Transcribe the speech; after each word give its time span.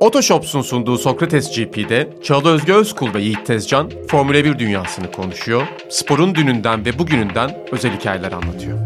Otoshops'un 0.00 0.62
sunduğu 0.62 0.98
Sokrates 0.98 1.56
GP'de 1.56 2.08
Çağla 2.22 2.48
Özge 2.48 2.72
Özkul 2.72 3.14
ve 3.14 3.20
Yiğit 3.20 3.46
Tezcan 3.46 3.90
Formula 4.08 4.44
1 4.44 4.58
dünyasını 4.58 5.12
konuşuyor, 5.12 5.62
sporun 5.88 6.34
dününden 6.34 6.84
ve 6.84 6.98
bugününden 6.98 7.58
özel 7.72 7.96
hikayeler 7.96 8.32
anlatıyor. 8.32 8.78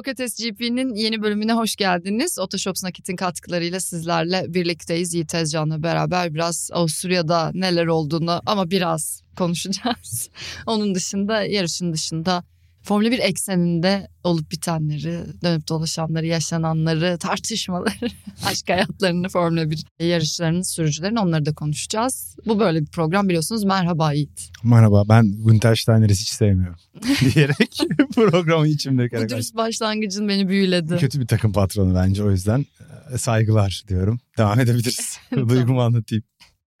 Sokrates 0.00 0.36
GP'nin 0.36 0.94
yeni 0.94 1.22
bölümüne 1.22 1.52
hoş 1.52 1.76
geldiniz. 1.76 2.38
Otoshops 2.38 2.84
Nakit'in 2.84 3.16
katkılarıyla 3.16 3.80
sizlerle 3.80 4.44
birlikteyiz. 4.48 5.14
Yiğit 5.14 5.28
Tezcan'la 5.28 5.82
beraber 5.82 6.34
biraz 6.34 6.70
Avusturya'da 6.72 7.50
neler 7.54 7.86
olduğunu 7.86 8.42
ama 8.46 8.70
biraz 8.70 9.22
konuşacağız. 9.38 10.30
Onun 10.66 10.94
dışında 10.94 11.42
yarışın 11.42 11.92
dışında 11.92 12.44
Formula 12.82 13.10
1 13.10 13.18
ekseninde 13.18 14.08
olup 14.24 14.50
bitenleri, 14.50 15.20
dönüp 15.42 15.68
dolaşanları, 15.68 16.26
yaşananları, 16.26 17.18
tartışmaları, 17.18 18.08
aşk 18.46 18.68
hayatlarını, 18.68 19.28
Formula 19.28 19.70
1 19.70 19.84
yarışlarının 20.00 20.62
sürücülerin 20.62 21.16
onları 21.16 21.46
da 21.46 21.54
konuşacağız. 21.54 22.36
Bu 22.46 22.58
böyle 22.58 22.80
bir 22.80 22.86
program 22.86 23.28
biliyorsunuz. 23.28 23.64
Merhaba 23.64 24.12
Yiğit. 24.12 24.50
Merhaba 24.64 25.08
ben 25.08 25.32
Günter 25.46 25.76
Steiner'i 25.76 26.12
hiç 26.12 26.28
sevmiyorum 26.28 26.78
diyerek 27.34 27.78
programı 28.14 28.68
içimde 28.68 29.08
Bu 29.24 29.28
dürüst 29.28 29.56
başlangıcın 29.56 30.28
beni 30.28 30.48
büyüledi. 30.48 30.96
Kötü 30.96 31.20
bir 31.20 31.26
takım 31.26 31.52
patronu 31.52 31.94
bence 31.94 32.24
o 32.24 32.30
yüzden 32.30 32.66
e, 33.14 33.18
saygılar 33.18 33.82
diyorum. 33.88 34.20
Devam 34.38 34.60
edebiliriz. 34.60 35.18
Duygumu 35.48 35.82
anlatayım. 35.82 36.24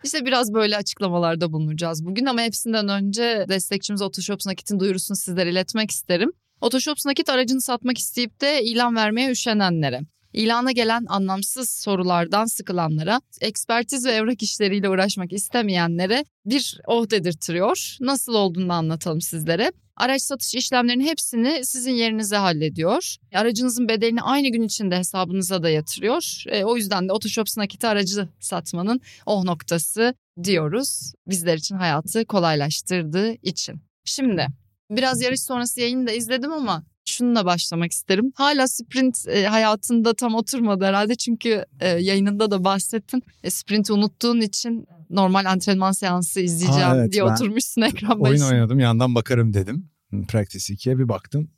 İşte 0.04 0.26
biraz 0.26 0.54
böyle 0.54 0.76
açıklamalarda 0.76 1.52
bulunacağız 1.52 2.04
bugün 2.04 2.26
ama 2.26 2.40
hepsinden 2.40 2.88
önce 2.88 3.46
destekçimiz 3.48 4.02
Otoshops 4.02 4.46
Nakit'in 4.46 4.80
duyurusunu 4.80 5.16
sizlere 5.16 5.50
iletmek 5.50 5.90
isterim. 5.90 6.32
Otoshops 6.60 7.06
Nakit 7.06 7.28
aracını 7.28 7.60
satmak 7.60 7.98
isteyip 7.98 8.40
de 8.40 8.62
ilan 8.64 8.96
vermeye 8.96 9.30
üşenenlere, 9.30 10.00
ilana 10.32 10.72
gelen 10.72 11.04
anlamsız 11.08 11.70
sorulardan 11.70 12.44
sıkılanlara, 12.44 13.20
ekspertiz 13.40 14.06
ve 14.06 14.12
evrak 14.12 14.42
işleriyle 14.42 14.88
uğraşmak 14.88 15.32
istemeyenlere 15.32 16.24
bir 16.46 16.80
oh 16.86 17.10
dedirtiyor. 17.10 17.96
Nasıl 18.00 18.34
olduğunu 18.34 18.72
anlatalım 18.72 19.20
sizlere. 19.20 19.72
Araç 19.96 20.22
satış 20.22 20.54
işlemlerinin 20.54 21.04
hepsini 21.04 21.64
sizin 21.64 21.92
yerinize 21.92 22.36
hallediyor. 22.36 23.16
Aracınızın 23.34 23.88
bedelini 23.88 24.22
aynı 24.22 24.48
gün 24.48 24.62
içinde 24.62 24.96
hesabınıza 24.96 25.62
da 25.62 25.70
yatırıyor. 25.70 26.42
E, 26.46 26.64
o 26.64 26.76
yüzden 26.76 27.08
de 27.08 27.12
Otoshops 27.12 27.56
nakiti 27.56 27.86
aracı 27.86 28.28
satmanın 28.40 29.00
oh 29.26 29.44
noktası 29.44 30.14
diyoruz. 30.44 31.12
Bizler 31.26 31.56
için 31.56 31.74
hayatı 31.74 32.24
kolaylaştırdığı 32.24 33.32
için. 33.32 33.80
Şimdi 34.04 34.46
biraz 34.90 35.22
yarış 35.22 35.42
sonrası 35.42 35.80
yayını 35.80 36.06
da 36.06 36.12
izledim 36.12 36.52
ama 36.52 36.84
şununla 37.04 37.44
başlamak 37.44 37.92
isterim. 37.92 38.32
Hala 38.34 38.68
sprint 38.68 39.28
e, 39.28 39.44
hayatında 39.46 40.14
tam 40.14 40.34
oturmadı 40.34 40.84
herhalde 40.84 41.14
çünkü 41.14 41.64
e, 41.80 41.88
yayınında 41.88 42.50
da 42.50 42.64
bahsettin. 42.64 43.22
E, 43.42 43.50
sprinti 43.50 43.92
unuttuğun 43.92 44.40
için 44.40 44.86
normal 45.10 45.44
antrenman 45.44 45.92
seansı 45.92 46.40
izleyeceğim 46.40 46.90
Aa, 46.90 46.96
evet, 46.96 47.12
diye 47.12 47.24
oturmuşsun 47.24 47.82
ekran 47.82 48.10
Oyun 48.20 48.34
başında. 48.34 48.48
oynadım 48.48 48.78
yandan 48.78 49.14
bakarım 49.14 49.54
dedim. 49.54 49.90
Practice 50.28 50.74
2'ye 50.74 50.98
bir 50.98 51.08
baktım. 51.08 51.50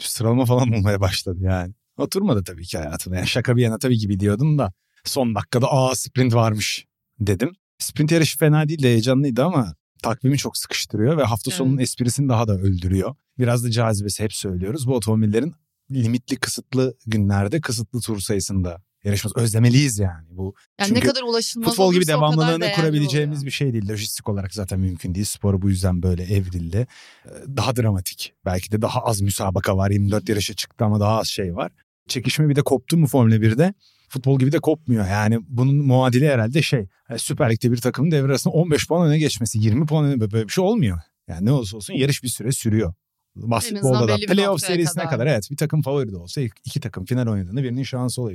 Sıralama 0.00 0.44
falan 0.44 0.72
bulmaya 0.72 1.00
başladı 1.00 1.38
yani. 1.42 1.74
Oturmadı 1.96 2.44
tabii 2.44 2.64
ki 2.64 2.78
hayatıma. 2.78 3.16
Yani 3.16 3.26
şaka 3.26 3.56
bir 3.56 3.62
yana 3.62 3.78
tabii 3.78 3.98
ki 3.98 4.08
biliyordum 4.08 4.58
da 4.58 4.72
son 5.04 5.34
dakikada 5.34 5.66
aa 5.72 5.94
sprint 5.94 6.34
varmış 6.34 6.84
dedim. 7.20 7.52
Sprint 7.78 8.12
yarışı 8.12 8.38
fena 8.38 8.68
değil 8.68 8.82
de 8.82 8.88
heyecanlıydı 8.88 9.44
ama 9.44 9.74
takvimi 10.02 10.38
çok 10.38 10.56
sıkıştırıyor 10.56 11.16
ve 11.16 11.22
hafta 11.24 11.50
Evet. 11.50 11.58
sonunun 11.58 11.78
esprisini 11.78 12.28
daha 12.28 12.48
da 12.48 12.52
öldürüyor. 12.58 13.14
Biraz 13.38 13.64
da 13.64 13.70
cazibesi 13.70 14.22
hep 14.22 14.32
söylüyoruz. 14.32 14.86
Bu 14.86 14.94
otomobillerin 14.94 15.54
limitli 15.90 16.36
kısıtlı 16.36 16.96
günlerde 17.06 17.60
kısıtlı 17.60 18.00
tur 18.00 18.20
sayısında 18.20 18.82
yarışması 19.04 19.40
özlemeliyiz 19.40 19.98
yani. 19.98 20.26
Bu 20.30 20.54
Yani 20.80 20.88
Çünkü 20.88 21.00
ne 21.00 21.04
kadar 21.04 21.22
ulaşılmaz 21.22 21.68
Futbol 21.70 21.92
gibi 21.92 22.06
devamlılığını 22.06 22.72
kurabileceğimiz 22.72 23.38
oluyor. 23.38 23.46
bir 23.46 23.50
şey 23.50 23.72
değil. 23.72 23.88
Lojistik 23.88 24.28
olarak 24.28 24.54
zaten 24.54 24.80
mümkün 24.80 25.14
değil. 25.14 25.26
Spor 25.26 25.62
bu 25.62 25.70
yüzden 25.70 26.02
böyle 26.02 26.22
evrildi. 26.22 26.86
Ee, 27.26 27.30
Daha 27.56 27.76
dramatik. 27.76 28.32
Belki 28.44 28.72
de 28.72 28.82
daha 28.82 29.00
az 29.00 29.20
müsabaka 29.20 29.76
var. 29.76 29.90
24 29.90 30.28
yarışa 30.28 30.54
çıktı 30.54 30.84
ama 30.84 31.00
daha 31.00 31.18
az 31.18 31.26
şey 31.26 31.56
var. 31.56 31.72
Çekişme 32.08 32.48
bir 32.48 32.56
de 32.56 32.62
koptu 32.62 32.96
mu 32.96 33.06
Formula 33.06 33.36
1'de? 33.36 33.74
Futbol 34.08 34.38
gibi 34.38 34.52
de 34.52 34.58
kopmuyor. 34.58 35.08
Yani 35.08 35.38
bunun 35.48 35.76
muadili 35.76 36.28
herhalde 36.28 36.62
şey. 36.62 36.86
yani 37.10 37.18
Süper 37.18 37.50
Lig'de 37.50 37.72
bir 37.72 37.76
takımın 37.76 38.10
devre 38.10 38.26
arasında 38.26 38.54
15 38.54 38.88
puan 38.88 39.08
öne 39.08 39.18
geçmesi, 39.18 39.58
20 39.58 39.86
puan 39.86 40.04
öne 40.04 40.20
böyle 40.20 40.44
bir 40.44 40.52
şey 40.52 40.64
olmuyor. 40.64 40.98
Yani 41.28 41.46
ne 41.46 41.52
olursa 41.52 41.76
olsun 41.76 41.94
yarış 41.94 42.22
bir 42.22 42.28
süre 42.28 42.52
sürüyor. 42.52 42.94
Basketbolda 43.36 44.08
da 44.08 44.16
playoff 44.16 44.60
serisine 44.60 45.04
kadar. 45.04 45.10
kadar. 45.10 45.26
evet 45.26 45.48
bir 45.50 45.56
takım 45.56 45.82
favori 45.82 46.12
de 46.12 46.16
olsa 46.16 46.40
iki 46.40 46.80
takım 46.80 47.04
final 47.04 47.26
oynadığında 47.26 47.62
birinin 47.62 47.82
şansı. 47.82 48.20
Ya 48.20 48.28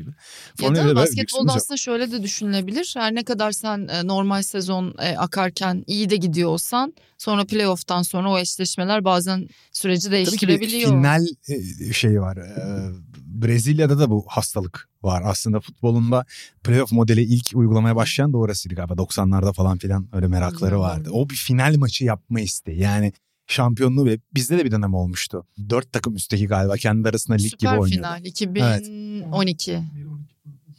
Formula 0.58 0.76
da 0.76 0.82
1'de 0.82 0.86
böyle 0.86 0.90
bir 0.90 0.96
basketbolda 0.96 1.22
lüksümüz 1.22 1.48
yok. 1.48 1.56
aslında 1.56 1.78
şöyle 1.78 2.12
de 2.12 2.24
düşünülebilir. 2.24 2.94
Her 2.98 3.16
ne 3.16 3.24
kadar 3.24 3.52
sen 3.52 3.88
e, 3.88 4.08
normal 4.08 4.42
sezon 4.42 4.96
e, 5.00 5.18
akarken 5.18 5.84
iyi 5.88 6.10
de 6.10 6.16
gidiyor 6.16 6.50
olsan 6.50 6.94
sonra 7.18 7.46
playoff'tan 7.46 8.02
sonra 8.02 8.32
o 8.32 8.40
eşleşmeler 8.40 9.06
bazen 9.06 9.48
süreci 9.72 10.04
Tabii 10.04 10.16
ki 10.16 10.48
değiştirebiliyor. 10.48 10.90
final 10.90 11.26
e, 11.50 11.94
şeyi 11.94 12.22
var. 12.22 12.38
Brezilya'da 13.26 14.00
da 14.00 14.10
bu 14.10 14.26
hastalık 14.28 14.90
var. 15.04 15.24
Aslında 15.26 15.60
futbolunda 15.60 16.26
playoff 16.64 16.92
modeli 16.92 17.22
ilk 17.22 17.46
uygulamaya 17.54 17.96
başlayan 17.96 18.34
da 18.34 18.38
orasıydı 18.38 18.76
galiba. 18.76 18.94
90'larda 18.94 19.54
falan 19.54 19.78
filan 19.78 20.10
öyle 20.14 20.28
merakları 20.28 20.80
vardı. 20.80 21.10
O 21.14 21.30
bir 21.30 21.36
final 21.36 21.76
maçı 21.78 22.06
yapma 22.06 22.40
isteği. 22.40 22.80
Yani 22.80 23.14
şampiyonluğu 23.52 24.06
ve 24.06 24.20
bizde 24.36 24.58
de 24.58 24.66
bir 24.66 24.72
dönem 24.72 24.94
olmuştu. 24.94 25.46
Dört 25.70 25.94
takım 25.94 26.16
üstteki 26.16 26.48
galiba 26.48 26.76
kendi 26.76 27.10
arasında 27.10 27.38
lig 27.38 27.44
gibi 27.44 27.52
Süper 27.52 27.78
oynuyordu. 27.78 28.08
final 28.08 28.26
2012. 28.26 29.84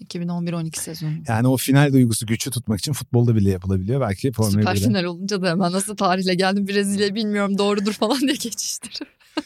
2011-12 0.04 0.78
sezonu. 0.78 1.12
Yani 1.28 1.48
o 1.48 1.56
final 1.56 1.92
duygusu 1.92 2.26
güçlü 2.26 2.50
tutmak 2.50 2.78
için 2.78 2.92
futbolda 2.92 3.34
bile 3.34 3.50
yapılabiliyor. 3.50 4.00
Belki 4.00 4.32
Formula 4.32 4.53
Süper 4.53 4.75
1'de. 4.75 4.84
final 4.84 5.04
olunca 5.04 5.42
da 5.42 5.50
hemen 5.50 5.72
nasıl 5.72 5.97
tarihle 5.97 6.34
geldim 6.34 6.69
Brezilya 6.69 7.14
bilmiyorum 7.14 7.59
doğrudur 7.59 7.92
falan 7.92 8.20
diye 8.20 8.32
geçiştirir. 8.32 8.98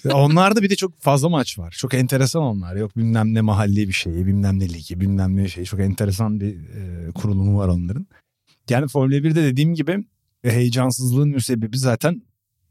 Onlarda 0.12 0.62
bir 0.62 0.70
de 0.70 0.76
çok 0.76 1.00
fazla 1.00 1.28
maç 1.28 1.58
var. 1.58 1.74
Çok 1.78 1.94
enteresan 1.94 2.42
onlar. 2.42 2.76
Yok 2.76 2.96
bilmem 2.96 3.34
ne 3.34 3.40
mahalli 3.40 3.88
bir 3.88 3.92
şeyi, 3.92 4.26
bilmem 4.26 4.58
ne 4.58 4.68
ligi, 4.68 5.00
bilmem 5.00 5.36
ne 5.36 5.48
şey. 5.48 5.64
Çok 5.64 5.80
enteresan 5.80 6.40
bir 6.40 6.54
e, 6.54 7.10
kurulumu 7.14 7.58
var 7.58 7.68
onların. 7.68 8.06
Yani 8.70 8.88
Formula 8.88 9.16
1'de 9.16 9.42
dediğim 9.42 9.74
gibi 9.74 10.04
e, 10.44 10.50
heyecansızlığın 10.50 11.28
müsebbibi 11.28 11.78
zaten 11.78 12.22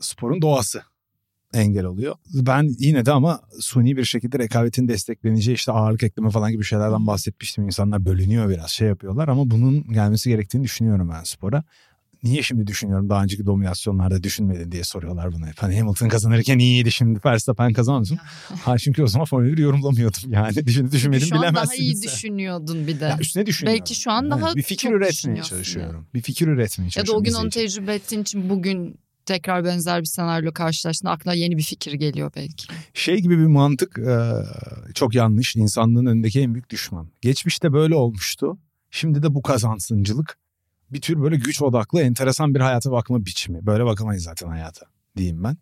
sporun 0.06 0.42
doğası 0.42 0.82
engel 1.54 1.86
oluyor. 1.86 2.16
Ben 2.34 2.70
yine 2.80 3.06
de 3.06 3.12
ama 3.12 3.42
suni 3.60 3.98
bir 3.98 4.04
şekilde 4.06 4.40
rekabetin 4.40 4.88
destekleneceği 4.88 5.56
işte 5.56 5.72
ağırlık 5.72 6.04
ekleme 6.04 6.30
falan 6.30 6.52
gibi 6.52 6.64
şeylerden 6.64 7.08
bahsetmiştim. 7.08 7.66
İnsanlar 7.66 8.06
bölünüyor 8.06 8.50
biraz 8.50 8.70
şey 8.70 8.88
yapıyorlar 8.88 9.28
ama 9.28 9.50
bunun 9.52 9.84
gelmesi 9.94 10.30
gerektiğini 10.30 10.64
düşünüyorum 10.64 11.10
ben 11.14 11.24
spora. 11.24 11.64
Niye 12.24 12.42
şimdi 12.44 12.68
düşünüyorum 12.68 13.10
daha 13.10 13.24
önceki 13.24 13.46
dominasyonlarda 13.46 14.24
düşünmedin 14.24 14.72
diye 14.72 14.84
soruyorlar 14.84 15.34
bana 15.34 15.48
hep. 15.48 15.54
Hani 15.64 15.80
Hamilton 15.80 16.08
kazanırken 16.10 16.60
iyiydi 16.60 16.92
şimdi 16.92 17.20
Verstappen 17.26 17.74
kazanmasın. 17.74 18.18
ha 18.64 18.78
çünkü 18.78 19.04
o 19.04 19.08
zaman 19.08 19.26
Formula 19.26 19.52
1 19.54 19.58
yorumlamıyordum 19.58 20.32
yani. 20.34 20.56
Düşün, 20.66 20.92
düşünmedim 20.92 21.28
Şu 21.28 21.36
an 21.36 21.42
daha 21.42 21.52
bilemezsiniz. 21.52 21.80
iyi 21.80 22.02
düşünüyordun 22.08 22.88
bir 22.88 23.00
de. 23.00 23.06
Ya 23.06 23.18
üstüne 23.20 23.46
düşünüyorum. 23.46 23.80
Belki 23.80 23.96
şu 23.96 24.12
an 24.12 24.32
daha 24.32 24.56
bir 24.56 24.62
fikir 24.62 24.88
çok 24.90 24.98
üretmeye 24.98 25.42
çalışıyorum. 25.44 26.08
Bir 26.14 26.22
fikir 26.22 26.48
üretmeye 26.48 26.86
Ya 26.86 26.90
da 26.90 26.92
çalışıyorum. 26.92 27.22
o 27.22 27.24
gün 27.24 27.34
onu 27.34 27.50
tecrübe 27.50 27.96
ettiğin 27.96 28.22
için 28.22 28.50
bugün 28.50 28.96
tekrar 29.26 29.66
benzer 29.66 30.02
bir 30.02 30.06
senaryo 30.06 30.52
karşılaştığında 30.54 31.12
aklına 31.12 31.34
yeni 31.34 31.58
bir 31.58 31.64
fikir 31.64 31.94
geliyor 31.94 32.32
belki. 32.36 32.68
şey 32.94 33.18
gibi 33.18 33.38
bir 33.38 33.46
mantık 33.46 34.00
e, 34.00 34.32
çok 34.94 35.16
yanlış. 35.16 35.56
İnsanlığın 35.56 36.06
önündeki 36.06 36.40
en 36.42 36.54
büyük 36.54 36.70
düşman. 36.70 37.08
Geçmişte 37.22 37.74
böyle 37.74 37.96
olmuştu. 37.96 38.58
Şimdi 38.92 39.24
de 39.24 39.36
bu 39.36 39.42
kazansıncılık 39.42 40.38
bir 40.94 41.02
tür 41.02 41.22
böyle 41.22 41.36
güç 41.36 41.62
odaklı 41.62 42.02
enteresan 42.02 42.56
bir 42.56 42.60
hayata 42.60 42.92
bakma 42.92 43.26
biçimi. 43.26 43.66
Böyle 43.66 43.86
bakamayız 43.86 44.24
zaten 44.24 44.48
hayata 44.48 44.86
diyeyim 45.18 45.44
ben. 45.44 45.58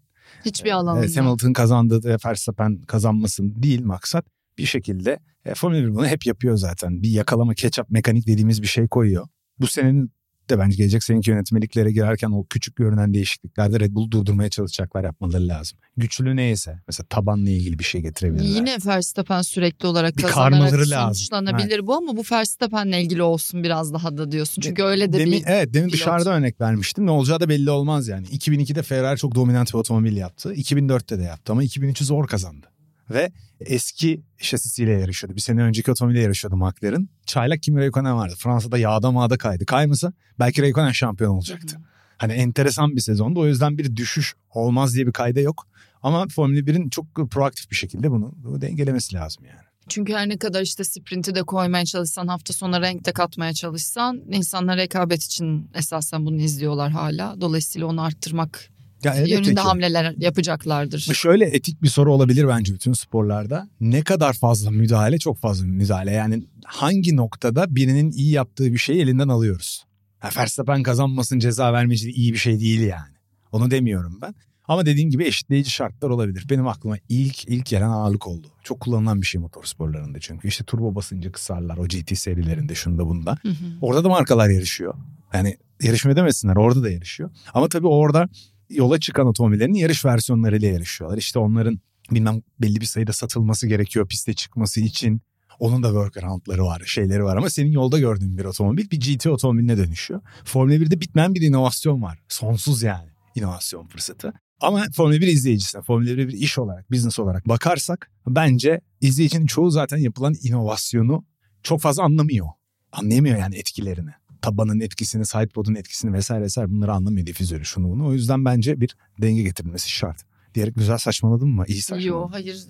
Hiçbir 0.45 0.71
alanında. 0.71 1.06
Evet, 1.06 1.18
Hamilton 1.18 1.53
kazandı 1.53 2.19
Verstappen 2.25 2.81
kazanmasın 2.81 3.63
değil 3.63 3.83
maksat. 3.83 4.25
Bir 4.57 4.65
şekilde 4.65 5.19
e, 5.45 5.56
Formula 5.56 5.83
1 5.83 5.95
bunu 5.95 6.07
hep 6.07 6.25
yapıyor 6.25 6.57
zaten. 6.57 7.03
Bir 7.03 7.09
yakalama 7.09 7.53
ketchup 7.53 7.89
mekanik 7.89 8.27
dediğimiz 8.27 8.62
bir 8.62 8.68
şey 8.68 8.88
koyuyor. 8.88 9.27
Bu 9.59 9.68
senenin 9.68 10.12
de 10.51 10.59
bence 10.59 10.75
gelecek 10.77 11.03
seneki 11.03 11.30
yönetmeliklere 11.31 11.92
girerken 11.92 12.31
o 12.31 12.45
küçük 12.50 12.75
görünen 12.75 13.13
değişikliklerde 13.13 13.80
Red 13.80 13.92
Bull'u 13.94 14.12
durdurmaya 14.12 14.50
çalışacaklar 14.50 15.03
yapmaları 15.03 15.48
lazım. 15.48 15.80
Güçlü 15.98 16.36
neyse 16.36 16.80
mesela 16.88 17.07
tabanla 17.09 17.50
ilgili 17.50 17.80
bir 17.80 17.83
şey 17.83 18.01
getirebilirler. 18.01 18.56
Yine 18.56 18.77
Verstappen 18.86 19.42
sürekli 19.42 19.88
olarak 19.88 20.18
Bir 20.18 20.24
kazanarak 20.24 20.51
karmaları 20.51 20.89
lazım. 20.89 21.15
sonuçlanabilir 21.15 21.88
bu 21.88 21.95
ama 21.95 22.18
bu 22.18 22.24
Verstappen'le 22.31 22.92
ilgili 23.01 23.24
olsun 23.24 23.63
biraz 23.63 23.94
daha 23.94 24.18
da 24.18 24.31
diyorsun. 24.31 24.62
Çünkü 24.62 24.83
öyle 24.83 25.13
de 25.13 25.19
demin, 25.19 25.31
bir 25.31 25.44
Evet 25.48 25.74
demin 25.74 25.88
pilot. 25.88 26.01
dışarıda 26.01 26.30
örnek 26.33 26.62
vermiştim. 26.62 27.06
Ne 27.06 27.12
olacağı 27.12 27.39
da 27.39 27.50
belli 27.50 27.69
olmaz 27.71 28.07
yani. 28.07 28.27
2002'de 28.27 28.83
Ferrari 28.83 29.18
çok 29.19 29.36
dominant 29.36 29.74
bir 29.74 29.77
otomobil 29.80 30.18
yaptı. 30.18 30.53
2004'te 30.53 31.19
de 31.19 31.24
yaptı 31.24 31.51
ama 31.51 31.63
2003'ü 31.63 32.06
zor 32.06 32.27
kazandı. 32.27 32.68
Ve 33.13 33.31
eski 33.60 34.22
şasisiyle 34.38 34.92
yarışıyordu. 34.92 35.36
Bir 35.36 35.42
sene 35.42 35.62
önceki 35.62 35.92
otomobille 35.92 36.22
yarışıyordu 36.22 36.56
McLaren. 36.56 37.10
Çaylak 37.25 37.63
Kimi 37.63 37.81
Räikkönen 37.81 38.16
vardı. 38.16 38.34
Fransa'da 38.38 38.78
yağda 38.78 39.12
mağda 39.12 39.38
kaydı. 39.38 39.66
Kaymasa 39.66 40.13
belki 40.40 40.62
Räikkönen 40.62 40.94
şampiyon 40.94 41.36
olacaktı. 41.36 41.78
Hani 42.18 42.34
enteresan 42.34 42.96
bir 42.96 43.02
sezondu. 43.02 43.40
O 43.40 43.48
yüzden 43.48 43.78
bir 43.78 43.96
düşüş 43.96 44.34
olmaz 44.50 44.96
diye 44.96 45.08
bir 45.08 45.12
kayda 45.12 45.40
yok. 45.40 45.68
Ama 46.02 46.28
Formula 46.28 46.60
1'in 46.60 46.90
çok 46.90 47.31
proaktif 47.31 47.72
bir 47.72 47.75
şekilde 47.75 48.12
bunu, 48.12 48.34
bunu 48.36 48.62
dengelemesi 48.62 49.16
lazım 49.16 49.46
yani. 49.46 49.62
Çünkü 49.90 50.13
her 50.13 50.30
ne 50.30 50.38
kadar 50.38 50.62
işte 50.62 50.84
sprinti 50.84 51.36
de 51.36 51.44
koymaya 51.44 51.86
çalışsan, 51.86 52.28
hafta 52.28 52.54
sonu 52.54 52.81
renk 52.81 53.06
de 53.06 53.12
katmaya 53.12 53.54
çalışsan 53.54 54.22
insanlar 54.31 54.78
rekabet 54.78 55.24
için 55.24 55.69
esasen 55.74 56.25
bunu 56.25 56.42
izliyorlar 56.42 56.92
hala. 56.92 57.42
Dolayısıyla 57.42 57.88
onu 57.88 58.02
arttırmak 58.02 58.70
Ya 59.03 59.13
elbette 59.13 59.31
yönünde 59.33 59.56
ki. 59.56 59.62
hamleler 59.62 60.13
yapacaklardır. 60.18 61.00
Şöyle 61.00 61.45
etik 61.45 61.83
bir 61.83 61.88
soru 61.88 62.13
olabilir 62.13 62.48
bence 62.48 62.74
bütün 62.74 62.94
sporlarda. 62.94 63.69
Ne 63.80 64.01
kadar 64.01 64.33
fazla 64.33 64.71
müdahale 64.71 65.18
çok 65.18 65.39
fazla 65.39 65.65
müdahale. 65.65 66.12
Yani 66.12 66.44
hangi 66.65 67.15
noktada 67.15 67.75
birinin 67.75 68.12
iyi 68.12 68.31
yaptığı 68.31 68.74
bir 68.74 68.77
şeyi 68.77 69.01
elinden 69.01 69.27
alıyoruz. 69.27 69.83
Ha, 70.19 70.30
Verstappen 70.38 70.83
kazanmasın 70.83 71.39
ceza 71.39 71.74
vermeci 71.74 72.12
iyi 72.12 72.33
bir 72.33 72.38
şey 72.38 72.59
değil 72.59 72.81
yani. 72.81 73.15
Onu 73.51 73.71
demiyorum 73.71 74.19
ben. 74.21 74.36
Ama 74.68 74.86
dediğim 74.86 75.09
gibi 75.09 75.25
eşitleyici 75.25 75.69
şartlar 75.69 76.09
olabilir. 76.09 76.45
Benim 76.50 76.68
aklıma 76.68 76.98
ilk 77.09 77.50
ilk 77.50 77.65
gelen 77.65 77.89
ağırlık 77.89 78.27
oldu. 78.27 78.48
Çok 78.63 78.80
kullanılan 78.80 79.21
bir 79.21 79.27
şey 79.27 79.42
motor 79.42 79.63
sporlarında 79.63 80.19
çünkü. 80.19 80.48
işte 80.48 80.63
turbo 80.63 80.95
basıncı 80.95 81.31
kısarlar 81.31 81.77
o 81.77 81.88
GT 81.88 82.18
serilerinde 82.18 82.75
şunda 82.75 83.06
bunda. 83.06 83.38
Hı 83.42 83.50
hı. 83.50 83.53
Orada 83.81 84.03
da 84.03 84.09
markalar 84.09 84.50
yarışıyor. 84.50 84.94
Yani 85.33 85.57
yarışma 85.81 86.15
demesinler 86.15 86.56
orada 86.56 86.83
da 86.83 86.92
yarışıyor. 86.92 87.30
Ama 87.53 87.69
tabii 87.69 87.88
orada 87.88 88.30
yola 88.71 89.00
çıkan 89.00 89.27
otomobillerin 89.27 89.73
yarış 89.73 90.06
versiyonlarıyla 90.06 90.68
yarışıyorlar. 90.68 91.18
İşte 91.18 91.39
onların 91.39 91.79
bilmem 92.12 92.41
belli 92.62 92.81
bir 92.81 92.85
sayıda 92.85 93.13
satılması 93.13 93.68
gerekiyor 93.68 94.07
piste 94.07 94.33
çıkması 94.33 94.81
için. 94.81 95.21
Onun 95.59 95.83
da 95.83 95.88
workaroundları 95.88 96.65
var, 96.65 96.81
şeyleri 96.85 97.23
var 97.23 97.38
ama 97.38 97.50
senin 97.50 97.71
yolda 97.71 98.00
gördüğün 98.00 98.38
bir 98.38 98.45
otomobil 98.45 98.89
bir 98.91 99.00
GT 99.00 99.27
otomobiline 99.27 99.77
dönüşüyor. 99.77 100.21
Formula 100.45 100.75
1'de 100.75 101.01
bitmeyen 101.01 101.35
bir 101.35 101.41
inovasyon 101.41 102.01
var. 102.01 102.19
Sonsuz 102.27 102.83
yani 102.83 103.09
inovasyon 103.35 103.88
fırsatı. 103.88 104.33
Ama 104.62 104.85
Formula 104.95 105.21
1 105.21 105.27
izleyicisine, 105.27 105.81
Formula 105.81 106.09
1'e 106.09 106.27
bir 106.27 106.33
iş 106.33 106.57
olarak, 106.57 106.91
business 106.91 107.19
olarak 107.19 107.47
bakarsak 107.47 108.12
bence 108.27 108.81
izleyicinin 109.01 109.45
çoğu 109.45 109.71
zaten 109.71 109.97
yapılan 109.97 110.35
inovasyonu 110.44 111.25
çok 111.63 111.81
fazla 111.81 112.03
anlamıyor. 112.03 112.47
Anlayamıyor 112.91 113.38
yani 113.38 113.56
etkilerini. 113.56 114.12
Tabanın 114.41 114.79
etkisini, 114.79 115.25
sidepod'un 115.25 115.75
etkisini 115.75 116.13
vesaire 116.13 116.43
vesaire 116.43 116.71
bunları 116.71 116.93
anlamıyor 116.93 117.27
difüzörü 117.27 117.65
şunu 117.65 117.89
bunu. 117.89 118.07
O 118.07 118.13
yüzden 118.13 118.45
bence 118.45 118.81
bir 118.81 118.95
denge 119.21 119.41
getirilmesi 119.41 119.89
şart. 119.89 120.17
Diyerek 120.55 120.75
güzel 120.75 120.97
saçmaladım 120.97 121.49
mı? 121.49 121.63
İyi 121.67 121.81
saçmaladım. 121.81 122.07
Yo 122.07 122.27
hayır 122.31 122.65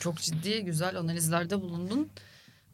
çok 0.00 0.16
ciddi 0.16 0.64
güzel 0.64 0.98
analizlerde 0.98 1.60
bulundun. 1.60 2.08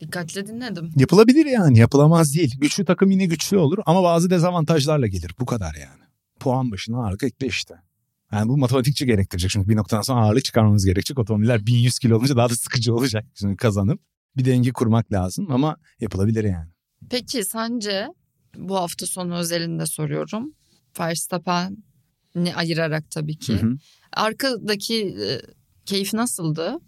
Dikkatle 0.01 0.47
dinledim. 0.47 0.91
Yapılabilir 0.97 1.47
yani 1.47 1.79
yapılamaz 1.79 2.35
değil. 2.35 2.55
Güçlü 2.61 2.85
takım 2.85 3.11
yine 3.11 3.27
güçlü 3.27 3.59
olur 3.59 3.79
ama 3.87 4.03
bazı 4.03 4.31
dezavantajlarla 4.31 5.07
gelir. 5.07 5.35
Bu 5.41 5.47
kadar 5.47 5.75
yani. 5.75 6.03
Puan 6.41 6.71
başına 6.73 7.05
ağırlık 7.05 7.23
ekle 7.23 7.47
işte. 7.47 7.75
Yani 8.33 8.49
bu 8.49 8.57
matematikçi 8.57 9.07
gerektirecek 9.07 9.51
çünkü 9.51 9.69
bir 9.69 9.77
noktadan 9.77 10.03
sonra 10.03 10.21
ağırlık 10.21 10.45
çıkarmamız 10.45 10.85
gerekecek. 10.85 11.19
Otomobiller 11.19 11.67
1100 11.67 11.99
kilo 11.99 12.17
olunca 12.17 12.37
daha 12.37 12.51
da 12.51 12.55
sıkıcı 12.57 12.95
olacak 12.95 13.25
şimdi 13.35 13.57
kazanıp. 13.57 14.01
Bir 14.37 14.45
denge 14.45 14.73
kurmak 14.73 15.13
lazım 15.13 15.47
ama 15.51 15.77
yapılabilir 16.01 16.45
yani. 16.45 16.69
Peki 17.11 17.45
sence 17.45 18.09
bu 18.59 18.77
hafta 18.77 19.07
sonu 19.07 19.37
özelinde 19.37 19.87
soruyorum. 19.87 20.53
Verstappen'i 21.01 22.55
ayırarak 22.55 23.11
tabii 23.11 23.39
ki. 23.39 23.63
Hı 23.63 23.67
hı. 23.67 23.77
Arkadaki 24.13 25.03
e, 25.05 25.41
keyif 25.87 26.15
nasıldı? 26.15 26.79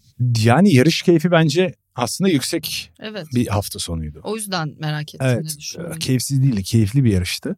Yani 0.44 0.74
yarış 0.74 1.02
keyfi 1.02 1.30
bence 1.30 1.74
aslında 1.94 2.30
yüksek 2.30 2.92
Evet. 3.00 3.26
bir 3.34 3.46
hafta 3.46 3.78
sonuydu. 3.78 4.20
O 4.24 4.36
yüzden 4.36 4.74
merak 4.80 5.14
ettim 5.14 5.26
Evet, 5.30 5.56
ne 5.78 5.84
e, 5.84 5.98
keyifsiz 5.98 6.42
değildi, 6.42 6.62
keyifli 6.62 7.04
bir 7.04 7.12
yarıştı. 7.12 7.56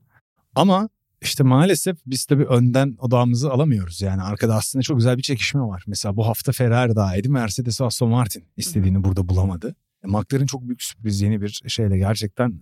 Ama 0.54 0.88
işte 1.22 1.44
maalesef 1.44 1.98
biz 2.06 2.24
tabii 2.24 2.44
önden 2.44 2.96
odağımızı 2.98 3.50
alamıyoruz. 3.50 4.00
Yani 4.00 4.22
arkada 4.22 4.54
aslında 4.54 4.82
çok 4.82 4.96
güzel 4.96 5.16
bir 5.16 5.22
çekişme 5.22 5.60
var. 5.60 5.84
Mesela 5.86 6.16
bu 6.16 6.26
hafta 6.26 6.52
Ferrari 6.52 6.96
dahaydı, 6.96 7.30
Mercedes 7.30 7.80
Aston 7.80 8.10
Martin 8.10 8.44
istediğini 8.56 9.04
burada 9.04 9.28
bulamadı. 9.28 9.76
E, 10.04 10.06
McLaren 10.06 10.46
çok 10.46 10.62
büyük 10.62 10.82
sürpriz 10.82 11.20
yeni 11.20 11.40
bir 11.42 11.60
şeyle 11.68 11.98
gerçekten 11.98 12.60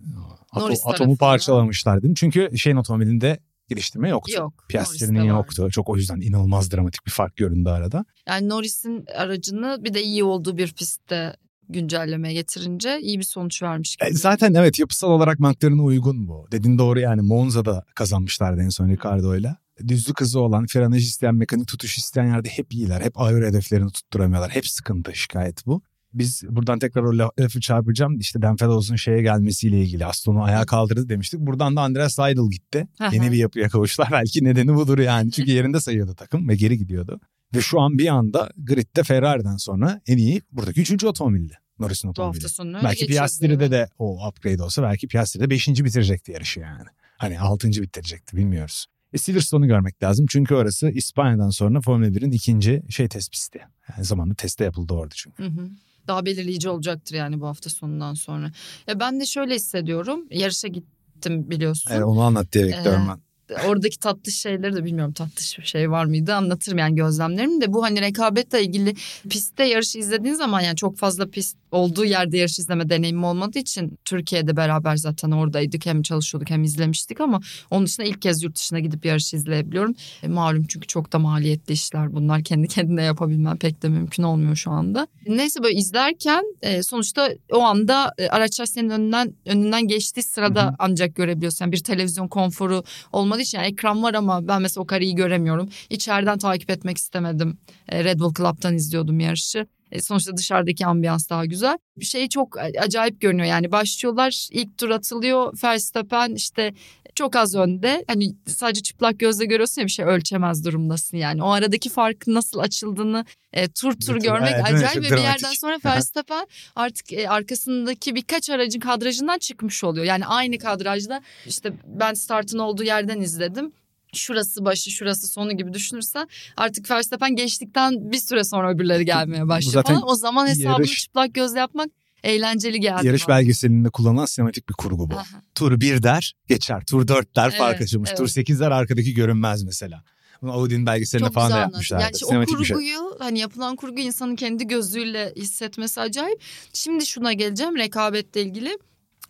ato- 0.51 0.59
Norris 0.61 0.81
atomu 0.85 1.17
parçalamışlar 1.17 2.01
değil 2.01 2.09
mi? 2.09 2.15
Çünkü 2.15 2.49
şeyin 2.57 2.75
otomobilinde 2.77 3.39
geliştirme 3.69 4.09
yoktu. 4.09 4.31
Yok. 4.37 4.65
Piastri'nin 4.69 5.19
var. 5.19 5.25
yoktu. 5.25 5.67
Çok 5.71 5.89
o 5.89 5.95
yüzden 5.95 6.21
inanılmaz 6.21 6.71
dramatik 6.71 7.05
bir 7.05 7.11
fark 7.11 7.35
göründü 7.35 7.69
arada. 7.69 8.05
Yani 8.27 8.49
Norris'in 8.49 9.05
aracını 9.17 9.77
bir 9.83 9.93
de 9.93 10.03
iyi 10.03 10.23
olduğu 10.23 10.57
bir 10.57 10.73
pistte 10.73 11.35
güncellemeye 11.69 12.33
getirince 12.33 12.99
iyi 13.01 13.19
bir 13.19 13.23
sonuç 13.23 13.63
vermiş 13.63 13.95
gibi. 13.95 14.09
E, 14.09 14.13
zaten 14.13 14.53
evet 14.53 14.79
yapısal 14.79 15.09
olarak 15.09 15.39
McLaren'a 15.39 15.83
uygun 15.83 16.27
bu. 16.27 16.47
Dediğin 16.51 16.77
doğru 16.77 16.99
yani 16.99 17.21
Monza'da 17.21 17.85
kazanmışlardı 17.95 18.61
en 18.61 18.69
son 18.69 18.89
Ricardo'yla. 18.89 19.57
Düzlük 19.87 20.21
hızı 20.21 20.39
olan, 20.39 20.65
frenaj 20.65 21.03
isteyen, 21.03 21.35
mekanik 21.35 21.67
tutuş 21.67 21.97
isteyen 21.97 22.25
yerde 22.27 22.49
hep 22.49 22.73
iyiler. 22.73 23.01
Hep 23.01 23.19
ağır 23.19 23.43
hedeflerini 23.45 23.91
tutturamıyorlar. 23.91 24.51
Hep 24.51 24.67
sıkıntı, 24.67 25.15
şikayet 25.15 25.65
bu. 25.65 25.81
Biz 26.13 26.43
buradan 26.49 26.79
tekrar 26.79 27.03
o 27.03 27.17
lafı 27.17 27.59
çarpacağım. 27.59 28.19
İşte 28.19 28.41
Dan 28.41 28.55
Fedos'un 28.55 28.95
şeye 28.95 29.21
gelmesiyle 29.21 29.81
ilgili. 29.81 30.05
Aston'u 30.05 30.43
ayağa 30.43 30.65
kaldırdı 30.65 31.09
demiştik. 31.09 31.39
Buradan 31.39 31.75
da 31.75 31.81
Andreas 31.81 32.15
Seidel 32.15 32.49
gitti. 32.51 32.87
Aha. 32.99 33.09
Yeni 33.13 33.31
bir 33.31 33.37
yapıya 33.37 33.69
kavuştular. 33.69 34.09
Belki 34.11 34.43
nedeni 34.43 34.75
budur 34.75 34.99
yani. 34.99 35.31
Çünkü 35.31 35.51
yerinde 35.51 35.79
sayıyordu 35.79 36.15
takım 36.15 36.49
ve 36.49 36.55
geri 36.55 36.77
gidiyordu. 36.77 37.19
Ve 37.55 37.61
şu 37.61 37.79
an 37.79 37.97
bir 37.97 38.07
anda 38.07 38.51
gridde 38.57 39.03
Ferrari'den 39.03 39.57
sonra 39.57 40.01
en 40.07 40.17
iyi 40.17 40.41
buradaki 40.51 40.81
üçüncü 40.81 41.07
otomobildi. 41.07 41.53
Norris'in 41.79 42.07
otomobili. 42.07 42.41
Belki. 42.83 43.07
Piastri'de 43.07 43.71
de 43.71 43.89
o 43.99 44.27
upgrade 44.27 44.63
olsa 44.63 44.83
belki 44.83 45.07
Piastri'de 45.07 45.49
5. 45.49 45.67
bitirecekti 45.67 46.31
yarışı 46.31 46.59
yani. 46.59 46.87
Hani 47.17 47.39
6. 47.39 47.67
bitirecekti 47.67 48.37
bilmiyoruz. 48.37 48.85
E 49.13 49.17
Silverstone'u 49.17 49.67
görmek 49.67 50.03
lazım 50.03 50.25
çünkü 50.29 50.55
orası 50.55 50.89
İspanya'dan 50.89 51.49
sonra 51.49 51.81
Formula 51.81 52.07
1'in 52.07 52.31
ikinci 52.31 52.83
şey 52.89 53.07
test 53.07 53.31
pisti. 53.31 53.59
Yani 53.89 54.05
zamanında 54.05 54.35
teste 54.35 54.63
yapıldı 54.63 54.93
orada 54.93 55.13
çünkü. 55.15 55.43
Hı 55.43 55.47
hı. 55.47 55.69
Daha 56.09 56.25
belirleyici 56.25 56.69
olacaktır 56.69 57.15
yani 57.15 57.41
bu 57.41 57.47
hafta 57.47 57.69
sonundan 57.69 58.13
sonra. 58.13 58.51
Ya 58.87 58.99
ben 58.99 59.19
de 59.19 59.25
şöyle 59.25 59.55
hissediyorum. 59.55 60.25
Yarışa 60.31 60.67
gittim 60.67 61.49
biliyorsun. 61.49 61.91
Evet, 61.93 62.03
onu 62.03 62.21
anlat 62.21 62.53
diye 62.53 62.65
Ee, 62.65 62.85
ben. 62.85 63.19
Oradaki 63.67 63.99
tatlış 63.99 64.35
şeyleri 64.35 64.75
de 64.75 64.85
bilmiyorum 64.85 65.13
tatlış 65.13 65.59
bir 65.59 65.65
şey 65.65 65.91
var 65.91 66.05
mıydı 66.05 66.35
anlatırım 66.35 66.77
yani 66.77 66.95
gözlemlerim 66.95 67.61
de 67.61 67.73
bu 67.73 67.83
hani 67.83 68.01
rekabetle 68.01 68.63
ilgili 68.63 68.95
pistte 69.29 69.63
yarış 69.63 69.95
izlediğin 69.95 70.35
zaman 70.35 70.61
yani 70.61 70.75
çok 70.75 70.97
fazla 70.97 71.29
pist 71.29 71.57
olduğu 71.71 72.05
yerde 72.05 72.37
yarış 72.37 72.59
izleme 72.59 72.89
deneyimi 72.89 73.25
olmadığı 73.25 73.59
için 73.59 73.99
Türkiye'de 74.05 74.57
beraber 74.57 74.95
zaten 74.95 75.31
oradaydık 75.31 75.85
hem 75.85 76.01
çalışıyorduk 76.01 76.49
hem 76.49 76.63
izlemiştik 76.63 77.21
ama 77.21 77.39
onun 77.71 77.85
dışında 77.85 78.07
ilk 78.07 78.21
kez 78.21 78.43
yurt 78.43 78.55
dışına 78.55 78.79
gidip 78.79 79.05
yarış 79.05 79.33
izleyebiliyorum. 79.33 79.95
E, 80.23 80.27
malum 80.27 80.63
çünkü 80.63 80.87
çok 80.87 81.13
da 81.13 81.19
maliyetli 81.19 81.73
işler 81.73 82.13
bunlar 82.13 82.43
kendi 82.43 82.67
kendine 82.67 83.03
yapabilmem 83.03 83.57
pek 83.57 83.83
de 83.83 83.89
mümkün 83.89 84.23
olmuyor 84.23 84.55
şu 84.55 84.71
anda. 84.71 85.07
Neyse 85.27 85.63
böyle 85.63 85.75
izlerken 85.75 86.43
e, 86.61 86.83
sonuçta 86.83 87.29
o 87.53 87.59
anda 87.59 88.13
e, 88.17 88.27
araçlar 88.27 88.65
senin 88.65 88.89
önünden 88.89 89.33
önünden 89.45 89.87
geçtiği 89.87 90.23
sırada 90.23 90.63
Hı 90.63 90.67
hı. 90.67 90.75
ancak 90.79 91.15
görebiliyorsun. 91.15 91.65
Yani 91.65 91.71
bir 91.71 91.83
televizyon 91.83 92.27
konforu 92.27 92.83
olmadığı 93.13 93.38
için 93.41 93.57
yani 93.57 93.67
ekran 93.67 94.03
var 94.03 94.13
ama 94.13 94.47
ben 94.47 94.61
mesela 94.61 94.83
o 94.83 94.87
kareyi 94.87 95.15
göremiyorum. 95.15 95.69
İçeriden 95.89 96.37
takip 96.37 96.69
etmek 96.69 96.97
istemedim. 96.97 97.57
E, 97.89 98.03
Red 98.03 98.19
Bull 98.19 98.33
Club'tan 98.33 98.75
izliyordum 98.75 99.19
yarışı. 99.19 99.67
E, 99.91 100.01
sonuçta 100.01 100.37
dışarıdaki 100.37 100.85
ambiyans 100.85 101.29
daha 101.29 101.45
güzel. 101.45 101.77
Bir 101.97 102.05
şey 102.05 102.29
çok 102.29 102.57
acayip 102.57 103.21
görünüyor 103.21 103.47
yani 103.47 103.71
başlıyorlar 103.71 104.47
ilk 104.51 104.77
tur 104.77 104.89
atılıyor 104.89 105.53
Verstappen 105.63 106.33
işte 106.33 106.73
çok 107.19 107.35
az 107.35 107.55
önde. 107.55 108.03
Hani 108.07 108.35
sadece 108.47 108.81
çıplak 108.81 109.19
gözle 109.19 109.45
görüyorsun 109.45 109.81
ya 109.81 109.87
bir 109.87 109.91
şey 109.91 110.05
ölçemez 110.05 110.65
durumdasın 110.65 111.17
yani. 111.17 111.43
O 111.43 111.49
aradaki 111.49 111.89
farkın 111.89 112.33
nasıl 112.33 112.59
açıldığını 112.59 113.25
e, 113.53 113.67
tur 113.67 113.93
tur 113.93 114.13
Evet, 114.13 114.23
görmek 114.23 114.53
evet, 114.55 114.65
acayip 114.65 114.97
ve 114.97 115.01
bir 115.01 115.09
dramatik. 115.09 115.25
yerden 115.25 115.53
sonra 115.53 115.77
Verstappen 115.85 116.47
artık 116.75 117.13
e, 117.13 117.29
arkasındaki 117.29 118.15
birkaç 118.15 118.49
aracın 118.49 118.79
kadrajından 118.79 119.37
çıkmış 119.37 119.83
oluyor. 119.83 120.05
Yani 120.05 120.25
aynı 120.25 120.57
kadrajda 120.57 121.21
işte 121.45 121.73
ben 121.85 122.13
startın 122.13 122.57
olduğu 122.59 122.83
yerden 122.83 123.21
izledim. 123.21 123.71
Şurası 124.13 124.65
başı 124.65 124.91
şurası 124.91 125.27
sonu 125.27 125.57
gibi 125.57 125.73
düşünürsen 125.73 126.27
artık 126.57 126.91
Verstappen 126.91 127.35
geçtikten 127.35 128.11
bir 128.11 128.17
süre 128.17 128.43
sonra 128.43 128.71
öbürleri 128.71 129.05
gelmeye 129.05 129.47
başlıyor 129.47 129.73
zaten 129.73 129.95
falan. 129.95 130.09
O 130.09 130.15
zaman 130.15 130.47
hesabını 130.47 130.85
yarış- 130.85 130.99
çıplak 130.99 131.33
gözle 131.33 131.59
yapmak 131.59 131.89
eğlenceli 132.23 132.79
geldi. 132.79 133.07
Yarış 133.07 133.27
bana. 133.27 133.37
belgeselinde 133.37 133.89
kullanılan 133.89 134.25
sinematik 134.25 134.69
bir 134.69 134.73
kurgu 134.73 135.11
bu. 135.11 135.15
Aha. 135.15 135.25
Tur 135.55 135.79
1 135.81 136.03
der 136.03 136.33
geçer. 136.47 136.83
Tur 136.85 137.07
4 137.07 137.35
der 137.35 137.51
fark 137.57 137.71
Evet, 137.75 137.81
açılmış. 137.81 138.09
Tur 138.09 138.19
evet. 138.19 138.31
8 138.31 138.59
der 138.59 138.71
arkadaki 138.71 139.13
görünmez 139.13 139.63
mesela. 139.63 140.03
Bunu 140.41 140.51
Audi'nin 140.51 140.85
belgeselinde 140.85 141.27
Çok 141.27 141.33
falan 141.33 141.51
da 141.51 141.55
güzel 141.55 141.61
yapmışlar. 141.61 141.97
anlattın. 141.97 142.25
Yani 142.35 142.43
işte 142.45 142.55
o 142.55 142.59
bir 142.59 142.65
şey. 142.65 142.75
kurguyu 142.75 143.15
hani 143.19 143.39
yapılan 143.39 143.75
kurgu 143.75 143.99
insanın 143.99 144.35
kendi 144.35 144.67
gözüyle 144.67 145.33
hissetmesi 145.35 146.01
acayip. 146.01 146.41
Şimdi 146.73 147.05
şuna 147.05 147.33
geleceğim 147.33 147.77
rekabetle 147.77 148.41
ilgili. 148.41 148.77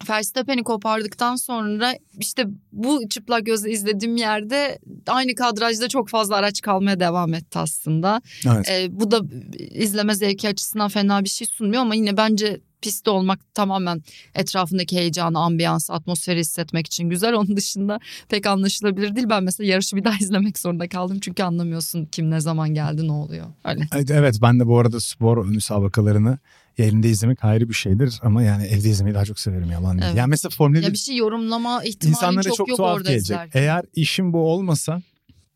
Verstappen'i 0.09 0.63
kopardıktan 0.63 1.35
sonra 1.35 1.93
işte 2.19 2.45
bu 2.71 3.09
çıplak 3.09 3.45
gözle 3.45 3.71
izlediğim 3.71 4.15
yerde 4.17 4.79
aynı 5.07 5.35
kadrajda 5.35 5.89
çok 5.89 6.09
fazla 6.09 6.35
araç 6.35 6.61
kalmaya 6.61 6.99
devam 6.99 7.33
etti 7.33 7.59
aslında. 7.59 8.21
Evet. 8.47 8.69
Ee, 8.69 8.87
bu 8.91 9.11
da 9.11 9.21
izleme 9.57 10.15
zevki 10.15 10.47
açısından 10.47 10.89
fena 10.89 11.23
bir 11.23 11.29
şey 11.29 11.47
sunmuyor 11.47 11.81
ama 11.81 11.95
yine 11.95 12.17
bence 12.17 12.61
pistte 12.81 13.09
olmak 13.09 13.53
tamamen 13.53 14.03
etrafındaki 14.35 14.97
heyecanı, 14.97 15.39
ambiyansı, 15.39 15.93
atmosferi 15.93 16.39
hissetmek 16.39 16.87
için 16.87 17.09
güzel. 17.09 17.33
Onun 17.33 17.57
dışında 17.57 17.99
pek 18.29 18.47
anlaşılabilir 18.47 19.15
değil. 19.15 19.29
Ben 19.29 19.43
mesela 19.43 19.67
yarışı 19.67 19.95
bir 19.95 20.03
daha 20.03 20.17
izlemek 20.21 20.59
zorunda 20.59 20.89
kaldım. 20.89 21.19
Çünkü 21.19 21.43
anlamıyorsun 21.43 22.05
kim 22.05 22.31
ne 22.31 22.39
zaman 22.39 22.73
geldi 22.73 23.07
ne 23.07 23.11
oluyor. 23.11 23.45
Öyle. 23.65 23.87
Evet, 24.09 24.39
ben 24.41 24.59
de 24.59 24.67
bu 24.67 24.79
arada 24.79 24.99
spor 24.99 25.45
müsabakalarını 25.45 26.37
yayında 26.77 27.07
izlemek 27.07 27.43
ayrı 27.45 27.69
bir 27.69 27.73
şeydir 27.73 28.19
ama 28.23 28.43
yani 28.43 28.65
evde 28.65 28.89
izlemeyi 28.89 29.15
daha 29.15 29.25
çok 29.25 29.39
severim 29.39 29.71
yalan 29.71 29.97
değil. 29.97 30.07
Evet. 30.07 30.17
Yani 30.17 30.29
mesela 30.29 30.49
Formula 30.49 30.79
Ya 30.79 30.87
1 30.87 30.93
bir 30.93 30.97
şey 30.97 31.15
yorumlama 31.15 31.83
insanlara 32.03 32.43
çok, 32.43 32.55
çok, 32.55 32.67
yok 32.67 32.77
tuhaf 32.77 32.95
orada 32.97 33.09
gelecek. 33.09 33.25
izlerken. 33.25 33.61
Eğer 33.61 33.85
işim 33.95 34.33
bu 34.33 34.39
olmasa 34.39 35.01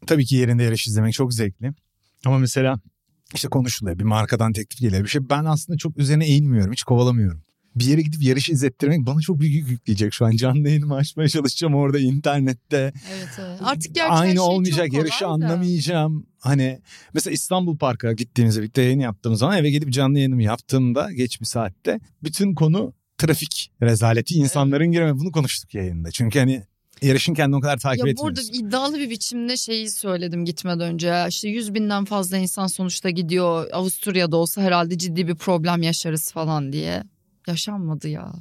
tabii 0.07 0.25
ki 0.25 0.35
yerinde 0.35 0.63
yarış 0.63 0.87
izlemek 0.87 1.13
çok 1.13 1.33
zevkli. 1.33 1.71
Ama 2.25 2.37
mesela 2.37 2.79
işte 3.33 3.47
konuşuluyor 3.47 3.99
bir 3.99 4.03
markadan 4.03 4.53
teklif 4.53 4.79
geliyor 4.79 5.03
bir 5.03 5.09
şey. 5.09 5.29
Ben 5.29 5.45
aslında 5.45 5.77
çok 5.77 5.97
üzerine 5.97 6.25
eğilmiyorum 6.25 6.71
hiç 6.71 6.83
kovalamıyorum. 6.83 7.41
Bir 7.75 7.85
yere 7.85 8.01
gidip 8.01 8.23
yarışı 8.23 8.51
izlettirmek 8.51 9.05
bana 9.05 9.21
çok 9.21 9.39
büyük 9.39 9.55
yük 9.55 9.69
yükleyecek 9.69 10.13
şu 10.13 10.25
an. 10.25 10.31
Canlı 10.31 10.67
yayınımı 10.67 10.95
açmaya 10.95 11.29
çalışacağım 11.29 11.75
orada 11.75 11.99
internette. 11.99 12.93
Evet, 13.13 13.29
evet. 13.39 13.59
Artık 13.63 13.95
gerçi 13.95 14.11
her 14.13 14.21
Aynı 14.21 14.31
şey 14.31 14.39
olmayacak 14.39 14.93
yarışı 14.93 15.21
da. 15.21 15.27
anlamayacağım. 15.27 16.25
Hani 16.39 16.79
mesela 17.13 17.33
İstanbul 17.33 17.77
Park'a 17.77 18.13
gittiğimizde 18.13 18.61
birlikte 18.61 18.81
yayın 18.81 18.99
yaptığımız 18.99 19.39
zaman 19.39 19.57
eve 19.57 19.69
gelip 19.69 19.93
canlı 19.93 20.17
yayınımı 20.17 20.43
yaptığımda 20.43 21.11
geç 21.11 21.41
bir 21.41 21.45
saatte 21.45 21.99
bütün 22.23 22.55
konu 22.55 22.93
trafik 23.17 23.71
rezaleti 23.81 24.35
insanların 24.35 24.91
gireme 24.91 25.19
bunu 25.19 25.31
konuştuk 25.31 25.73
yayında. 25.73 26.11
Çünkü 26.11 26.39
hani 26.39 26.63
yarışın 27.03 27.33
kendini 27.33 27.55
o 27.55 27.61
kadar 27.61 27.77
takip 27.77 28.07
Ya 28.07 28.17
burada 28.17 28.41
etmiyorsun. 28.41 28.67
iddialı 28.67 28.99
bir 28.99 29.09
biçimde 29.09 29.57
şeyi 29.57 29.89
söyledim 29.91 30.45
gitmeden 30.45 30.79
önce. 30.93 31.25
İşte 31.29 31.49
100 31.49 31.73
binden 31.73 32.05
fazla 32.05 32.37
insan 32.37 32.67
sonuçta 32.67 33.09
gidiyor. 33.09 33.69
Avusturya'da 33.71 34.37
olsa 34.37 34.61
herhalde 34.61 34.97
ciddi 34.97 35.27
bir 35.27 35.35
problem 35.35 35.81
yaşarız 35.81 36.31
falan 36.31 36.73
diye. 36.73 37.03
Yaşanmadı 37.47 38.07
ya. 38.07 38.33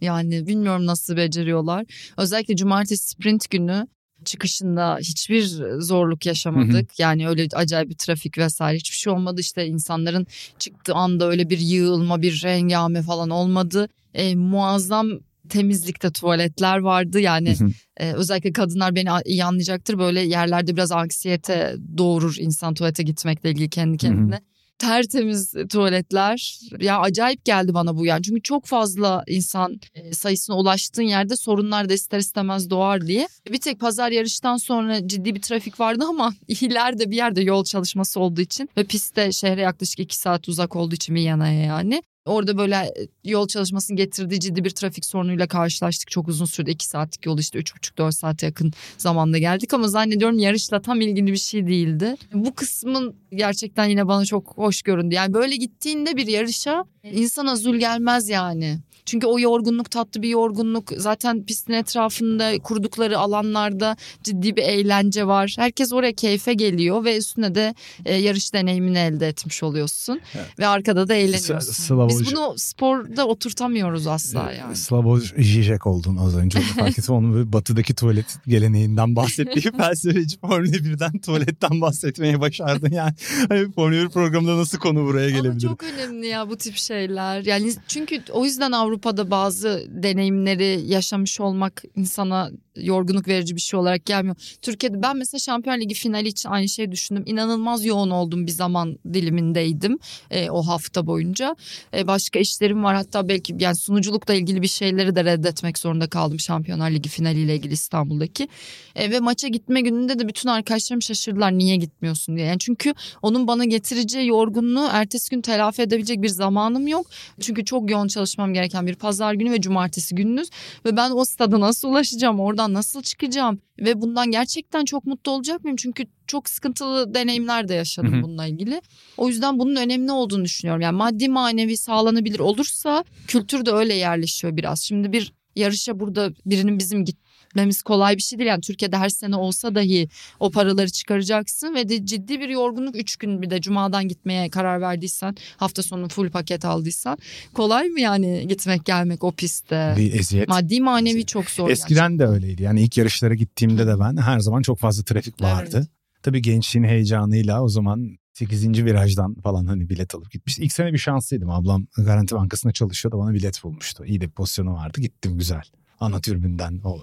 Yani 0.00 0.46
bilmiyorum 0.46 0.86
nasıl 0.86 1.16
beceriyorlar. 1.16 1.84
Özellikle 2.16 2.56
cumartesi 2.56 3.08
sprint 3.08 3.50
günü 3.50 3.86
çıkışında 4.24 4.98
hiçbir 5.00 5.46
zorluk 5.78 6.26
yaşamadık. 6.26 6.98
Yani 6.98 7.28
öyle 7.28 7.48
acayip 7.54 7.90
bir 7.90 7.94
trafik 7.94 8.38
vesaire 8.38 8.76
hiçbir 8.76 8.96
şey 8.96 9.12
olmadı. 9.12 9.40
İşte 9.40 9.66
insanların 9.66 10.26
çıktığı 10.58 10.94
anda 10.94 11.28
öyle 11.28 11.50
bir 11.50 11.58
yığılma 11.58 12.22
bir 12.22 12.42
hengame 12.44 13.02
falan 13.02 13.30
olmadı. 13.30 13.88
E, 14.14 14.34
muazzam 14.34 15.10
temizlikte 15.48 16.10
tuvaletler 16.10 16.78
vardı. 16.78 17.20
Yani 17.20 17.58
Hı 17.58 17.64
hı. 17.64 17.70
ee, 17.96 18.12
özellikle 18.12 18.52
kadınlar 18.52 18.94
beni 18.94 19.08
iyi 19.24 19.44
anlayacaktır. 19.44 19.98
Böyle 19.98 20.20
yerlerde 20.20 20.76
biraz 20.76 20.92
anksiyete 20.92 21.76
doğurur 21.98 22.36
insan 22.38 22.74
tuvalete 22.74 23.02
gitmekle 23.02 23.50
ilgili 23.50 23.70
kendi 23.70 23.96
kendine. 23.96 24.40
Tertemiz 24.78 25.54
tuvaletler. 25.72 26.58
Ya 26.80 27.00
acayip 27.00 27.44
geldi 27.44 27.74
bana 27.74 27.96
bu 27.96 28.06
yani. 28.06 28.22
Çünkü 28.22 28.42
çok 28.42 28.66
fazla 28.66 29.24
insan 29.26 29.80
e, 29.94 30.12
sayısına 30.12 30.56
ulaştığın 30.56 31.02
yerde 31.02 31.36
sorunlar 31.36 31.88
da 31.88 31.94
ister 31.94 32.18
istemez 32.18 32.70
doğar 32.70 33.06
diye. 33.06 33.28
Bir 33.52 33.60
tek 33.60 33.80
pazar 33.80 34.10
yarıştan 34.10 34.56
sonra 34.56 35.08
ciddi 35.08 35.34
bir 35.34 35.42
trafik 35.42 35.80
vardı 35.80 36.04
ama 36.08 36.34
ileride 36.48 37.10
bir 37.10 37.16
yerde 37.16 37.42
yol 37.42 37.64
çalışması 37.64 38.20
olduğu 38.20 38.40
için 38.40 38.68
ve 38.76 38.84
pistte 38.84 39.32
şehre 39.32 39.60
yaklaşık 39.60 40.00
iki 40.00 40.16
saat 40.16 40.48
uzak 40.48 40.76
olduğu 40.76 40.94
için 40.94 41.14
Viyana'ya 41.14 41.64
yani. 41.64 42.02
Orada 42.26 42.58
böyle 42.58 42.74
e, 42.74 43.08
yol 43.24 43.48
çalışmasının 43.48 43.96
getirdiği 43.96 44.40
ciddi 44.40 44.64
bir 44.64 44.70
trafik 44.70 45.04
sorunuyla 45.04 45.46
karşılaştık. 45.46 46.10
Çok 46.10 46.28
uzun 46.28 46.44
sürdü. 46.44 46.70
2 46.70 46.86
saatlik 46.86 47.26
yol 47.26 47.38
işte 47.38 47.58
3,5-4 47.58 48.12
saate 48.12 48.46
yakın 48.46 48.72
zamanda 48.98 49.38
geldik. 49.38 49.74
Ama 49.74 49.88
zannediyorum 49.88 50.38
yarışla 50.38 50.82
tam 50.82 51.00
ilgili 51.00 51.26
bir 51.32 51.36
şey 51.36 51.66
değildi. 51.66 52.16
Bu 52.34 52.54
kısmın 52.54 53.14
gerçekten 53.32 53.84
yine 53.84 54.08
bana 54.08 54.24
çok 54.24 54.52
hoş 54.56 54.82
göründü. 54.82 55.14
Yani 55.14 55.34
böyle 55.34 55.56
gittiğinde 55.56 56.16
bir 56.16 56.26
yarışa 56.26 56.84
insana 57.12 57.56
zul 57.56 57.76
gelmez 57.76 58.28
yani. 58.28 58.78
Çünkü 59.06 59.26
o 59.26 59.38
yorgunluk 59.38 59.90
tatlı 59.90 60.22
bir 60.22 60.28
yorgunluk. 60.28 60.90
Zaten 60.96 61.44
pistin 61.44 61.72
etrafında 61.72 62.58
kurdukları 62.58 63.18
alanlarda 63.18 63.96
ciddi 64.22 64.56
bir 64.56 64.62
eğlence 64.62 65.26
var. 65.26 65.54
Herkes 65.58 65.92
oraya 65.92 66.12
keyfe 66.12 66.54
geliyor 66.54 67.04
ve 67.04 67.16
üstüne 67.16 67.54
de 67.54 67.74
e, 68.04 68.14
yarış 68.14 68.52
deneyimini 68.54 68.98
elde 68.98 69.28
etmiş 69.28 69.62
oluyorsun. 69.62 70.20
Evet. 70.34 70.46
Ve 70.58 70.66
arkada 70.66 71.08
da 71.08 71.14
eğleniyorsun. 71.14 71.54
Slavoj- 71.72 72.08
Biz 72.08 72.32
bunu 72.32 72.54
sporda 72.56 73.26
oturtamıyoruz 73.26 74.06
asla 74.06 74.52
yani. 74.52 74.76
Slavoj 74.76 75.32
Žižek 75.36 75.86
oldun 75.88 76.16
az 76.16 76.36
önce 76.36 76.60
fark 76.60 76.98
ettim. 76.98 77.14
Onun 77.14 77.52
batıdaki 77.52 77.94
tuvalet 77.94 78.26
geleneğinden 78.46 79.16
bahsettiği 79.16 79.72
felsefeci 79.76 80.38
Formula 80.40 80.66
1'den 80.76 81.18
tuvaletten 81.18 81.80
bahsetmeye 81.80 82.40
başardın 82.40 82.90
yani. 82.92 83.12
Hani 83.48 83.72
Formula 83.72 84.04
1 84.04 84.08
programında 84.08 84.56
nasıl 84.58 84.78
konu 84.78 85.04
buraya 85.06 85.28
Ama 85.28 85.38
gelebilir? 85.38 85.60
çok 85.68 85.82
önemli 85.82 86.26
ya 86.26 86.48
bu 86.50 86.56
tip 86.56 86.76
şeyler. 86.76 87.44
Yani 87.44 87.72
çünkü 87.88 88.22
o 88.32 88.44
yüzden 88.44 88.72
Avrupa'da 88.94 89.30
bazı 89.30 89.86
deneyimleri 89.88 90.82
yaşamış 90.86 91.40
olmak 91.40 91.82
insana 91.96 92.50
yorgunluk 92.76 93.28
verici 93.28 93.56
bir 93.56 93.60
şey 93.60 93.80
olarak 93.80 94.06
gelmiyor. 94.06 94.36
Türkiye'de 94.62 95.02
ben 95.02 95.16
mesela 95.16 95.38
Şampiyon 95.38 95.80
Ligi 95.80 95.94
finali 95.94 96.28
için 96.28 96.48
aynı 96.48 96.68
şeyi 96.68 96.92
düşündüm. 96.92 97.22
İnanılmaz 97.26 97.84
yoğun 97.84 98.10
oldum 98.10 98.46
bir 98.46 98.52
zaman 98.52 98.98
dilimindeydim 99.12 99.98
e, 100.30 100.50
o 100.50 100.62
hafta 100.62 101.06
boyunca. 101.06 101.56
E, 101.94 102.06
başka 102.06 102.38
işlerim 102.38 102.84
var 102.84 102.94
hatta 102.94 103.28
belki 103.28 103.56
yani 103.58 103.76
sunuculukla 103.76 104.34
ilgili 104.34 104.62
bir 104.62 104.68
şeyleri 104.68 105.16
de 105.16 105.24
reddetmek 105.24 105.78
zorunda 105.78 106.06
kaldım 106.06 106.40
Şampiyonlar 106.40 106.90
Ligi 106.90 107.08
finaliyle 107.08 107.56
ilgili 107.56 107.72
İstanbul'daki. 107.72 108.48
E, 108.96 109.10
ve 109.10 109.20
maça 109.20 109.48
gitme 109.48 109.80
gününde 109.80 110.18
de 110.18 110.28
bütün 110.28 110.48
arkadaşlarım 110.48 111.02
şaşırdılar 111.02 111.58
niye 111.58 111.76
gitmiyorsun 111.76 112.36
diye. 112.36 112.46
Yani 112.46 112.58
çünkü 112.58 112.94
onun 113.22 113.46
bana 113.46 113.64
getireceği 113.64 114.28
yorgunluğu 114.28 114.88
ertesi 114.92 115.30
gün 115.30 115.40
telafi 115.40 115.82
edebilecek 115.82 116.22
bir 116.22 116.28
zamanım 116.28 116.88
yok. 116.88 117.06
Çünkü 117.40 117.64
çok 117.64 117.90
yoğun 117.90 118.08
çalışmam 118.08 118.54
gereken 118.54 118.83
bir 118.86 118.94
pazar 118.94 119.34
günü 119.34 119.50
ve 119.50 119.60
cumartesi 119.60 120.14
gününüz. 120.14 120.48
Ve 120.86 120.96
ben 120.96 121.10
o 121.10 121.24
stada 121.24 121.60
nasıl 121.60 121.88
ulaşacağım, 121.88 122.40
oradan 122.40 122.74
nasıl 122.74 123.02
çıkacağım? 123.02 123.60
Ve 123.78 124.00
bundan 124.00 124.30
gerçekten 124.30 124.84
çok 124.84 125.06
mutlu 125.06 125.32
olacak 125.32 125.64
mıyım? 125.64 125.76
Çünkü 125.76 126.06
çok 126.26 126.48
sıkıntılı 126.48 127.14
deneyimler 127.14 127.68
de 127.68 127.74
yaşadım 127.74 128.22
bununla 128.22 128.46
ilgili. 128.46 128.82
O 129.16 129.28
yüzden 129.28 129.58
bunun 129.58 129.76
önemli 129.76 130.12
olduğunu 130.12 130.44
düşünüyorum. 130.44 130.82
Yani 130.82 130.96
maddi 130.96 131.28
manevi 131.28 131.76
sağlanabilir 131.76 132.38
olursa 132.38 133.04
kültür 133.28 133.66
de 133.66 133.70
öyle 133.70 133.94
yerleşiyor 133.94 134.56
biraz. 134.56 134.82
Şimdi 134.82 135.12
bir 135.12 135.32
yarışa 135.56 136.00
burada 136.00 136.30
birinin 136.46 136.78
bizim 136.78 137.04
gitmemiz 137.54 137.82
kolay 137.82 138.16
bir 138.16 138.22
şey 138.22 138.38
değil. 138.38 138.48
Yani 138.48 138.60
Türkiye'de 138.60 138.96
her 138.96 139.08
sene 139.08 139.36
olsa 139.36 139.74
dahi 139.74 140.08
o 140.40 140.50
paraları 140.50 140.90
çıkaracaksın 140.90 141.74
ve 141.74 141.88
de 141.88 142.06
ciddi 142.06 142.40
bir 142.40 142.48
yorgunluk 142.48 142.96
3 142.96 143.16
gün 143.16 143.42
bir 143.42 143.50
de 143.50 143.60
cumadan 143.60 144.08
gitmeye 144.08 144.50
karar 144.50 144.80
verdiysen 144.80 145.36
hafta 145.56 145.82
sonu 145.82 146.08
full 146.08 146.30
paket 146.30 146.64
aldıysan 146.64 147.18
kolay 147.54 147.88
mı 147.88 148.00
yani 148.00 148.48
gitmek 148.48 148.84
gelmek 148.84 149.24
o 149.24 149.32
pistte? 149.32 149.94
Bir 149.96 150.14
eziyet. 150.14 150.48
Maddi 150.48 150.80
manevi 150.80 151.26
çok 151.26 151.50
zor. 151.50 151.70
Eskiden 151.70 152.18
de 152.18 152.26
öyleydi. 152.26 152.62
Yani 152.62 152.82
ilk 152.82 152.98
yarışlara 152.98 153.34
gittiğimde 153.34 153.86
de 153.86 154.00
ben 154.00 154.16
her 154.16 154.38
zaman 154.38 154.62
çok 154.62 154.78
fazla 154.78 155.04
trafik 155.04 155.42
vardı. 155.42 155.76
Evet. 155.76 155.88
Tabii 156.22 156.42
gençliğin 156.42 156.84
heyecanıyla 156.84 157.62
o 157.62 157.68
zaman 157.68 158.18
8. 158.32 158.84
virajdan 158.84 159.34
falan 159.34 159.66
hani 159.66 159.88
bilet 159.88 160.14
alıp 160.14 160.30
gitmiş. 160.30 160.58
İlk 160.58 160.72
sene 160.72 160.92
bir 160.92 160.98
şanslıydım. 160.98 161.50
Ablam 161.50 161.86
Garanti 161.96 162.34
Bankası'nda 162.34 162.72
çalışıyordu. 162.72 163.18
Bana 163.18 163.34
bilet 163.34 163.64
bulmuştu. 163.64 164.04
İyi 164.04 164.20
de 164.20 164.26
bir 164.26 164.30
pozisyonu 164.30 164.74
vardı. 164.74 165.00
Gittim 165.00 165.38
güzel. 165.38 165.62
Ana 166.00 166.20
türbünden 166.20 166.80
o 166.84 167.00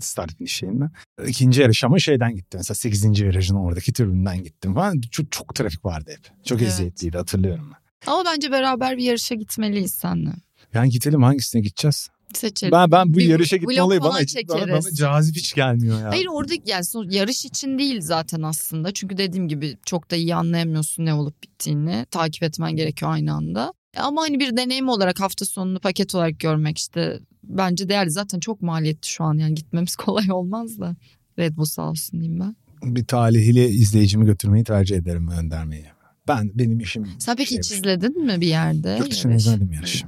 start 0.00 0.36
finish 0.38 0.52
şeyinden. 0.52 0.90
İkinci 1.26 1.60
yarış 1.62 1.84
ama 1.84 1.98
şeyden 1.98 2.34
gittim. 2.34 2.58
Mesela 2.58 2.74
8. 2.74 3.22
virajın 3.22 3.54
oradaki 3.54 3.92
türbünden 3.92 4.42
gittim 4.44 4.74
falan. 4.74 5.00
Çok, 5.00 5.32
çok 5.32 5.54
trafik 5.54 5.84
vardı 5.84 6.10
hep. 6.16 6.44
Çok 6.44 6.62
Evet. 6.62 6.72
eziyetliydi 6.72 7.16
hatırlıyorum. 7.16 7.70
ben. 7.72 8.12
Ama 8.12 8.22
bence 8.24 8.50
beraber 8.50 8.96
bir 8.96 9.04
yarışa 9.04 9.34
gitmeliyiz 9.34 9.92
seninle. 9.94 10.30
Yani 10.74 10.90
gidelim 10.90 11.22
hangisine 11.22 11.60
gideceğiz? 11.62 12.08
Seçelim. 12.34 12.72
Ben 12.72 12.90
ben 12.90 13.14
bu 13.14 13.18
Bir 13.18 13.24
yarışa 13.28 13.56
gitme 13.56 13.82
olayı 13.82 14.00
bana, 14.00 14.20
hiç- 14.20 14.36
bana, 14.48 14.68
bana 14.72 14.90
cazip 14.94 15.36
hiç 15.36 15.54
gelmiyor 15.54 16.00
ya. 16.00 16.08
Hayır 16.08 16.26
orada 16.32 16.54
yani 16.66 16.84
son- 16.84 17.10
yarış 17.10 17.44
için 17.44 17.78
değil 17.78 18.00
zaten 18.00 18.42
aslında. 18.42 18.92
Çünkü 18.92 19.18
dediğim 19.18 19.48
gibi 19.48 19.76
çok 19.86 20.10
da 20.10 20.16
iyi 20.16 20.34
anlayamıyorsun 20.34 21.04
ne 21.04 21.14
olup 21.14 21.42
bittiğini. 21.42 22.06
Takip 22.10 22.42
etmen 22.42 22.76
gerekiyor 22.76 23.10
aynı 23.12 23.34
anda. 23.34 23.72
Ama 23.96 24.22
hani 24.22 24.40
bir 24.40 24.56
deneyim 24.56 24.88
olarak 24.88 25.20
hafta 25.20 25.44
sonunu 25.44 25.80
paket 25.80 26.14
olarak 26.14 26.40
görmek 26.40 26.78
işte 26.78 27.20
bence 27.44 27.88
değerli. 27.88 28.10
Zaten 28.10 28.40
çok 28.40 28.62
maliyetli 28.62 29.08
şu 29.08 29.24
an 29.24 29.38
yani 29.38 29.54
gitmemiz 29.54 29.96
kolay 29.96 30.32
olmaz 30.32 30.80
da. 30.80 30.96
Red 31.38 31.56
Bull 31.56 31.64
sağ 31.64 31.90
olsun 31.90 32.20
diyeyim 32.20 32.40
ben. 32.40 32.56
bir 32.94 33.04
talihli 33.04 33.64
izleyicimi 33.64 34.24
götürmeyi 34.24 34.64
tercih 34.64 34.96
ederim 34.96 35.28
öndermeyi. 35.28 35.86
Ben 36.28 36.50
benim 36.54 36.80
işim 36.80 37.06
Sen 37.18 37.36
peki 37.36 37.48
şey- 37.48 37.58
hiç 37.58 37.70
izledin 37.72 38.24
mi 38.26 38.40
bir 38.40 38.46
yerde? 38.46 38.96
Yurt 38.98 39.10
dışında 39.10 39.32
yarış? 39.32 39.46
izlemedim 39.46 39.72
yarışı. 39.72 40.06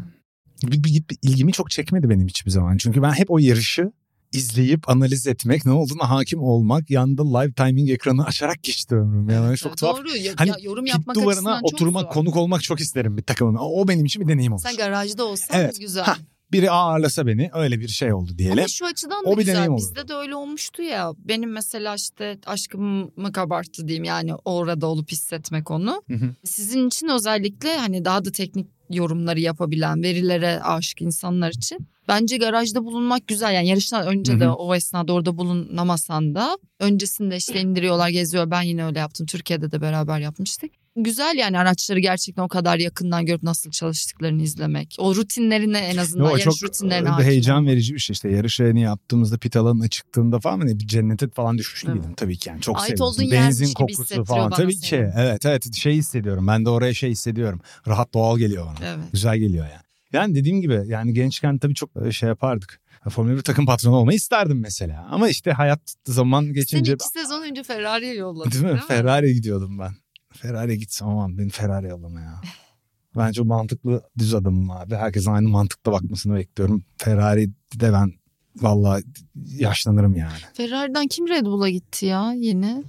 Bir, 0.62 0.84
bir, 0.84 1.02
bir 1.10 1.18
ilgimi 1.22 1.52
çok 1.52 1.70
çekmedi 1.70 2.10
benim 2.10 2.28
hiçbir 2.28 2.50
zaman. 2.50 2.76
Çünkü 2.76 3.02
ben 3.02 3.10
hep 3.12 3.30
o 3.30 3.38
yarışı 3.38 3.92
izleyip 4.34 4.88
analiz 4.88 5.26
etmek, 5.26 5.64
ne 5.66 5.72
olduğuna 5.72 6.10
hakim 6.10 6.40
olmak, 6.42 6.90
yanında 6.90 7.38
live 7.38 7.52
timing 7.52 7.90
ekranı 7.90 8.24
açarak 8.24 8.62
geçti 8.62 8.94
ömrüm. 8.94 9.28
Yani 9.28 9.46
Evet, 9.48 9.58
çok 9.58 9.76
tuhaf. 9.76 9.98
Doğru. 9.98 10.16
Ya, 10.16 10.32
Hani 10.36 10.48
ya 10.48 10.56
yorum 10.60 10.86
yapmak 10.86 11.16
duvarına 11.16 11.30
açısından 11.30 11.60
çok 11.60 11.72
oturmak, 11.74 12.02
zor. 12.02 12.10
konuk 12.10 12.36
olmak 12.36 12.62
çok 12.62 12.80
isterim 12.80 13.16
bir 13.16 13.22
takımın. 13.22 13.56
O 13.60 13.88
benim 13.88 14.04
için 14.04 14.22
bir 14.22 14.32
deneyim 14.32 14.52
olur. 14.52 14.62
Sen 14.62 14.76
garajda 14.76 15.24
olsan 15.24 15.60
Evet. 15.60 15.80
güzel. 15.80 16.04
Ha, 16.04 16.16
Biri 16.52 16.70
ağırlasa 16.70 17.26
beni 17.26 17.50
öyle 17.54 17.80
bir 17.80 17.88
şey 17.88 18.12
oldu 18.12 18.38
diyelim. 18.38 18.58
Ama 18.58 18.68
şu 18.68 18.86
açıdan 18.86 19.24
da 19.24 19.28
O 19.28 19.32
bir 19.32 19.36
güzel. 19.38 19.54
deneyim. 19.54 19.76
Bizde 19.76 20.08
de 20.08 20.14
öyle 20.14 20.34
olmuştu 20.34 20.82
ya. 20.82 21.12
Benim 21.18 21.52
mesela 21.52 21.94
işte 21.94 22.38
aşkımı 22.46 23.32
kabarttı 23.32 23.88
diyeyim. 23.88 24.04
Yani 24.04 24.34
orada 24.44 24.86
olup 24.86 25.12
hissetmek 25.12 25.70
onu. 25.70 26.02
Hı 26.10 26.14
hı. 26.16 26.34
Sizin 26.44 26.86
için 26.88 27.08
özellikle 27.08 27.76
hani 27.76 28.04
daha 28.04 28.24
da 28.24 28.32
teknik 28.32 28.66
yorumları 28.90 29.40
yapabilen, 29.40 30.02
verilere 30.02 30.60
aşık 30.60 31.02
insanlar 31.02 31.50
için 31.50 31.78
bence 32.08 32.36
garajda 32.36 32.84
bulunmak 32.84 33.28
güzel. 33.28 33.54
Yani 33.54 33.68
yarıştan 33.68 34.06
önce 34.06 34.32
Hı 34.32 34.40
de 34.40 34.48
o 34.48 34.74
esnada 34.74 35.12
orada 35.12 35.36
bulunamasan 35.36 36.34
da 36.34 36.58
öncesinde 36.80 37.36
işte 37.36 37.60
indiriyorlar, 37.60 38.08
geziyor. 38.08 38.50
Ben 38.50 38.62
yine 38.62 38.84
öyle 38.86 38.98
yaptım. 38.98 39.26
Türkiye'de 39.26 39.70
de 39.70 39.80
beraber 39.80 40.18
yapmıştık. 40.18 40.70
Güzel 40.96 41.36
yani 41.38 41.58
araçları 41.58 41.98
gerçekten 42.00 42.42
o 42.42 42.48
kadar 42.48 42.78
yakından 42.78 43.26
görüp 43.26 43.42
nasıl 43.42 43.70
çalıştıklarını 43.70 44.42
izlemek. 44.42 44.96
O 44.98 45.14
rutinlerine 45.14 45.78
en 45.78 45.96
azından 45.96 46.24
Yo, 46.24 46.30
yarış 46.30 46.44
çok 46.44 46.62
rutinlerine 46.62 47.08
e, 47.08 47.10
hakim 47.10 47.26
heyecan 47.26 47.56
olmak. 47.56 47.72
verici 47.72 47.94
bir 47.94 47.98
şey 47.98 48.14
işte 48.14 48.30
yarış 48.30 48.60
yayını 48.60 48.78
yaptığımızda 48.78 49.38
pit 49.38 49.56
alanına 49.56 49.88
çıktığımda 49.88 50.40
falan 50.40 50.58
hani 50.60 50.80
bir 50.80 50.86
cennete 50.86 51.28
falan 51.28 51.58
düşmüş 51.58 51.84
Evet. 51.84 51.94
gibiydim 51.94 52.14
tabii 52.14 52.36
ki 52.36 52.48
yani 52.48 52.60
çok 52.60 52.88
yermiş 52.88 53.32
Benzin 53.32 53.74
kokusu 53.74 54.24
falan 54.24 54.50
tabii 54.50 54.76
seni. 54.76 54.90
ki 54.90 55.10
evet 55.16 55.46
evet 55.46 55.74
şey 55.74 55.94
hissediyorum 55.94 56.46
ben 56.46 56.64
de 56.64 56.70
oraya 56.70 56.94
şey 56.94 57.10
hissediyorum 57.10 57.60
rahat 57.88 58.14
doğal 58.14 58.38
geliyor 58.38 58.66
bana 58.66 58.86
Evet. 58.88 59.12
güzel 59.12 59.38
geliyor 59.38 59.66
yani. 59.66 59.82
Yani 60.12 60.34
dediğim 60.34 60.60
gibi 60.60 60.82
yani 60.86 61.14
gençken 61.14 61.58
tabii 61.58 61.74
çok 61.74 61.90
e, 62.06 62.12
şey 62.12 62.28
yapardık. 62.28 62.80
Formula 63.10 63.36
1 63.36 63.42
takım 63.42 63.66
patronu 63.66 63.96
olmayı 63.96 64.16
isterdim 64.16 64.60
mesela. 64.60 65.06
Ama 65.10 65.28
işte 65.28 65.52
hayat 65.52 65.94
zaman 66.06 66.42
Seni 66.42 66.52
geçince 66.52 66.92
iki 66.92 67.08
sezon 67.08 67.42
önce 67.42 67.62
Ferrari'ye 67.62 68.14
yolladı. 68.14 68.50
Değil 68.52 68.64
mi? 68.64 68.80
Ferrari'ye 68.88 69.34
gidiyordum 69.34 69.78
ben. 69.78 69.92
Ferrari'ye 70.36 70.76
gitsem 70.76 71.08
aman 71.08 71.38
beni 71.38 71.50
Ferrari 71.50 71.86
yollama 71.86 72.20
ya. 72.20 72.40
Ben 73.16 73.32
çok 73.32 73.46
mantıklı 73.46 74.02
düz 74.18 74.34
adamım 74.34 74.70
abi. 74.70 74.94
Herkesin 74.94 75.30
aynı 75.30 75.48
mantıkla 75.48 75.92
bakmasını 75.92 76.34
bekliyorum. 76.34 76.84
Ferrari'de 76.98 77.92
ben 77.92 78.12
vallahi 78.56 79.02
yaşlanırım 79.58 80.16
yani. 80.16 80.38
Ferrari'den 80.54 81.06
kim 81.06 81.28
Red 81.28 81.44
Bull'a 81.46 81.70
gitti 81.70 82.06
ya 82.06 82.32
yeni? 82.36 82.84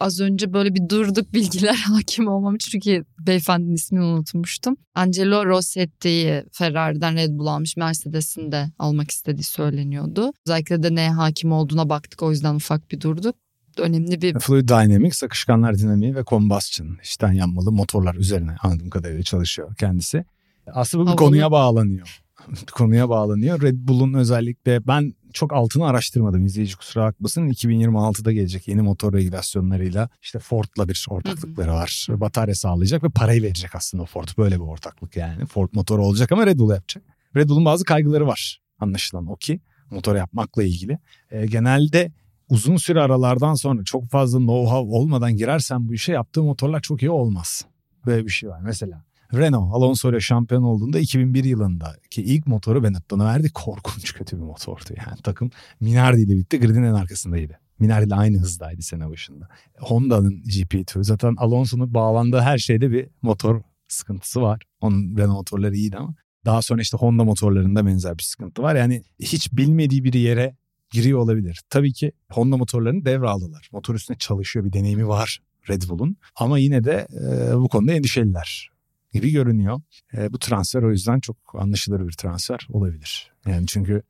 Az 0.00 0.20
önce 0.20 0.52
böyle 0.52 0.74
bir 0.74 0.88
durduk 0.88 1.32
bilgiler 1.34 1.74
hakim 1.74 2.28
olmam 2.28 2.56
çünkü 2.58 3.04
beyefendinin 3.26 3.74
ismini 3.74 4.04
unutmuştum. 4.04 4.76
Angelo 4.94 5.46
Rossetti'yi 5.46 6.44
Ferrari'den 6.52 7.14
Red 7.14 7.30
Bull 7.38 7.46
almış. 7.46 7.76
Mercedes'in 7.76 8.52
de 8.52 8.70
almak 8.78 9.10
istediği 9.10 9.44
söyleniyordu. 9.44 10.32
Özellikle 10.46 10.82
de 10.82 10.94
neye 10.94 11.10
hakim 11.10 11.52
olduğuna 11.52 11.88
baktık 11.88 12.22
o 12.22 12.30
yüzden 12.30 12.54
ufak 12.54 12.90
bir 12.90 13.00
durduk. 13.00 13.36
Önemli 13.80 14.22
bir 14.22 14.38
Fluid 14.38 14.68
Dynamics, 14.68 15.22
akışkanlar 15.22 15.78
dinamiği 15.78 16.16
ve 16.16 16.24
combustion 16.24 16.98
içten 17.02 17.32
yanmalı 17.32 17.72
motorlar 17.72 18.14
üzerine 18.14 18.56
anladığım 18.62 18.90
kadarıyla 18.90 19.22
çalışıyor 19.22 19.74
kendisi. 19.74 20.24
Aslında 20.66 21.04
bu 21.04 21.06
Havalı. 21.06 21.18
konuya 21.18 21.50
bağlanıyor. 21.50 22.20
konuya 22.72 23.08
bağlanıyor. 23.08 23.62
Red 23.62 23.76
Bull'un 23.78 24.14
özellikle 24.14 24.86
ben 24.86 25.14
çok 25.32 25.52
altını 25.52 25.86
araştırmadım 25.86 26.46
izleyici 26.46 26.76
kusura 26.76 27.04
bakmasın. 27.04 27.48
2026'da 27.48 28.32
gelecek 28.32 28.68
yeni 28.68 28.82
motor 28.82 29.12
regülasyonlarıyla 29.12 30.08
işte 30.22 30.38
Ford'la 30.38 30.88
bir 30.88 31.06
ortaklıkları 31.10 31.72
var. 31.72 32.06
Batarya 32.10 32.54
sağlayacak 32.54 33.04
ve 33.04 33.08
parayı 33.08 33.42
verecek 33.42 33.74
aslında 33.74 34.04
Ford. 34.04 34.28
Böyle 34.38 34.54
bir 34.54 34.64
ortaklık 34.64 35.16
yani. 35.16 35.46
Ford 35.46 35.68
motoru 35.72 36.04
olacak 36.04 36.32
ama 36.32 36.46
Red 36.46 36.58
Bull 36.58 36.70
yapacak. 36.70 37.04
Red 37.36 37.48
Bull'un 37.48 37.64
bazı 37.64 37.84
kaygıları 37.84 38.26
var 38.26 38.60
anlaşılan 38.80 39.26
o 39.26 39.36
ki 39.36 39.60
motor 39.90 40.16
yapmakla 40.16 40.62
ilgili. 40.62 40.98
E, 41.30 41.46
genelde 41.46 42.12
uzun 42.50 42.76
süre 42.76 43.00
aralardan 43.00 43.54
sonra 43.54 43.84
çok 43.84 44.06
fazla 44.06 44.38
know-how 44.38 44.90
olmadan 44.90 45.36
girersen 45.36 45.88
bu 45.88 45.94
işe 45.94 46.12
yaptığı 46.12 46.42
motorlar 46.42 46.80
çok 46.80 47.02
iyi 47.02 47.10
olmaz. 47.10 47.66
Böyle 48.06 48.26
bir 48.26 48.30
şey 48.30 48.48
var. 48.48 48.60
Mesela 48.64 49.04
Renault 49.34 49.74
Alonso 49.74 50.10
ile 50.10 50.20
şampiyon 50.20 50.62
olduğunda 50.62 50.98
2001 50.98 51.44
yılında 51.44 51.96
ki 52.10 52.22
ilk 52.22 52.46
motoru 52.46 52.84
Benetton'a 52.84 53.24
verdi. 53.24 53.50
Korkunç 53.54 54.14
kötü 54.14 54.36
bir 54.36 54.42
motordu. 54.42 54.94
Yani 55.06 55.22
takım 55.22 55.50
Minardi 55.80 56.20
ile 56.20 56.32
birlikte 56.32 56.56
gridin 56.56 56.82
en 56.82 56.94
arkasındaydı. 56.94 57.58
Minardi 57.78 58.06
ile 58.06 58.14
aynı 58.14 58.38
hızdaydı 58.38 58.82
sene 58.82 59.10
başında. 59.10 59.48
Honda'nın 59.78 60.42
GP2 60.42 61.04
zaten 61.04 61.34
Alonso'nun 61.38 61.94
bağlandığı 61.94 62.40
her 62.40 62.58
şeyde 62.58 62.90
bir 62.90 63.08
motor 63.22 63.60
sıkıntısı 63.88 64.42
var. 64.42 64.62
Onun 64.80 65.16
Renault 65.16 65.36
motorları 65.36 65.76
iyiydi 65.76 65.96
ama 65.96 66.14
daha 66.44 66.62
sonra 66.62 66.82
işte 66.82 66.96
Honda 66.96 67.24
motorlarında 67.24 67.86
benzer 67.86 68.18
bir 68.18 68.22
sıkıntı 68.22 68.62
var. 68.62 68.76
Yani 68.76 69.02
hiç 69.20 69.52
bilmediği 69.52 70.04
bir 70.04 70.12
yere 70.12 70.56
giriyor 70.90 71.18
olabilir. 71.18 71.60
Tabii 71.70 71.92
ki 71.92 72.12
Honda 72.30 72.56
motorlarını 72.56 73.04
devraldılar. 73.04 73.68
Motor 73.72 73.94
üstünde 73.94 74.18
çalışıyor 74.18 74.64
bir 74.64 74.72
deneyimi 74.72 75.08
var 75.08 75.40
Red 75.68 75.82
Bull'un. 75.88 76.16
Ama 76.36 76.58
yine 76.58 76.84
de 76.84 77.06
e, 77.12 77.56
bu 77.56 77.68
konuda 77.68 77.92
endişeliler 77.92 78.70
gibi 79.12 79.30
görünüyor. 79.30 79.80
E, 80.16 80.32
bu 80.32 80.38
transfer 80.38 80.82
o 80.82 80.90
yüzden 80.90 81.20
çok 81.20 81.36
anlaşılır 81.54 82.08
bir 82.08 82.12
transfer 82.12 82.66
olabilir. 82.70 83.32
Yani 83.46 83.66
çünkü 83.66 84.02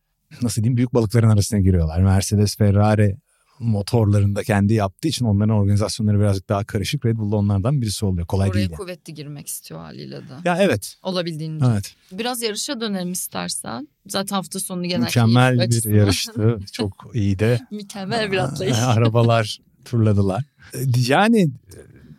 nasıl 0.43 0.63
diyeyim 0.63 0.77
büyük 0.77 0.95
balıkların 0.95 1.29
arasına 1.29 1.61
giriyorlar. 1.61 2.03
Mercedes, 2.03 2.57
Ferrari 2.57 3.17
motorlarında 3.61 4.43
kendi 4.43 4.75
yaptığı 4.75 5.09
için 5.09 5.25
onların 5.25 5.55
organizasyonları 5.55 6.21
birazcık 6.21 6.49
daha 6.49 6.65
karışık. 6.65 7.07
Red 7.07 7.17
Bull 7.17 7.33
da 7.33 7.37
onlardan 7.37 7.83
birisi 7.83 8.05
oluyor. 8.07 8.27
Kolay 8.27 8.49
oraya 8.49 8.55
değil. 8.55 8.71
yani. 8.71 8.77
kuvvetli 8.77 9.15
girmek 9.15 9.47
istiyor 9.47 9.81
haliyle 9.81 10.17
de. 10.17 10.33
Ya 10.45 10.59
evet. 10.61 10.97
Olabildiğince. 11.03 11.67
Evet. 11.73 11.95
Biraz 12.13 12.43
yarışa 12.43 12.81
dönelim 12.81 13.13
istersen. 13.13 13.89
Zaten 14.07 14.37
hafta 14.37 14.61
sonu 14.61 14.83
genel 14.83 15.01
Mükemmel 15.01 15.55
bir 15.55 15.61
açısından 15.61 15.97
yarıştı. 15.97 16.59
Çok 16.73 17.11
iyiydi. 17.15 17.61
Mükemmel 17.71 18.33
bir 18.33 18.39
atlayış. 18.39 18.79
Arabalar 18.85 19.59
turladılar. 19.85 20.45
Yani 21.09 21.51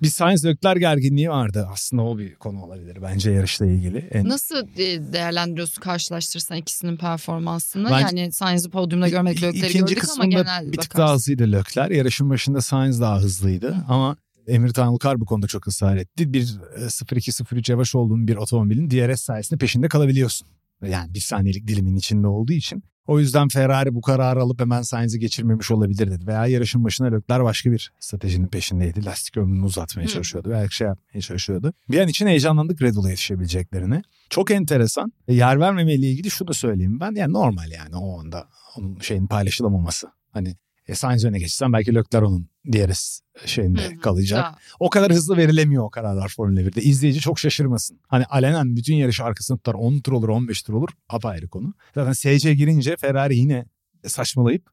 bir 0.01 0.07
Sainz 0.07 0.45
Leclerc 0.45 0.79
gerginliği 0.79 1.29
vardı. 1.29 1.67
Aslında 1.71 2.03
o 2.03 2.17
bir 2.17 2.35
konu 2.35 2.63
olabilir 2.63 2.97
bence 3.01 3.31
yarışla 3.31 3.65
ilgili. 3.65 3.97
En... 3.97 4.29
Nasıl 4.29 4.67
e, 4.77 5.13
değerlendiriyorsun 5.13 5.81
karşılaştırırsan 5.81 6.57
ikisinin 6.57 6.97
performansını? 6.97 7.89
Bence- 7.91 8.19
yani 8.19 8.31
Sainz'i 8.31 8.69
podyumda 8.69 9.09
görmek 9.09 9.37
İ- 9.37 9.41
Leclerc'i 9.41 9.67
İkinci 9.67 9.95
gördük 9.95 10.09
ama 10.13 10.25
genel 10.25 10.65
bir 10.65 10.77
tık 10.77 10.77
bakarsın. 10.77 10.97
daha 10.99 11.13
hızlıydı 11.13 11.51
Leclerc. 11.51 11.95
Yarışın 11.95 12.29
başında 12.29 12.61
Sainz 12.61 13.01
daha 13.01 13.19
hızlıydı 13.19 13.75
ama 13.87 14.17
Emir 14.47 14.69
Tanrıkar 14.69 15.19
bu 15.19 15.25
konuda 15.25 15.47
çok 15.47 15.67
ısrar 15.67 15.97
etti. 15.97 16.33
Bir 16.33 16.59
e, 16.77 16.81
0-2-0-3 16.81 17.71
yavaş 17.71 17.95
olduğun 17.95 18.27
bir 18.27 18.35
otomobilin 18.35 18.89
DRS 18.91 19.21
sayesinde 19.21 19.59
peşinde 19.59 19.87
kalabiliyorsun. 19.87 20.47
Yani 20.87 21.13
bir 21.13 21.19
saniyelik 21.19 21.67
dilimin 21.67 21.95
içinde 21.95 22.27
olduğu 22.27 22.53
için. 22.53 22.83
O 23.07 23.19
yüzden 23.19 23.47
Ferrari 23.47 23.95
bu 23.95 24.01
kararı 24.01 24.41
alıp 24.41 24.59
hemen 24.59 24.81
Sainz'i 24.81 25.19
geçirmemiş 25.19 25.71
olabilir 25.71 26.11
dedi. 26.11 26.27
Veya 26.27 26.47
yarışın 26.47 26.83
başına 26.83 27.07
Leclerc 27.07 27.43
başka 27.43 27.71
bir 27.71 27.91
stratejinin 27.99 28.47
peşindeydi. 28.47 29.05
Lastik 29.05 29.37
ömrünü 29.37 29.65
uzatmaya 29.65 30.07
Hı. 30.07 30.11
çalışıyordu. 30.11 30.49
Belki 30.51 30.75
şey 30.75 30.87
yapmaya 30.87 31.21
çalışıyordu. 31.21 31.73
Bir 31.89 31.99
an 31.99 32.07
için 32.07 32.27
heyecanlandık 32.27 32.81
Red 32.81 32.95
Bull'a 32.95 33.09
yetişebileceklerini. 33.09 34.01
Çok 34.29 34.51
enteresan. 34.51 35.13
E, 35.27 35.33
yer 35.33 35.59
vermemeyle 35.59 36.07
ilgili 36.11 36.29
şunu 36.31 36.53
söyleyeyim 36.53 36.99
ben. 36.99 37.15
Yani 37.15 37.33
normal 37.33 37.71
yani 37.71 37.95
o 37.95 38.19
anda 38.19 38.47
onun 38.77 38.99
şeyin 38.99 39.27
paylaşılamaması. 39.27 40.07
Hani 40.31 40.55
e, 40.91 40.95
Sainz 40.95 41.25
öne 41.25 41.39
geçsen 41.39 41.73
belki 41.73 41.95
Leclerc 41.95 42.25
onun 42.25 42.47
DRS 42.73 43.19
şeyinde 43.45 43.89
Hı 43.89 43.95
hı. 43.95 43.99
kalacak. 43.99 44.39
Daha- 44.39 44.58
O 44.80 44.89
kadar 44.89 45.12
hızlı 45.12 45.38
verilemiyor 45.38 45.84
o 45.84 45.89
kararlar 45.89 46.34
Formula 46.36 46.60
1'de. 46.62 46.82
İzleyici 46.82 47.19
çok 47.19 47.39
şaşırmasın. 47.39 47.99
Hani 48.08 48.25
alenen 48.25 48.75
bütün 48.75 48.95
yarışı 48.95 49.23
arkasında 49.23 49.58
tutar 49.58 49.73
10 49.73 49.99
tur 49.99 50.12
olur 50.12 50.30
15 50.30 50.62
tur 50.63 50.73
olur 50.73 50.89
apayrı 51.10 51.47
konu. 51.49 51.73
Zaten 51.95 52.13
SC 52.13 52.54
girince 52.54 52.95
Ferrari 52.97 53.38
yine 53.38 53.65
saçmalayıp 54.08 54.69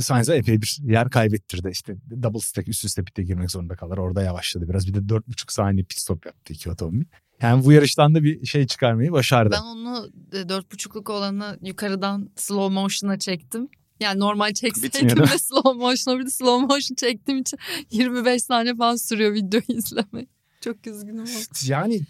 Sainz'a 0.00 0.34
epey 0.34 0.62
bir 0.62 0.78
yer 0.82 1.10
kaybettirdi. 1.10 1.68
İşte 1.72 1.96
double 2.22 2.38
stack 2.40 2.68
üst 2.68 2.84
üste 2.84 3.02
pitte 3.04 3.22
girmek 3.22 3.50
zorunda 3.50 3.76
kalır. 3.76 3.98
Orada 3.98 4.22
yavaşladı 4.22 4.68
biraz. 4.68 4.86
Bir 4.86 4.94
de 4.94 4.98
4,5 4.98 5.52
saniye 5.52 5.84
pit 5.84 5.98
stop 5.98 6.26
yaptı 6.26 6.52
iki 6.52 6.70
otomobil. 6.70 7.04
Yani 7.42 7.64
bu 7.64 7.72
yarıştan 7.72 8.14
da 8.14 8.22
bir 8.22 8.46
şey 8.46 8.66
çıkarmayı 8.66 9.12
başardı. 9.12 9.54
Ben 9.58 9.62
onu 9.62 10.10
e, 10.32 10.48
dört 10.48 10.72
buçukluk 10.72 11.10
olanı 11.10 11.58
yukarıdan 11.62 12.30
slow 12.36 12.74
motion'a 12.74 13.18
çektim. 13.18 13.68
Yani 14.02 14.20
normal 14.20 14.52
çekseydim 14.54 15.16
de 15.16 15.38
slow 15.38 15.72
motion'a 15.72 16.18
bir 16.18 16.26
de 16.26 16.30
slow 16.30 16.66
motion 16.66 16.94
çektiğim 16.96 17.40
için 17.40 17.58
25 17.90 18.42
saniye 18.42 18.74
falan 18.74 18.96
sürüyor 18.96 19.34
videoyu 19.34 19.64
izlemek. 19.68 20.28
Çok 20.60 20.86
üzgünüm. 20.86 21.24
Yani 21.66 22.00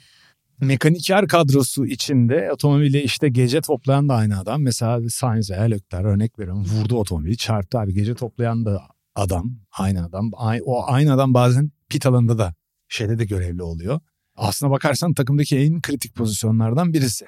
mekaniker 0.61 1.28
kadrosu 1.28 1.87
içinde 1.87 2.52
otomobili 2.52 3.02
işte 3.02 3.28
gece 3.28 3.61
toplayan 3.61 4.09
da 4.09 4.14
aynı 4.14 4.40
adam. 4.40 4.62
Mesela 4.62 5.09
Sainz 5.09 5.50
veya 5.50 5.62
Leclerc 5.62 6.09
örnek 6.09 6.38
veriyorum 6.38 6.64
vurdu 6.64 6.96
otomobili 6.96 7.37
çarptı 7.37 7.78
abi. 7.78 7.94
Gece 7.94 8.14
toplayan 8.14 8.64
da 8.64 8.83
adam 9.14 9.52
aynı 9.78 10.05
adam. 10.05 10.31
O 10.64 10.85
aynı 10.87 11.12
adam 11.12 11.35
bazen 11.35 11.70
pit 11.88 12.07
alanında 12.07 12.38
da 12.38 12.55
şeyde 12.88 13.18
de 13.18 13.24
görevli 13.24 13.62
oluyor. 13.62 14.00
Aslına 14.37 14.70
bakarsan 14.70 15.14
takımdaki 15.14 15.59
en 15.59 15.81
kritik 15.81 16.14
pozisyonlardan 16.14 16.92
birisi 16.92 17.24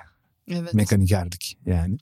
Evet. 0.48 0.74
mekanikerdik 0.74 1.58
yani. 1.66 1.98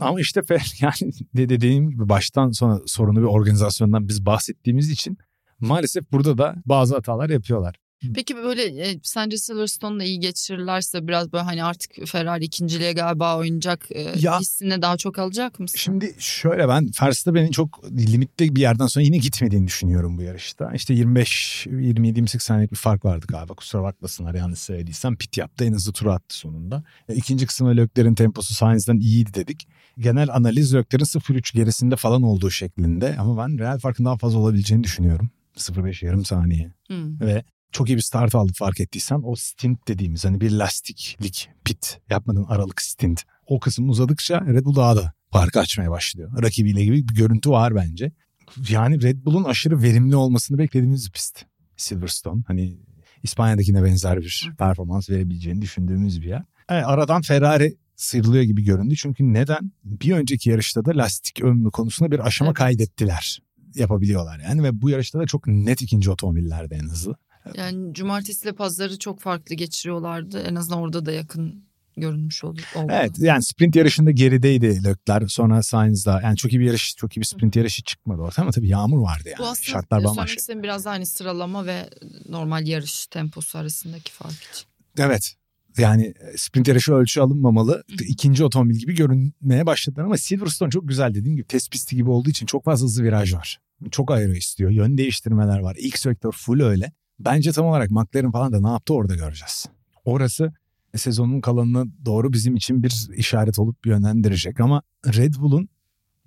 Ama 0.00 0.20
işte 0.20 0.40
yani 0.80 1.12
de- 1.36 1.48
dediğim 1.48 1.90
gibi 1.90 2.08
baştan 2.08 2.50
sona 2.50 2.80
sorunu 2.86 3.18
bir 3.18 3.26
organizasyondan 3.26 4.08
biz 4.08 4.26
bahsettiğimiz 4.26 4.90
için 4.90 5.18
maalesef 5.60 6.12
burada 6.12 6.38
da 6.38 6.54
bazı 6.66 6.94
hatalar 6.94 7.30
yapıyorlar. 7.30 7.76
Peki 8.14 8.36
böyle 8.36 8.62
e, 8.90 9.00
sence 9.02 9.36
Silverstone'da 9.36 10.04
iyi 10.04 10.20
geçirirlerse 10.20 11.08
biraz 11.08 11.32
böyle 11.32 11.44
hani 11.44 11.64
artık 11.64 11.90
Ferrari 12.06 12.44
ikinciliğe 12.44 12.92
galiba 12.92 13.36
oynayacak 13.38 13.86
e, 13.90 14.12
Ya- 14.18 14.40
hissini 14.40 14.82
daha 14.82 14.96
çok 14.96 15.18
alacak 15.18 15.60
mısın? 15.60 15.78
Şimdi 15.78 16.14
şöyle 16.18 16.68
ben 16.68 16.90
Verstappen'in 17.02 17.50
çok 17.50 17.84
limitli 17.90 18.56
bir 18.56 18.60
yerden 18.60 18.86
sonra 18.86 19.04
yine 19.04 19.16
gitmediğini 19.18 19.66
düşünüyorum 19.66 20.18
bu 20.18 20.22
yarışta. 20.22 20.72
İşte 20.74 20.94
25 20.94 21.66
27 21.66 22.18
28 22.18 22.42
saniyelik 22.42 22.70
bir 22.72 22.76
fark 22.76 23.04
vardı 23.04 23.26
galiba. 23.28 23.54
Kusura 23.54 23.82
bakmasınlar 23.82 24.34
yanlış 24.34 24.58
söylediysem. 24.58 25.16
Pit 25.16 25.38
yaptı 25.38 25.64
en 25.64 25.72
hızlı 25.72 25.92
turu 25.92 26.12
attı 26.12 26.36
sonunda. 26.36 26.84
E, 27.08 27.14
İkinci 27.14 27.46
kısımda 27.46 27.70
Leclerc'in 27.70 28.14
temposu 28.14 28.54
Sainz'den 28.54 28.96
iyiydi 28.96 29.34
dedik. 29.34 29.68
Genel 29.98 30.34
analiz 30.34 30.74
Leclerc'in 30.74 31.18
0.3 31.18 31.54
gerisinde 31.54 31.96
falan 31.96 32.22
olduğu 32.22 32.50
şeklinde 32.50 33.16
ama 33.18 33.42
ben 33.44 33.58
real 33.58 33.78
farkın 33.78 34.04
daha 34.04 34.16
fazla 34.16 34.38
olabileceğini 34.38 34.84
düşünüyorum. 34.84 35.30
0.5 35.56 36.04
yarım 36.06 36.24
saniye 36.24 36.72
Hmm. 36.86 37.20
ve 37.20 37.44
çok 37.72 37.88
iyi 37.88 37.96
bir 37.96 38.02
start 38.02 38.34
aldı 38.34 38.52
fark 38.54 38.80
ettiysen. 38.80 39.20
O 39.24 39.34
stint 39.36 39.88
dediğimiz 39.88 40.24
hani 40.24 40.40
bir 40.40 40.50
lastiklik 40.50 41.48
pit 41.64 41.98
yapmadığın 42.10 42.44
aralık 42.44 42.82
stint. 42.82 43.22
O 43.46 43.60
kısım 43.60 43.88
uzadıkça 43.88 44.40
Red 44.46 44.64
Bull 44.64 44.76
daha 44.76 44.96
da 44.96 45.12
farkı 45.32 45.60
açmaya 45.60 45.90
başlıyor. 45.90 46.42
Rakibiyle 46.42 46.84
gibi 46.84 47.08
bir 47.08 47.14
görüntü 47.14 47.50
var 47.50 47.74
bence. 47.74 48.12
Yani 48.68 49.02
Red 49.02 49.24
Bull'un 49.24 49.44
aşırı 49.44 49.82
verimli 49.82 50.16
olmasını 50.16 50.58
beklediğimiz 50.58 51.06
bir 51.06 51.12
pist. 51.12 51.44
Silverstone 51.76 52.42
hani 52.46 52.76
İspanya'dakine 53.22 53.84
benzer 53.84 54.20
bir 54.20 54.50
performans 54.58 55.10
verebileceğini 55.10 55.62
düşündüğümüz 55.62 56.22
bir 56.22 56.26
yer. 56.28 56.42
Evet, 56.68 56.84
aradan 56.86 57.22
Ferrari 57.22 57.76
sıyrılıyor 58.00 58.42
gibi 58.42 58.64
göründü. 58.64 58.96
Çünkü 58.96 59.32
neden? 59.32 59.72
Bir 59.84 60.12
önceki 60.12 60.50
yarışta 60.50 60.84
da 60.84 60.90
lastik 60.94 61.42
ömrü 61.42 61.70
konusunda 61.70 62.10
bir 62.10 62.26
aşama 62.26 62.48
Evet. 62.50 62.58
kaydettiler. 62.58 63.42
Yapabiliyorlar 63.74 64.38
yani 64.38 64.62
ve 64.62 64.82
bu 64.82 64.90
yarışta 64.90 65.18
da 65.18 65.26
çok 65.26 65.46
net 65.46 65.82
ikinci 65.82 66.10
otomobillerdi 66.10 66.74
en 66.74 66.88
hızlı. 66.88 67.14
Yani 67.56 67.94
cumartesi 67.94 68.44
ile 68.44 68.52
pazarı 68.52 68.98
çok 68.98 69.20
farklı 69.20 69.54
geçiriyorlardı. 69.54 70.42
En 70.42 70.54
azından 70.54 70.78
orada 70.78 71.06
da 71.06 71.12
yakın 71.12 71.64
görünmüş 71.96 72.44
oldu. 72.44 72.60
oldu. 72.74 72.92
Evet 72.92 73.12
yani 73.18 73.42
sprint 73.42 73.76
yarışında 73.76 74.10
gerideydi 74.10 74.84
Lökler. 74.84 75.26
Sonra 75.28 75.62
Sainz'da 75.62 76.20
yani 76.22 76.36
çok 76.36 76.52
iyi 76.52 76.60
bir 76.60 76.64
yarış, 76.64 76.94
çok 76.96 77.16
iyi 77.16 77.20
bir 77.20 77.26
sprint 77.26 77.56
yarışı 77.56 77.82
çıkmadı 77.82 78.22
ortaya 78.22 78.42
ama 78.42 78.50
tabii 78.50 78.68
yağmur 78.68 79.00
vardı 79.02 79.22
yani. 79.28 79.38
Bu 79.38 79.46
aslında 79.46 79.64
Şartlar 79.64 80.00
Şartlar 80.00 80.04
bambaşka. 80.04 80.62
Biraz 80.62 80.86
hani 80.86 81.06
sıralama 81.06 81.66
ve 81.66 81.90
normal 82.28 82.66
yarış 82.66 83.06
temposu 83.06 83.58
arasındaki 83.58 84.12
fark 84.12 84.42
için. 84.52 84.66
Evet. 84.98 85.34
Yani 85.80 86.14
sprint 86.36 86.68
yarışı 86.68 86.92
ölçü 86.92 87.20
alınmamalı. 87.20 87.84
İkinci 88.08 88.44
otomobil 88.44 88.74
gibi 88.74 88.94
görünmeye 88.94 89.66
başladılar 89.66 90.04
ama 90.04 90.16
Silverstone 90.16 90.70
çok 90.70 90.88
güzel 90.88 91.14
dediğim 91.14 91.36
gibi 91.36 91.46
test 91.46 91.70
pisti 91.70 91.96
gibi 91.96 92.10
olduğu 92.10 92.30
için 92.30 92.46
çok 92.46 92.64
fazla 92.64 92.84
hızlı 92.84 93.02
viraj 93.02 93.34
var. 93.34 93.60
Çok 93.90 94.10
aero 94.10 94.32
istiyor. 94.32 94.70
Yön 94.70 94.98
değiştirmeler 94.98 95.58
var. 95.58 95.76
İlk 95.78 95.98
sektör 95.98 96.32
full 96.32 96.60
öyle. 96.60 96.92
Bence 97.18 97.52
tam 97.52 97.66
olarak 97.66 97.90
McLaren 97.90 98.30
falan 98.30 98.52
da 98.52 98.60
ne 98.60 98.68
yaptı 98.68 98.94
orada 98.94 99.14
göreceğiz. 99.14 99.66
Orası 100.04 100.52
sezonun 100.96 101.40
kalanına 101.40 101.84
doğru 102.04 102.32
bizim 102.32 102.56
için 102.56 102.82
bir 102.82 103.08
işaret 103.16 103.58
olup 103.58 103.86
yönlendirecek 103.86 104.60
ama 104.60 104.82
Red 105.06 105.34
Bull'un 105.34 105.68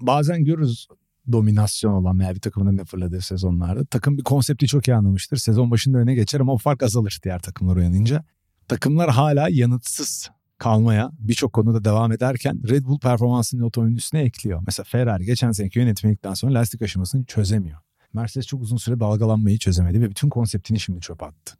bazen 0.01 0.43
görürüz 0.45 0.87
dominasyon 1.31 1.93
olan 1.93 2.19
veya 2.19 2.35
bir 2.35 2.39
takımın 2.39 2.67
önüne 2.67 2.85
fırladığı 2.85 3.21
sezonlarda. 3.21 3.85
Takım 3.85 4.17
bir 4.17 4.23
konsepti 4.23 4.67
çok 4.67 4.87
iyi 4.87 4.95
anlamıştır. 4.95 5.37
Sezon 5.37 5.71
başında 5.71 5.97
öne 5.97 6.15
geçer 6.15 6.39
ama 6.39 6.53
o 6.53 6.57
fark 6.57 6.83
azalır 6.83 7.19
diğer 7.23 7.39
takımlar 7.39 7.75
uyanınca. 7.75 8.23
Takımlar 8.67 9.09
hala 9.09 9.49
yanıtsız 9.49 10.29
kalmaya 10.57 11.11
birçok 11.19 11.53
konuda 11.53 11.85
devam 11.85 12.11
ederken 12.11 12.61
Red 12.69 12.85
Bull 12.85 12.99
performansını 12.99 13.65
otomobilin 13.65 13.95
üstüne 13.95 14.21
ekliyor. 14.21 14.63
Mesela 14.65 14.83
Ferrari 14.83 15.25
geçen 15.25 15.51
seneki 15.51 15.79
yönetmelikten 15.79 16.33
sonra 16.33 16.53
lastik 16.53 16.81
aşamasını 16.81 17.25
çözemiyor. 17.25 17.79
Mercedes 18.13 18.47
çok 18.47 18.61
uzun 18.61 18.77
süre 18.77 18.99
dalgalanmayı 18.99 19.57
çözemedi 19.57 20.01
ve 20.01 20.09
bütün 20.09 20.29
konseptini 20.29 20.79
şimdi 20.79 20.99
çöpe 20.99 21.25
attı. 21.25 21.57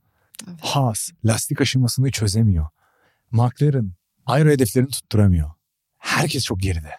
Evet. 0.48 0.60
Haas 0.62 1.10
lastik 1.26 1.62
aşamasını 1.62 2.12
çözemiyor. 2.12 2.68
McLaren 3.32 3.92
aero 4.26 4.50
hedeflerini 4.50 4.90
tutturamıyor. 4.90 5.52
Herkes 5.98 6.44
çok 6.44 6.60
geride. 6.60 6.92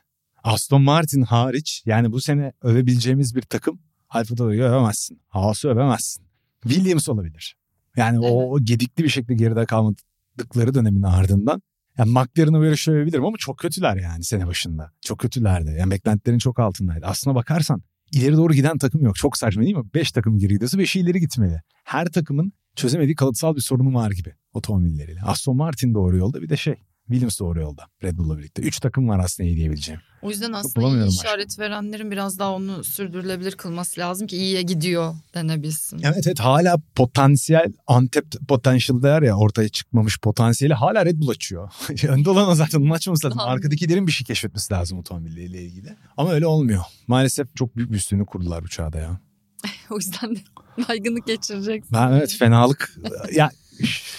Aston 0.43 0.83
Martin 0.83 1.23
hariç 1.23 1.83
yani 1.87 2.13
bu 2.13 2.21
sene 2.21 2.53
övebileceğimiz 2.63 3.35
bir 3.37 3.43
takım 3.43 3.79
Alfa 4.11 4.35
Tauri'yi 4.35 4.63
övemezsin. 4.63 5.21
Haas'ı 5.29 5.69
övemezsin. 5.69 6.25
Williams 6.63 7.09
olabilir. 7.09 7.57
Yani 7.97 8.19
o, 8.19 8.55
o 8.55 8.61
gedikli 8.61 9.05
bir 9.05 9.09
şekilde 9.09 9.35
geride 9.35 9.67
kalmadıkları 9.67 10.75
dönemin 10.75 11.03
ardından 11.03 11.63
yani 11.99 12.11
McLaren'ı 12.11 12.61
böyle 12.61 12.77
şöyle 12.77 12.99
övebilirim 12.99 13.25
ama 13.25 13.37
çok 13.39 13.59
kötüler 13.59 13.97
yani 13.97 14.25
sene 14.25 14.47
başında. 14.47 14.91
Çok 15.01 15.19
kötülerdi. 15.19 15.77
Yani 15.79 15.91
beklentilerin 15.91 16.39
çok 16.39 16.59
altındaydı. 16.59 17.07
Aslına 17.07 17.35
bakarsan 17.35 17.83
ileri 18.13 18.37
doğru 18.37 18.53
giden 18.55 18.79
takım 18.79 19.03
yok. 19.03 19.17
Çok 19.17 19.37
saçma 19.37 19.63
değil 19.63 19.77
mi? 19.77 19.85
5 19.95 20.13
takım 20.13 20.39
geri 20.39 20.53
gidiyorsa 20.53 20.79
5'i 20.79 21.01
ileri 21.01 21.21
gitmeli. 21.21 21.61
Her 21.85 22.07
takımın 22.07 22.53
çözemediği 22.77 23.15
kalıtsal 23.15 23.57
bir 23.57 23.61
sorunu 23.61 23.95
var 23.95 24.11
gibi 24.11 24.35
otomobilleriyle. 24.53 25.21
Aston 25.21 25.57
Martin 25.57 25.95
doğru 25.95 26.17
yolda 26.17 26.43
bir 26.43 26.49
de 26.49 26.57
şey 26.57 26.75
Williams 27.09 27.41
doğru 27.41 27.61
yolda 27.61 27.83
Red 28.03 28.19
Bull'la 28.19 28.39
birlikte. 28.39 28.63
3 28.63 28.81
takım 28.81 29.09
var 29.09 29.19
aslında 29.19 29.49
iyi 29.49 29.57
diyebileceğim. 29.57 30.01
O 30.23 30.31
yüzden 30.31 30.53
aslında 30.53 30.89
iyi 30.89 31.09
işaret 31.09 31.59
verenlerin 31.59 32.11
biraz 32.11 32.39
daha 32.39 32.53
onu 32.53 32.85
sürdürülebilir 32.85 33.53
kılması 33.53 34.01
lazım 34.01 34.27
ki 34.27 34.37
iyiye 34.37 34.63
gidiyor 34.63 35.15
denebilsin. 35.35 36.01
Evet 36.05 36.27
evet 36.27 36.41
hala 36.41 36.77
potansiyel 36.95 37.73
Antep 37.87 38.25
potential 38.49 39.03
der 39.03 39.23
ya 39.23 39.37
ortaya 39.37 39.69
çıkmamış 39.69 40.21
potansiyeli 40.21 40.75
hala 40.75 41.05
Red 41.07 41.21
Bull 41.21 41.29
açıyor. 41.29 41.71
Önde 42.09 42.31
olan 42.31 42.49
o 42.49 42.55
zaten 42.55 42.81
onun 42.81 42.91
açmaması 42.91 43.27
lazım. 43.27 43.41
Arkadakilerin 43.41 44.07
bir 44.07 44.13
şey 44.13 44.27
keşfetmesi 44.27 44.73
lazım 44.75 44.99
otomobilleriyle 44.99 45.63
ilgili. 45.63 45.97
Ama 46.17 46.33
öyle 46.33 46.47
olmuyor. 46.47 46.83
Maalesef 47.07 47.57
çok 47.57 47.77
büyük 47.77 47.91
bir 47.91 47.97
üstünlüğü 47.97 48.27
kurdular 48.27 48.65
bu 48.65 48.69
çağda 48.69 48.99
ya. 48.99 49.21
o 49.91 49.97
yüzden 49.97 50.37
de 50.37 50.41
baygınlık 50.89 51.27
geçireceksin. 51.27 51.93
Ben 51.93 52.13
evet 52.13 52.37
fenalık 52.39 52.95
ya 53.33 53.51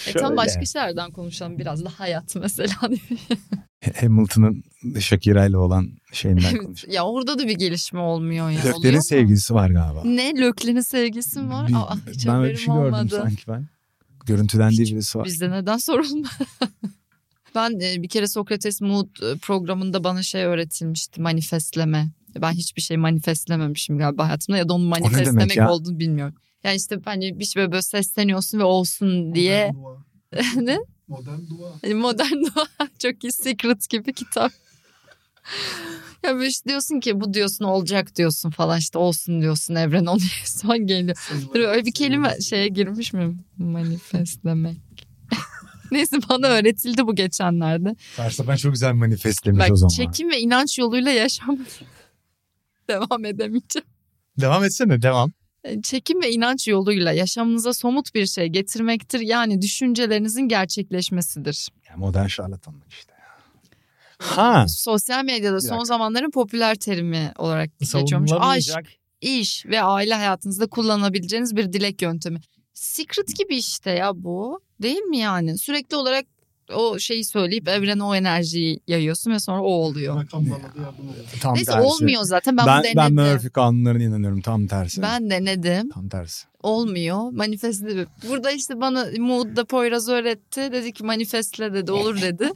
E 0.07 0.13
tam 0.13 0.37
başka 0.37 0.65
şeylerden 0.65 1.11
konuşalım 1.11 1.59
biraz 1.59 1.85
da 1.85 1.89
hayat 1.97 2.35
mesela. 2.35 2.75
Hamilton'ın 4.01 4.63
Shakira 4.99 5.45
ile 5.45 5.57
olan 5.57 5.91
şeyinden 6.13 6.57
konuşalım. 6.57 6.93
ya 6.93 7.05
orada 7.05 7.39
da 7.39 7.47
bir 7.47 7.55
gelişme 7.57 7.99
olmuyor 7.99 8.49
ya. 8.49 8.61
Lökler'in 8.65 8.99
sevgilisi 8.99 9.53
var 9.53 9.69
galiba. 9.69 10.01
Ne 10.03 10.33
Lökler'in 10.39 10.81
sevgisi 10.81 11.39
mi 11.39 11.49
var? 11.49 11.67
Bir- 11.67 11.73
Aa, 11.73 11.97
hiç 12.11 12.27
ben 12.27 12.35
öyle 12.35 12.53
bir 12.53 12.57
şey 12.57 12.65
gördüm 12.65 12.81
olmadı. 12.93 13.19
sanki 13.23 13.43
ben. 13.47 13.67
Görüntülendiği 14.25 14.85
birisi 14.95 15.17
var. 15.17 15.25
Bizde 15.25 15.51
neden 15.51 15.77
sorulma? 15.77 16.29
ben 17.55 17.79
e, 17.79 18.01
bir 18.03 18.09
kere 18.09 18.27
Sokrates 18.27 18.81
Mood 18.81 19.07
e, 19.21 19.37
programında 19.37 20.03
bana 20.03 20.23
şey 20.23 20.43
öğretilmişti 20.43 21.21
manifestleme. 21.21 22.09
Ben 22.41 22.51
hiçbir 22.51 22.81
şey 22.81 22.97
manifestlememişim 22.97 23.97
galiba 23.97 24.25
hayatımda 24.27 24.57
ya 24.57 24.69
da 24.69 24.73
demek 24.77 24.89
manifestlemek 25.01 25.69
olduğunu 25.69 25.99
bilmiyorum. 25.99 26.35
Yani 26.65 26.75
işte 26.75 26.99
hani 27.05 27.39
bir 27.39 27.45
şey 27.45 27.71
böyle 27.71 27.81
sesleniyorsun 27.81 28.59
ve 28.59 28.63
olsun 28.63 29.35
diye. 29.35 29.71
ne? 30.55 30.79
Modern 31.07 31.49
dua. 31.49 31.71
Hani 31.81 31.93
modern 31.93 32.41
dua 32.41 32.67
çok 32.99 33.23
iyi 33.23 33.31
secret 33.31 33.89
gibi 33.89 34.13
kitap. 34.13 34.51
ya 36.23 36.35
böyle 36.35 36.47
işte 36.47 36.69
diyorsun 36.69 36.99
ki 36.99 37.19
bu 37.21 37.33
diyorsun 37.33 37.65
olacak 37.65 38.15
diyorsun 38.15 38.49
falan 38.49 38.79
işte 38.79 38.97
olsun 38.97 39.41
diyorsun 39.41 39.75
evren 39.75 40.05
onu 40.05 40.19
son 40.45 40.87
geliyor. 40.87 41.17
Dur, 41.53 41.59
öyle 41.59 41.85
bir 41.85 41.93
kelime 41.93 42.41
şeye 42.41 42.67
girmiş 42.67 43.13
mi? 43.13 43.37
Manifestlemek. 43.57 44.77
Neyse 45.91 46.17
bana 46.29 46.47
öğretildi 46.47 47.07
bu 47.07 47.15
geçenlerde. 47.15 47.95
Verstappen 48.19 48.55
çok 48.55 48.73
güzel 48.73 48.93
manifestlemiş 48.93 49.59
Bak 49.59 49.71
o 49.71 49.75
zaman. 49.75 49.89
çekim 49.89 50.29
ve 50.29 50.39
inanç 50.39 50.79
yoluyla 50.79 51.11
yaşam 51.11 51.59
devam 52.89 53.25
edemeyeceğim. 53.25 53.87
Devam 54.39 54.63
etsene 54.63 55.01
devam. 55.01 55.31
Çekim 55.83 56.21
ve 56.21 56.31
inanç 56.31 56.67
yoluyla 56.67 57.11
yaşamınıza 57.11 57.73
somut 57.73 58.15
bir 58.15 58.25
şey 58.25 58.47
getirmektir. 58.47 59.19
Yani 59.19 59.61
düşüncelerinizin 59.61 60.41
gerçekleşmesidir. 60.41 61.69
Yani 61.89 61.99
modern 61.99 62.27
şarlatanlık 62.27 62.93
işte. 62.93 63.13
Ha. 64.17 64.65
Sosyal 64.67 65.23
medyada 65.23 65.61
son 65.61 65.83
zamanların 65.83 66.31
popüler 66.31 66.75
terimi 66.75 67.31
olarak 67.37 67.79
geçiyormuş. 67.79 68.31
Aşk, 68.39 68.99
iş 69.21 69.65
ve 69.65 69.81
aile 69.81 70.13
hayatınızda 70.13 70.67
kullanabileceğiniz 70.67 71.55
bir 71.55 71.73
dilek 71.73 72.01
yöntemi. 72.01 72.39
Secret 72.73 73.37
gibi 73.37 73.55
işte 73.55 73.91
ya 73.91 74.11
bu. 74.15 74.59
Değil 74.81 75.01
mi 75.01 75.17
yani? 75.17 75.57
Sürekli 75.57 75.95
olarak 75.95 76.25
o 76.73 76.99
şeyi 76.99 77.25
söyleyip 77.25 77.67
evrene 77.67 78.03
o 78.03 78.15
enerjiyi 78.15 78.79
yayıyorsun 78.87 79.31
ve 79.31 79.39
sonra 79.39 79.61
o 79.61 79.67
oluyor. 79.67 80.23
Rakamlarla 80.23 80.63
da 80.63 80.81
yardım 80.81 81.09
oluyor. 81.09 81.25
Tam 81.41 81.55
Neyse 81.55 81.71
tersi. 81.71 81.87
olmuyor 81.87 82.23
zaten. 82.23 82.57
Ben, 82.57 82.67
Ben, 82.67 82.83
bunu 82.83 82.95
ben, 82.95 83.17
denedim. 83.17 83.31
Murphy 83.33 83.49
kanunlarına 83.49 84.03
inanıyorum 84.03 84.41
tam 84.41 84.67
tersi. 84.67 85.01
Ben 85.01 85.29
denedim. 85.29 85.89
Tam 85.89 86.09
tersi. 86.09 86.45
Olmuyor. 86.63 87.31
Manifestle. 87.31 88.05
Burada 88.29 88.51
işte 88.51 88.81
bana 88.81 89.07
Mood'da 89.19 89.65
Poyraz 89.65 90.09
öğretti. 90.09 90.61
Dedi 90.71 90.93
ki 90.93 91.03
manifestle 91.03 91.73
dedi 91.73 91.91
olur 91.91 92.21
dedi. 92.21 92.49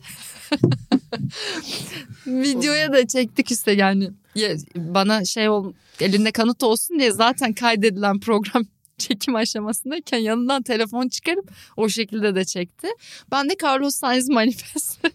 Videoya 2.27 2.93
da 2.93 3.07
çektik 3.07 3.51
işte 3.51 3.71
yani. 3.71 4.09
Ya, 4.35 4.49
bana 4.75 5.25
şey 5.25 5.49
ol, 5.49 5.73
elinde 5.99 6.31
kanıt 6.31 6.63
olsun 6.63 6.99
diye 6.99 7.11
zaten 7.11 7.53
kaydedilen 7.53 8.19
program 8.19 8.65
çekim 8.99 9.35
aşamasındayken 9.35 10.17
yanından 10.17 10.63
telefon 10.63 11.07
çıkarıp 11.07 11.51
o 11.77 11.89
şekilde 11.89 12.35
de 12.35 12.45
çekti. 12.45 12.87
Ben 13.31 13.49
de 13.49 13.55
Carlos 13.63 13.95
Sainz 13.95 14.29
manifest. 14.29 14.99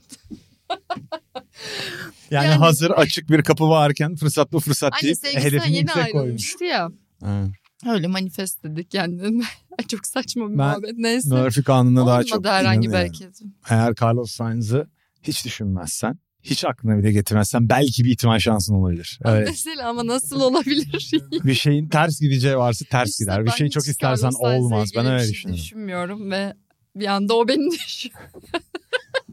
Yani, 2.31 2.47
Yani- 2.47 2.59
hazır 2.59 2.91
açık 2.91 3.31
bir 3.31 3.43
kapı 3.43 3.69
varken 3.69 4.17
fırsat 4.17 4.53
bu 4.53 4.61
fırsat 4.61 4.93
Anne 4.93 5.03
deyip 5.23 5.45
hedefini 5.45 5.77
yeni 5.77 5.93
ayrılmıştı 5.93 6.65
ya. 6.65 6.91
Ha. 7.21 7.45
Öyle 7.87 8.07
manifest 8.07 8.65
dedik 8.65 8.95
yani. 8.95 9.23
Ay, 9.79 9.87
Çok 9.87 10.07
saçma 10.07 10.45
bir 10.45 10.59
Ben 10.59 10.67
muhabbet. 10.67 10.93
Neyse. 10.97 11.29
Murphy 11.29 11.65
kanununa 11.65 12.07
daha 12.07 12.25
çok 12.25 12.47
herhangi 12.47 12.89
bir 12.89 12.95
hareket. 12.95 13.41
Eğer 13.69 13.95
Carlos 14.03 14.31
Sainz'ı 14.31 14.87
hiç 15.23 15.45
düşünmezsen, 15.45 16.19
hiç 16.45 16.65
aklına 16.65 16.99
bile 16.99 17.13
getirmezsen 17.13 17.69
belki 17.69 18.05
bir 18.05 18.11
ihtimal 18.11 18.39
şansın 18.39 18.75
olabilir. 18.75 19.19
Evet. 19.25 19.49
Mesela 19.49 19.89
ama 19.89 20.07
nasıl 20.07 20.41
olabilir? 20.41 21.11
bir 21.45 21.55
şeyin 21.55 21.89
ters 21.89 22.21
gideceği 22.21 22.57
varsa 22.57 22.85
ters 22.91 23.09
İşte 23.11 23.25
gider. 23.25 23.47
Bir 23.47 23.51
şeyi 23.51 23.71
çok 23.71 23.89
istersen 23.89 24.31
olmaz. 24.39 24.91
Ben 24.97 25.07
öyle 25.07 25.29
düşünüyorum. 25.29 25.63
düşünmüyorum 25.63 26.31
ve 26.31 26.55
bir 26.97 27.07
anda 27.07 27.35
o 27.35 27.49
beni 27.49 27.71
düşün. 27.87 28.13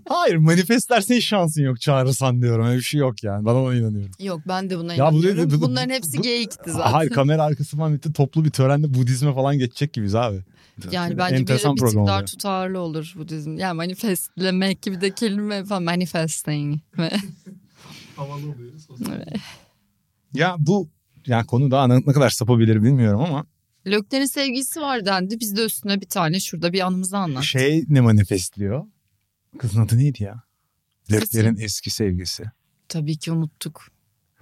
Hayır 0.09 0.35
manifestler 0.35 1.01
senin 1.01 1.19
şansın 1.19 1.61
yok 1.61 1.81
çağırırsan 1.81 2.41
diyorum. 2.41 2.65
Öyle 2.65 2.77
bir 2.77 2.83
şey 2.83 2.99
yok 2.99 3.23
yani. 3.23 3.45
Bana 3.45 3.61
ona 3.63 3.75
inanıyorum. 3.75 4.11
Yok 4.19 4.41
ben 4.47 4.69
de 4.69 4.77
buna 4.77 4.93
Ya 4.93 5.09
inanıyorum. 5.09 5.49
bu- 5.51 5.55
bu- 5.57 5.61
Bunların 5.61 5.89
hepsi 5.89 6.17
bu- 6.17 6.21
geyikti 6.21 6.71
zaten. 6.71 6.91
Hayır 6.91 7.09
kamera 7.11 7.43
arkası 7.43 7.77
falan 7.77 7.93
bitti. 7.93 8.13
Toplu 8.13 8.45
bir 8.45 8.49
törende 8.49 8.93
Budizme 8.93 9.33
falan 9.33 9.57
geçecek 9.57 9.93
gibiyiz 9.93 10.15
abi. 10.15 10.37
Yani 10.91 11.17
bence 11.17 11.35
bir, 11.35 11.39
Enteresan 11.39 11.75
bir 11.75 11.77
tık 11.79 11.87
program 11.87 12.07
daha 12.07 12.15
oluyor. 12.15 12.27
tutarlı 12.27 12.79
olur 12.79 13.13
Budizm. 13.17 13.57
Yani 13.57 13.75
manifestlemek 13.75 14.81
gibi 14.81 15.01
de 15.01 15.11
kelime 15.11 15.65
falan 15.65 15.83
manifesting. 15.83 16.79
Havalı 18.15 18.35
oluyor. 18.51 18.71
sosyal. 18.87 19.21
Ya 20.33 20.55
bu 20.59 20.89
yani 21.27 21.45
konu 21.45 21.71
daha 21.71 21.87
ne 21.87 21.95
ne 22.05 22.13
kadar 22.13 22.29
sapabilir 22.29 22.83
bilmiyorum 22.83 23.21
ama 23.21 23.45
Lökler'in 23.87 24.25
sevgisi 24.25 24.81
var 24.81 25.05
dendi. 25.05 25.39
Biz 25.39 25.57
de 25.57 25.65
üstüne 25.65 26.01
bir 26.01 26.05
tane 26.05 26.39
şurada 26.39 26.73
bir 26.73 26.79
anımızı 26.87 27.17
anlat. 27.17 27.43
şey 27.43 27.83
ne 27.89 28.01
manifestliyor? 28.01 28.85
Kızın 29.59 29.81
adı 29.85 29.97
neydi 29.97 30.23
ya? 30.23 30.43
Lökler'in 31.11 31.57
eski 31.57 31.89
sevgisi. 31.89 32.43
Tabii 32.87 33.17
ki 33.17 33.31
unuttuk. 33.31 33.87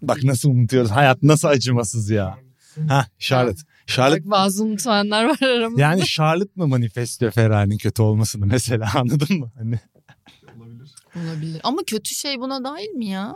Bak 0.01 0.23
nasıl 0.23 0.49
unutuyoruz. 0.49 0.91
Hayat 0.91 1.23
nasıl 1.23 1.47
acımasız 1.47 2.09
ya. 2.09 2.37
Ha 2.87 3.07
Charlotte. 3.19 3.61
Charlotte 3.87 4.23
Bak 4.25 4.31
bazı 4.31 4.63
unutmayanlar 4.63 5.23
var 5.25 5.37
aramızda. 5.41 5.81
yani 5.81 6.05
Charlotte 6.05 6.51
mı 6.55 6.67
manifestliyor 6.67 7.31
Ferrari'nin 7.31 7.77
kötü 7.77 8.01
olmasını 8.01 8.45
mesela 8.45 8.89
anladın 8.95 9.39
mı? 9.39 9.51
Hani 9.57 9.79
Olabilir. 10.57 10.91
Olabilir. 11.15 11.61
Ama 11.63 11.81
kötü 11.87 12.15
şey 12.15 12.39
buna 12.39 12.63
dahil 12.63 12.89
mi 12.89 13.05
ya? 13.05 13.35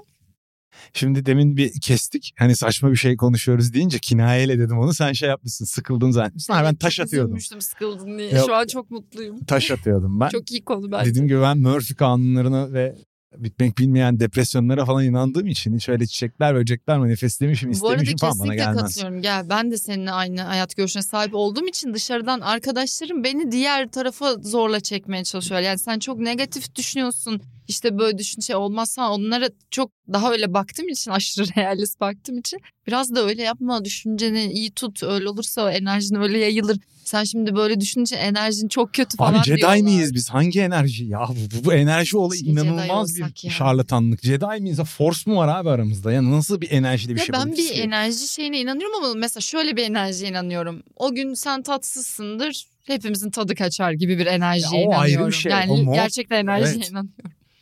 Şimdi 0.93 1.25
demin 1.25 1.57
bir 1.57 1.71
kestik. 1.81 2.33
Hani 2.39 2.55
saçma 2.55 2.91
bir 2.91 2.95
şey 2.95 3.17
konuşuyoruz 3.17 3.73
deyince 3.73 3.99
kinayeyle 3.99 4.59
dedim 4.59 4.79
onu. 4.79 4.93
Sen 4.93 5.13
şey 5.13 5.29
yapmışsın 5.29 5.65
sıkıldın 5.65 6.12
zannetmişsin. 6.12 6.53
Ha, 6.53 6.63
ben 6.63 6.75
taş 6.75 6.99
atıyordum. 6.99 7.29
Üzülmüştüm 7.29 7.62
sıkıldın 7.62 8.17
diye. 8.17 8.31
Yok. 8.31 8.45
Şu 8.45 8.55
an 8.55 8.67
çok 8.67 8.91
mutluyum. 8.91 9.43
Taş 9.45 9.71
atıyordum 9.71 10.19
ben. 10.19 10.29
Çok 10.29 10.51
iyi 10.51 10.65
konu 10.65 10.91
bence. 10.91 11.09
Dediğim 11.09 11.27
gibi 11.27 11.41
ben 11.41 11.57
Murphy 11.57 11.95
kanunlarına 11.95 12.73
ve 12.73 12.95
bitmek 13.37 13.77
bilmeyen 13.77 14.19
depresyonlara 14.19 14.85
falan 14.85 15.03
inandığım 15.03 15.47
için 15.47 15.75
hiç 15.75 15.89
öyle 15.89 16.07
çiçekler 16.07 16.55
böcekler 16.55 16.97
manifestlemişim 16.97 17.71
Bu 17.81 17.89
arada 17.89 18.01
istemişim 18.01 18.17
falan 18.17 18.39
bana 18.39 18.47
kesinlikle 18.47 18.63
gelmez. 18.65 18.81
katılıyorum. 18.83 19.21
Gel 19.21 19.49
ben 19.49 19.71
de 19.71 19.77
seninle 19.77 20.11
aynı 20.11 20.41
hayat 20.41 20.75
görüşüne 20.75 21.03
sahip 21.03 21.35
olduğum 21.35 21.67
için 21.67 21.93
dışarıdan 21.93 22.39
arkadaşlarım 22.39 23.23
beni 23.23 23.51
diğer 23.51 23.87
tarafa 23.87 24.33
zorla 24.33 24.79
çekmeye 24.79 25.23
çalışıyor. 25.23 25.61
Yani 25.61 25.79
sen 25.79 25.99
çok 25.99 26.19
negatif 26.19 26.75
düşünüyorsun. 26.75 27.41
İşte 27.67 27.97
böyle 27.99 28.17
düşün 28.17 28.41
şey 28.41 28.55
olmazsa 28.55 29.11
onlara 29.11 29.49
çok 29.71 29.91
daha 30.13 30.31
öyle 30.31 30.53
baktığım 30.53 30.89
için 30.89 31.11
aşırı 31.11 31.45
realist 31.57 31.99
baktığım 31.99 32.37
için 32.37 32.59
biraz 32.87 33.15
da 33.15 33.25
öyle 33.25 33.43
yapma 33.43 33.85
düşünceni 33.85 34.51
iyi 34.51 34.71
tut 34.71 35.03
öyle 35.03 35.29
olursa 35.29 35.71
enerjin 35.71 36.15
öyle 36.15 36.37
yayılır. 36.37 36.77
Sen 37.05 37.23
şimdi 37.23 37.55
böyle 37.55 37.79
düşününce 37.79 38.15
enerjin 38.15 38.67
çok 38.67 38.93
kötü 38.93 39.17
falan 39.17 39.33
Abi 39.33 39.43
Jedi 39.43 39.57
diyorlar. 39.57 39.77
miyiz 39.77 40.13
biz? 40.13 40.29
Hangi 40.29 40.59
enerji? 40.61 41.05
Ya 41.05 41.19
bu, 41.29 41.57
bu, 41.61 41.65
bu 41.65 41.73
enerji 41.73 42.17
olayı 42.17 42.39
Jedi 42.41 42.49
inanılmaz 42.51 43.15
bir 43.15 43.21
ya. 43.43 43.51
şarlatanlık. 43.51 44.23
Jedi 44.23 44.45
miyiz? 44.61 44.79
Force 44.79 45.31
mu 45.31 45.37
var 45.37 45.47
abi 45.59 45.69
aramızda? 45.69 46.11
Ya 46.11 46.31
nasıl 46.31 46.61
bir 46.61 46.71
enerjili 46.71 47.13
bir 47.15 47.19
Ya 47.19 47.25
şey 47.25 47.33
ben 47.33 47.51
bir 47.51 47.79
enerji 47.79 48.27
şeyine 48.27 48.59
inanıyorum 48.61 49.03
ama 49.03 49.13
mesela 49.13 49.41
şöyle 49.41 49.75
bir 49.77 49.83
enerjiye 49.83 50.29
inanıyorum. 50.29 50.83
O 50.95 51.15
gün 51.15 51.33
sen 51.33 51.63
tatsızsındır. 51.63 52.65
Hepimizin 52.83 53.31
tadı 53.31 53.55
kaçar 53.55 53.91
gibi 53.91 54.17
bir 54.19 54.25
enerjiye 54.25 54.81
Ya 54.81 54.87
o 54.87 54.93
ayrı 54.93 55.07
bir 55.07 55.13
inanıyorum. 55.13 55.33
şey. 55.33 55.51
Yani 55.51 55.71
O 55.89 55.93
gerçekten 55.93 56.43
enerjiye 56.43 56.75
Evet. 56.77 56.89
inanıyorum. 56.91 57.11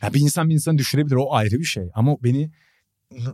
Ya 0.02 0.14
bir 0.14 0.20
insan 0.20 0.48
bir 0.48 0.54
insanı 0.54 0.78
düşürebilir 0.78 1.14
o 1.14 1.32
ayrı 1.34 1.58
bir 1.58 1.64
şey. 1.64 1.84
Ama 1.94 2.16
beni 2.22 2.50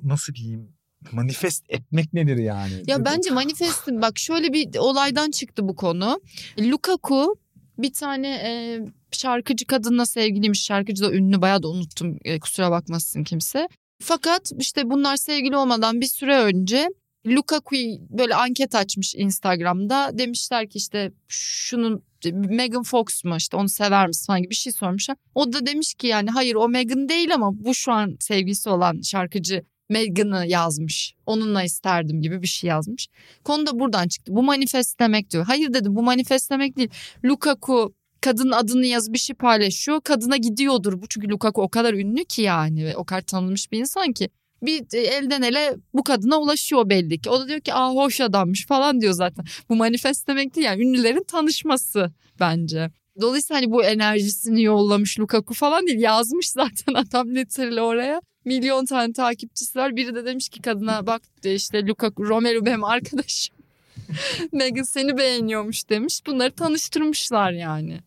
nasıl 0.02 0.34
diyeyim 0.34 0.68
manifest 1.12 1.64
etmek 1.68 2.12
nedir 2.12 2.36
yani? 2.36 2.82
Ya 2.86 3.04
bence 3.04 3.30
manifestin 3.34 4.02
bak 4.02 4.18
şöyle 4.18 4.52
bir 4.52 4.76
olaydan 4.78 5.30
çıktı 5.30 5.68
bu 5.68 5.76
konu. 5.76 6.20
Lukaku 6.58 7.36
bir 7.78 7.92
tane 7.92 8.28
e, 8.28 8.80
şarkıcı 9.12 9.66
kadınla 9.66 10.06
sevgiliymiş. 10.06 10.64
Şarkıcı 10.64 11.04
da 11.04 11.12
ünlü 11.12 11.42
bayağı 11.42 11.62
da 11.62 11.68
unuttum 11.68 12.18
e, 12.24 12.40
kusura 12.40 12.70
bakmasın 12.70 13.24
kimse. 13.24 13.68
Fakat 14.02 14.52
işte 14.58 14.90
bunlar 14.90 15.16
sevgili 15.16 15.56
olmadan 15.56 16.00
bir 16.00 16.06
süre 16.06 16.38
önce 16.38 16.88
Lukaku 17.26 17.76
böyle 18.10 18.34
anket 18.34 18.74
açmış 18.74 19.14
Instagram'da. 19.14 20.18
Demişler 20.18 20.68
ki 20.68 20.78
işte 20.78 21.12
şunun 21.28 22.02
Megan 22.32 22.82
Fox 22.82 23.24
mu 23.24 23.36
işte 23.36 23.56
onu 23.56 23.68
sever 23.68 24.06
misin 24.06 24.26
falan 24.26 24.42
gibi 24.42 24.50
bir 24.50 24.56
şey 24.56 24.72
sormuşlar. 24.72 25.16
O 25.34 25.52
da 25.52 25.66
demiş 25.66 25.94
ki 25.94 26.06
yani 26.06 26.30
hayır 26.30 26.54
o 26.54 26.68
Megan 26.68 27.08
değil 27.08 27.34
ama 27.34 27.50
bu 27.64 27.74
şu 27.74 27.92
an 27.92 28.16
sevgilisi 28.20 28.68
olan 28.68 29.00
şarkıcı 29.00 29.64
Megan'ı 29.88 30.46
yazmış. 30.46 31.14
Onunla 31.26 31.62
isterdim 31.62 32.22
gibi 32.22 32.42
bir 32.42 32.46
şey 32.46 32.68
yazmış. 32.68 33.08
Konu 33.44 33.66
da 33.66 33.78
buradan 33.78 34.08
çıktı. 34.08 34.32
Bu 34.34 34.42
manifestlemek 34.42 35.30
diyor. 35.30 35.44
Hayır 35.44 35.74
dedim 35.74 35.96
bu 35.96 36.02
manifestlemek 36.02 36.76
değil. 36.76 36.90
Lukaku 37.24 37.94
kadının 38.20 38.52
adını 38.52 38.86
yazıp 38.86 39.14
bir 39.14 39.18
şey 39.18 39.36
paylaşıyor. 39.36 40.00
Kadına 40.00 40.36
gidiyordur 40.36 41.02
bu 41.02 41.06
çünkü 41.08 41.28
Lukaku 41.28 41.62
o 41.62 41.68
kadar 41.68 41.94
ünlü 41.94 42.24
ki 42.24 42.42
yani 42.42 42.84
ve 42.84 42.96
o 42.96 43.04
kadar 43.04 43.22
tanınmış 43.22 43.72
bir 43.72 43.78
insan 43.78 44.12
ki. 44.12 44.28
Bir 44.62 44.84
e, 44.92 44.98
elden 44.98 45.42
ele 45.42 45.76
bu 45.94 46.04
kadına 46.04 46.38
ulaşıyor 46.38 46.88
belli 46.88 47.20
ki. 47.20 47.30
O 47.30 47.40
da 47.40 47.48
diyor 47.48 47.60
ki 47.60 47.74
aa 47.74 47.94
hoş 47.94 48.20
adammış 48.20 48.66
falan 48.66 49.00
diyor 49.00 49.12
zaten. 49.12 49.44
Bu 49.68 49.76
manifestlemek 49.76 50.54
değil 50.54 50.66
yani 50.66 50.82
ünlülerin 50.82 51.24
tanışması 51.24 52.12
bence. 52.40 52.90
Dolayısıyla 53.20 53.62
hani 53.62 53.70
bu 53.70 53.84
enerjisini 53.84 54.62
yollamış 54.62 55.20
Lukaku 55.20 55.54
falan 55.54 55.86
değil. 55.86 56.00
Yazmış 56.00 56.50
zaten 56.50 56.94
adam 56.94 57.34
literal 57.34 57.78
oraya. 57.78 58.20
Milyon 58.48 58.86
tane 58.86 59.12
takipçisi 59.12 59.78
var. 59.78 59.96
Biri 59.96 60.14
de 60.14 60.24
demiş 60.24 60.48
ki 60.48 60.62
kadına 60.62 61.06
bak 61.06 61.22
işte 61.44 61.86
Lukaku 61.86 62.24
Romelu 62.24 62.66
benim 62.66 62.84
arkadaşım. 62.84 63.56
Megan 64.52 64.82
seni 64.82 65.18
beğeniyormuş 65.18 65.88
demiş. 65.88 66.20
Bunları 66.26 66.52
tanıştırmışlar 66.52 67.52
yani. 67.52 68.00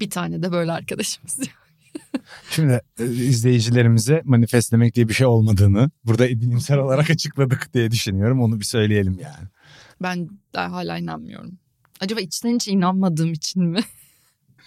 Bir 0.00 0.10
tane 0.10 0.42
de 0.42 0.52
böyle 0.52 0.72
arkadaşımız 0.72 1.38
yok. 1.38 1.48
Şimdi 2.50 2.80
e, 2.98 3.04
izleyicilerimize 3.04 4.22
manifestlemek 4.24 4.94
diye 4.94 5.08
bir 5.08 5.14
şey 5.14 5.26
olmadığını 5.26 5.90
burada 6.04 6.28
bilimsel 6.28 6.78
olarak 6.78 7.10
açıkladık 7.10 7.74
diye 7.74 7.90
düşünüyorum. 7.90 8.42
Onu 8.42 8.60
bir 8.60 8.64
söyleyelim 8.64 9.18
yani. 9.18 9.48
Ben 10.02 10.28
daha 10.54 10.72
hala 10.72 10.98
inanmıyorum. 10.98 11.58
Acaba 12.00 12.20
içten 12.20 12.56
içe 12.56 12.72
inanmadığım 12.72 13.32
için 13.32 13.62
mi? 13.62 13.80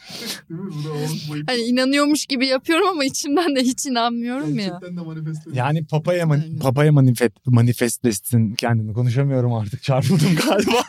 Hani 1.48 1.60
inanıyormuş 1.62 2.26
gibi 2.26 2.48
yapıyorum 2.48 2.88
ama 2.88 3.06
içimden 3.06 3.56
de 3.56 3.62
hiç 3.62 3.86
inanmıyorum 3.86 4.60
ya. 4.60 4.66
Gerçekten 4.66 4.98
de 4.98 5.02
manifest 5.02 5.42
ediyor. 5.48 5.56
Yani 5.56 5.86
papaya, 5.86 6.26
man- 6.26 6.60
papaya 6.62 6.92
manifest, 6.92 7.32
manifestlesin 7.46 8.56
kendini. 8.56 8.94
Konuşamıyorum 8.94 9.54
artık 9.54 9.84
çarpıldım 9.84 10.36
galiba. 10.48 10.72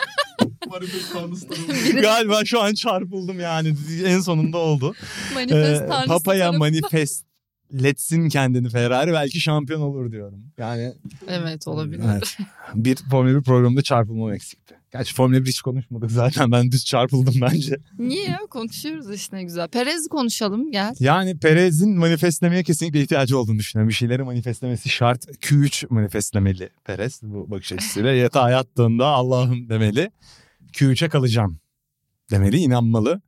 Manifest 0.71 1.13
tanrısı 1.13 1.49
tarafı. 1.49 2.01
galiba 2.01 2.45
şu 2.45 2.61
an 2.61 2.75
çarpıldım 2.75 3.41
yani 3.41 3.75
en 4.05 4.21
sonunda 4.21 4.59
oldu. 4.59 4.95
Manifest 5.35 5.83
Ee, 5.83 5.87
tanrısı 5.87 6.09
papaya 6.09 6.45
tarafı- 6.51 6.59
manifest 6.59 7.25
letsin 7.83 8.29
kendini 8.29 8.69
Ferrari 8.69 9.13
belki 9.13 9.41
şampiyon 9.41 9.81
olur 9.81 10.13
diyorum. 10.13 10.45
Yani 10.59 10.93
Evet 11.29 11.69
olabilir. 11.69 12.01
evet, 12.13 12.37
bir 12.75 12.97
Formula 13.11 13.39
1 13.39 13.43
programında 13.43 13.83
çarpılmam 13.83 14.33
eksikti. 14.33 14.75
Gerçi 14.97 15.15
Formula 15.15 15.45
1 15.45 15.47
hiç 15.47 15.61
konuşmadık 15.61 16.11
zaten 16.11 16.53
ben 16.53 16.73
düz 16.73 16.85
çarpıldım 16.85 17.35
bence. 17.41 17.77
Niye 17.99 18.25
ya 18.25 18.39
konuşuyoruz 18.51 19.15
işte 19.15 19.43
güzel. 19.43 19.69
Perez 19.69 20.09
konuşalım 20.09 20.71
gel. 20.71 20.95
Yani 20.99 21.39
Perez'in 21.39 21.99
manifestlemeye 21.99 22.63
kesinlikle 22.63 23.03
ihtiyacı 23.03 23.39
olduğunu 23.39 23.59
düşünüyorum. 23.59 23.89
Bir 23.89 23.95
şeyleri 23.95 24.23
manifestlemesi 24.23 24.89
şart. 24.89 25.25
Q3 25.25 25.87
manifestlemeli 25.91 26.71
Perez 26.85 27.21
bu 27.23 27.51
bakış 27.51 27.73
açısıyla. 27.73 28.13
Yatağa 28.15 28.51
yattığında 28.51 29.07
Allah'ım 29.07 29.69
demeli. 29.69 30.11
Q3'e 30.73 31.09
kalacağım 31.09 31.59
demeli, 32.31 32.57
inanmalı. 32.57 33.23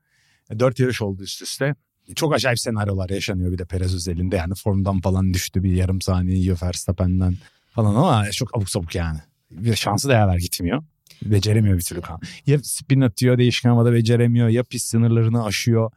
E, 0.50 0.60
Dört 0.60 0.78
yarış 0.80 1.02
oldu 1.02 1.22
üst 1.22 1.42
üste. 1.42 1.74
Çok 2.14 2.34
acayip 2.34 2.60
senaryolar 2.60 3.10
yaşanıyor 3.10 3.52
bir 3.52 3.58
de 3.58 3.64
Perez 3.64 3.94
özelinde. 3.94 4.36
Yani 4.36 4.54
formdan 4.54 5.00
falan 5.00 5.34
düştü 5.34 5.62
bir 5.62 5.72
yarım 5.72 6.00
saniye 6.00 6.38
yiyor 6.38 6.58
Verstappen'den 6.62 7.36
falan 7.70 7.94
ama 7.94 8.30
çok 8.30 8.56
abuk 8.56 8.70
sabuk 8.70 8.94
yani. 8.94 9.18
Bir 9.50 9.76
şansı 9.76 10.08
da 10.08 10.12
yaver 10.12 10.38
gitmiyor. 10.38 10.82
Beceremiyor 11.22 11.76
bir 11.78 11.82
türlü. 11.82 12.00
kan- 12.00 12.20
Ya 12.46 12.58
spin 12.62 13.00
atıyor 13.00 13.38
değişken 13.38 13.70
havada 13.70 13.92
beceremiyor 13.92 14.48
ya 14.48 14.62
pist 14.62 14.86
sınırlarını 14.88 15.44
aşıyor 15.44 15.90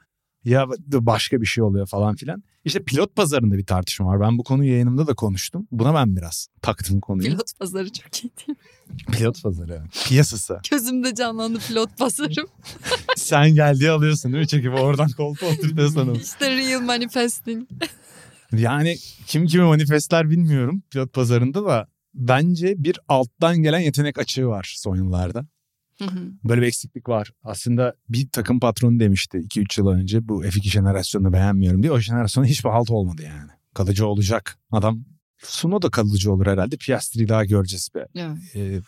ya 0.44 0.66
başka 0.94 1.42
bir 1.42 1.46
şey 1.46 1.64
oluyor 1.64 1.88
falan 1.88 2.16
filan. 2.16 2.44
İşte 2.66 2.84
pilot 2.84 3.16
pazarında 3.16 3.58
bir 3.58 3.66
tartışma 3.66 4.06
var. 4.08 4.22
Ben 4.22 4.38
bu 4.38 4.44
konuyu 4.44 4.72
yayınımda 4.72 5.08
da 5.08 5.14
konuştum. 5.14 5.68
Buna 5.72 5.94
ben 5.94 6.16
biraz 6.16 6.48
taktım 6.62 7.00
konuyu. 7.00 7.24
Pilot, 7.30 7.38
Pilot 7.40 7.60
pazarı 7.60 7.92
çok 7.92 8.24
iyi 8.24 8.32
değil 8.48 8.58
mi? 9.28 9.34
pazarı. 9.44 9.84
Piyasası. 10.08 10.60
Gözümde 10.72 11.16
canlandı 11.16 11.60
pilot 11.68 11.98
pazarım. 11.98 12.48
Sen 13.18 13.50
geldiği 13.56 13.90
alıyorsun 13.90 14.34
değil 14.34 14.42
mi? 14.42 14.48
Çekip 14.48 14.74
oradan 14.74 15.10
koltuğa 15.10 15.50
oturtuyorsun. 15.50 16.14
işte 16.16 16.58
real 16.58 16.82
manifesting. 16.82 17.70
Yani 18.58 18.96
kim 19.28 19.46
kimi 19.46 19.64
manifestler 19.64 20.30
bilmiyorum 20.30 20.84
pilot 20.92 21.14
pazarında 21.14 21.66
da. 21.66 21.88
Bence 22.14 22.76
bir 22.78 23.00
alttan 23.08 23.58
gelen 23.58 23.80
yetenek 23.80 24.20
açığı 24.20 24.48
var 24.48 24.74
son 24.78 24.96
yıllarda. 24.96 25.48
Hı 26.00 26.06
hı. 26.06 26.32
Böyle 26.44 26.62
bir 26.62 26.68
eksiklik 26.68 27.10
var. 27.10 27.32
Aslında 27.44 27.96
bir 28.10 28.30
takım 28.30 28.60
patronu 28.60 29.00
demişti 29.00 29.38
2-3 29.38 29.82
yıl 29.82 29.88
önce 29.88 30.28
bu 30.28 30.44
F2 30.44 30.62
jenerasyonunu 30.62 31.34
beğenmiyorum 31.34 31.84
diye. 31.84 31.92
O 31.92 32.00
jenerasyona 32.00 32.48
hiçbir 32.48 32.70
halt 32.70 32.90
olmadı 32.90 33.22
yani. 33.26 33.52
Kalıcı 33.74 34.08
olacak. 34.08 34.60
Adam 34.72 35.06
Suno 35.44 35.82
da 35.82 35.90
kalıcı 35.90 36.34
olur 36.34 36.48
herhalde. 36.48 36.78
Piastri'yi 36.78 37.28
daha 37.28 37.46
göreceğiz 37.46 37.90
be. 37.96 38.06
Evet. 38.16 38.38
Ee, 38.56 38.82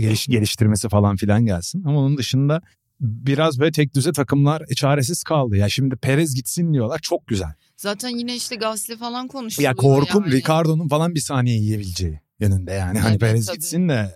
geliş, 0.00 0.26
geliştirmesi 0.26 0.88
falan 0.88 1.16
filan 1.16 1.46
gelsin. 1.46 1.82
Ama 1.84 1.98
onun 1.98 2.16
dışında 2.16 2.62
biraz 3.00 3.60
böyle 3.60 3.72
tek 3.72 3.94
düze 3.94 4.12
takımlar 4.12 4.66
çaresiz 4.76 5.22
kaldı. 5.22 5.56
Ya 5.56 5.68
şimdi 5.68 5.96
Perez 5.96 6.34
gitsin 6.34 6.72
diyorlar 6.72 6.98
çok 6.98 7.26
güzel. 7.26 7.52
Zaten 7.76 8.08
yine 8.08 8.36
işte 8.36 8.56
Gasly 8.56 8.96
falan 8.96 9.28
konuşuluyor. 9.28 9.70
Ya 9.70 9.76
korkum 9.76 10.24
yani. 10.24 10.34
Ricardo'nun 10.34 10.88
falan 10.88 11.14
bir 11.14 11.20
saniye 11.20 11.56
yiyebileceği 11.56 12.20
yönünde 12.40 12.72
yani. 12.72 12.98
Hani 12.98 13.10
Evet, 13.10 13.20
Perez 13.20 13.46
tabii. 13.46 13.56
gitsin 13.56 13.88
de 13.88 14.14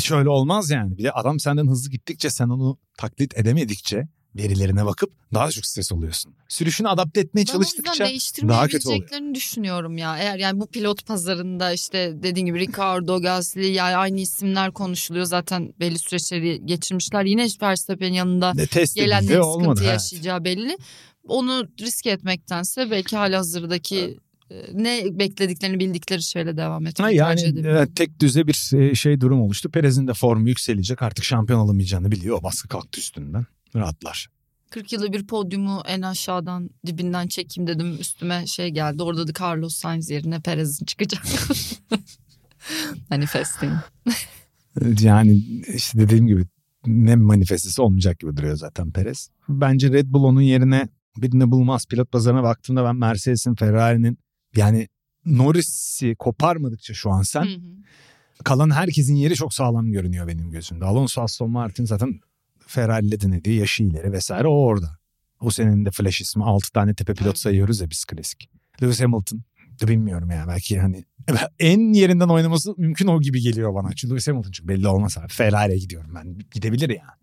şöyle 0.00 0.28
olmaz 0.28 0.70
yani. 0.70 0.98
Bir 0.98 1.04
de 1.04 1.12
adam 1.12 1.40
senden 1.40 1.66
hızlı 1.66 1.90
gittikçe 1.90 2.30
sen 2.30 2.48
onu 2.48 2.78
taklit 2.98 3.38
edemedikçe 3.38 4.08
verilerine 4.36 4.84
bakıp 4.86 5.10
daha 5.34 5.46
da 5.46 5.50
çok 5.50 5.66
stres 5.66 5.92
oluyorsun. 5.92 6.34
Sürüşünü 6.48 6.88
adapte 6.88 7.20
etmeye 7.20 7.40
Ben 7.40 7.52
çalıştıkça 7.52 8.04
daha 8.48 8.68
kötü 8.68 8.88
oluyor. 8.88 9.34
düşünüyorum 9.34 9.98
ya. 9.98 10.18
Eğer 10.18 10.38
yani 10.38 10.60
bu 10.60 10.66
pilot 10.66 11.06
pazarında 11.06 11.72
işte 11.72 12.12
dediğin 12.22 12.46
gibi 12.46 12.58
Ricardo, 12.58 13.20
Gasly 13.22 13.66
yani 13.72 13.96
aynı 13.96 14.20
isimler 14.20 14.72
konuşuluyor. 14.72 15.24
Zaten 15.24 15.72
belli 15.80 15.98
süreçleri 15.98 16.66
geçirmişler. 16.66 17.24
Yine 17.24 17.46
Verstappen'in 17.62 18.14
yanında 18.14 18.52
gelenlerin 18.94 19.26
sıkıntı 19.26 19.46
olmadı. 19.46 19.80
evet. 19.82 19.92
yaşayacağı 19.92 20.44
belli. 20.44 20.78
Onu 21.28 21.68
riske 21.80 22.10
etmektense 22.10 22.90
belki 22.90 23.16
halihazırdaki 23.16 23.98
e, 23.98 24.16
ne 24.72 25.04
beklediklerini 25.18 25.80
bildikleri 25.80 26.22
şeyle 26.22 26.56
devam 26.56 26.86
etmeyi 26.86 27.20
Ha 27.20 27.28
yani 27.28 27.62
tercih 27.62 27.94
tek 27.94 28.20
düze 28.20 28.46
bir 28.46 28.70
e, 28.76 28.94
şey 28.94 29.20
durum 29.20 29.40
oluştu. 29.40 29.70
Perez'in 29.70 30.06
de 30.08 30.14
formu 30.14 30.48
yükselecek. 30.48 31.02
Artık 31.02 31.24
şampiyon 31.24 31.60
olamayacağını 31.60 32.12
biliyor. 32.12 32.38
O 32.40 32.42
baskı 32.42 32.68
kalktı 32.68 33.00
üstünden. 33.00 33.46
Rahatlar. 33.74 34.28
40 34.70 34.92
yılda 34.92 35.12
bir 35.12 35.26
podyumu 35.26 35.82
en 35.86 36.02
aşağıdan 36.02 36.70
dibinden 36.86 37.28
çekeyim 37.28 37.66
dedim 37.66 37.96
üstüme 38.00 38.46
şey 38.46 38.68
geldi. 38.68 39.02
Orada 39.02 39.28
da 39.28 39.32
Carlos 39.40 39.74
Sainz 39.74 40.10
yerine 40.10 40.40
Perez'in 40.40 40.84
çıkacak. 40.86 41.22
Manifesting. 43.10 43.72
Yani 45.00 45.36
işte 45.74 45.98
dediğim 45.98 46.26
gibi 46.26 46.44
ne 46.86 47.16
manifestisi 47.16 47.82
olmayacak 47.82 48.18
gibi 48.18 48.36
duruyor 48.36 48.56
zaten 48.56 48.90
Perez. 48.90 49.30
Bence 49.48 49.92
Red 49.92 50.06
Bull 50.06 50.24
onun 50.24 50.40
yerine 50.40 50.88
birini 51.16 51.50
bulmaz. 51.50 51.86
Pilot 51.86 52.12
pazarına 52.12 52.42
baktığımda 52.42 52.84
ben 52.84 52.96
Mercedes'in, 52.96 53.54
Ferrari'nin 53.54 54.18
yani 54.56 54.88
Norris'i 55.26 56.14
koparmadıkça 56.18 56.94
şu 56.94 57.10
an 57.10 57.22
sen 57.22 57.44
Hı 57.44 57.48
hı. 57.48 58.42
kalan 58.44 58.70
herkesin 58.70 59.14
yeri 59.14 59.34
çok 59.34 59.54
sağlam 59.54 59.92
görünüyor 59.92 60.28
benim 60.28 60.50
gözümde. 60.50 60.84
Alonso, 60.84 61.22
Aston 61.22 61.50
Martin 61.50 61.84
zaten 61.84 62.20
Ferrari 62.66 63.06
ile 63.06 63.20
denediği 63.20 63.58
yaşı 63.58 63.82
ileri 63.82 64.12
vesaire 64.12 64.48
o 64.48 64.52
orada. 64.52 64.98
O 65.40 65.50
senenin 65.50 65.84
de 65.84 65.90
flash 65.90 66.20
ismi 66.20 66.44
6 66.44 66.72
tane 66.72 66.94
tepe 66.94 67.14
pilot 67.14 67.38
sayıyoruz 67.38 67.80
ya 67.80 67.90
biz 67.90 68.04
klasik. 68.04 68.50
Lewis 68.82 69.00
Hamilton 69.00 69.42
bilmiyorum 69.86 70.30
ya 70.30 70.44
belki 70.48 70.78
hani 70.80 71.04
en 71.58 71.92
yerinden 71.92 72.28
oynaması 72.28 72.74
mümkün 72.76 73.06
o 73.06 73.20
gibi 73.20 73.40
geliyor 73.40 73.74
bana. 73.74 73.92
Çünkü 73.92 74.10
Lewis 74.12 74.28
Hamilton 74.28 74.50
çünkü 74.50 74.68
belli 74.68 74.88
olmaz 74.88 75.18
abi. 75.18 75.28
Ferrari'ye 75.28 75.78
gidiyorum 75.78 76.10
ben. 76.14 76.38
Gidebilir 76.50 76.88
ya. 76.88 77.18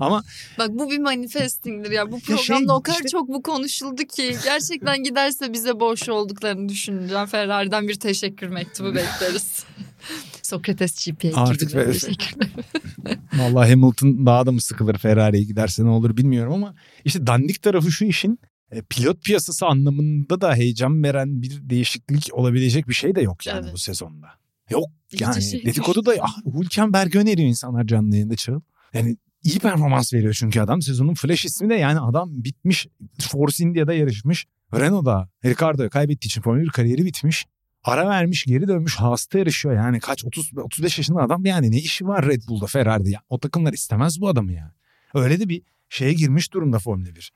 Ama 0.00 0.22
Bak 0.58 0.68
bu 0.70 0.90
bir 0.90 0.98
manifestingdir 0.98 1.90
ya. 1.90 2.12
Bu 2.12 2.20
şey, 2.20 2.36
programda 2.36 2.76
o 2.76 2.82
kadar 2.82 2.96
işte- 2.96 3.08
çok 3.08 3.28
bu 3.28 3.42
konuşuldu 3.42 4.02
ki 4.02 4.36
gerçekten 4.44 5.02
giderse 5.02 5.52
bize 5.52 5.80
boş 5.80 6.08
olduklarını 6.08 6.68
düşüneceğim. 6.68 7.26
Ferrari'den 7.26 7.88
bir 7.88 7.94
teşekkür 7.94 8.48
mektubu 8.48 8.94
bekleriz. 8.94 9.64
Sokrates 10.42 11.06
GP 11.06 11.32
Artık 11.34 11.74
ve- 11.74 11.92
teşekkürler. 11.92 12.48
Vallahi 13.34 13.70
Hamilton 13.70 14.26
daha 14.26 14.46
da 14.46 14.52
mı 14.52 14.60
sıkılır 14.60 14.98
Ferrari'ye 14.98 15.44
giderse 15.44 15.84
ne 15.84 15.88
olur 15.88 16.16
bilmiyorum 16.16 16.52
ama 16.52 16.74
işte 17.04 17.26
dandik 17.26 17.62
tarafı 17.62 17.92
şu 17.92 18.04
işin 18.04 18.38
pilot 18.70 19.24
piyasası 19.24 19.66
anlamında 19.66 20.40
da 20.40 20.54
heyecan 20.54 21.02
veren 21.02 21.42
bir 21.42 21.70
değişiklik 21.70 22.28
olabilecek 22.32 22.88
bir 22.88 22.94
şey 22.94 23.14
de 23.14 23.20
yok 23.20 23.46
yani 23.46 23.60
Evet. 23.62 23.72
bu 23.72 23.78
sezonda. 23.78 24.26
Yok 24.70 24.84
yani 25.20 25.42
şey 25.42 25.64
dedikodu 25.64 26.06
da 26.06 26.14
ah, 26.20 26.36
Hülkenberg 26.60 27.16
öneriyor 27.16 27.48
insanlar 27.48 27.86
canlı 27.86 28.14
yayında 28.14 28.36
Çağıl. 28.36 28.60
Yani 28.92 29.16
iyi 29.42 29.58
performans 29.58 30.14
veriyor 30.14 30.36
çünkü 30.38 30.60
adam. 30.60 30.82
Sezonun 30.82 31.14
flash 31.14 31.44
ismi 31.44 31.70
de 31.70 31.74
yani 31.74 32.00
adam 32.00 32.30
bitmiş. 32.44 32.86
Force 33.20 33.64
India'da 33.64 33.94
yarışmış. 33.94 34.46
Renault'da 34.74 35.28
Ricardo'ya 35.44 35.88
kaybettiği 35.88 36.28
için 36.28 36.42
Formula 36.42 36.62
1 36.62 36.68
kariyeri 36.68 37.04
bitmiş. 37.04 37.46
Ara 37.84 38.08
vermiş 38.08 38.44
geri 38.44 38.68
dönmüş 38.68 38.96
hasta 38.96 39.38
yarışıyor 39.38 39.74
yani 39.74 40.00
kaç 40.00 40.24
30 40.24 40.50
35 40.58 40.98
yaşında 40.98 41.22
adam 41.22 41.44
yani 41.44 41.70
ne 41.70 41.78
işi 41.78 42.06
var 42.06 42.26
Red 42.26 42.42
Bull'da 42.48 42.66
Ferrari'de 42.66 43.10
ya 43.10 43.20
o 43.28 43.38
takımlar 43.38 43.72
istemez 43.72 44.20
bu 44.20 44.28
adamı 44.28 44.52
ya. 44.52 44.74
Öyle 45.14 45.40
de 45.40 45.48
bir 45.48 45.62
şeye 45.88 46.12
girmiş 46.12 46.52
durumda 46.52 46.78
Formula 46.78 47.14
1. 47.14 47.32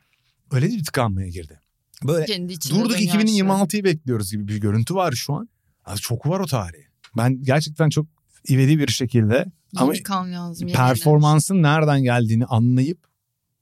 Öyle 0.51 0.67
bir 0.67 0.85
tıkanmaya 0.85 1.29
girdi. 1.29 1.61
Böyle 2.05 2.25
Kendi 2.27 2.55
durduk 2.55 2.91
dönüyor 2.91 3.15
her 3.15 3.27
şey. 3.27 3.39
2026'yı 3.41 3.85
bekliyoruz 3.85 4.33
gibi 4.33 4.49
bir 4.49 4.61
görüntü 4.61 4.95
var 4.95 5.13
şu 5.13 5.35
an. 5.35 5.49
Abi 5.85 5.99
çok 5.99 6.27
var 6.27 6.41
o 6.41 6.47
tarih. 6.47 6.83
Ben 7.17 7.43
gerçekten 7.43 7.89
çok 7.91 8.07
ivedi 8.51 8.79
bir 8.79 8.89
şekilde 8.89 9.45
ama 9.77 9.93
lazım. 10.33 10.69
performansın 10.69 11.63
nereden 11.63 12.03
geldiğini 12.03 12.45
anlayıp 12.45 12.99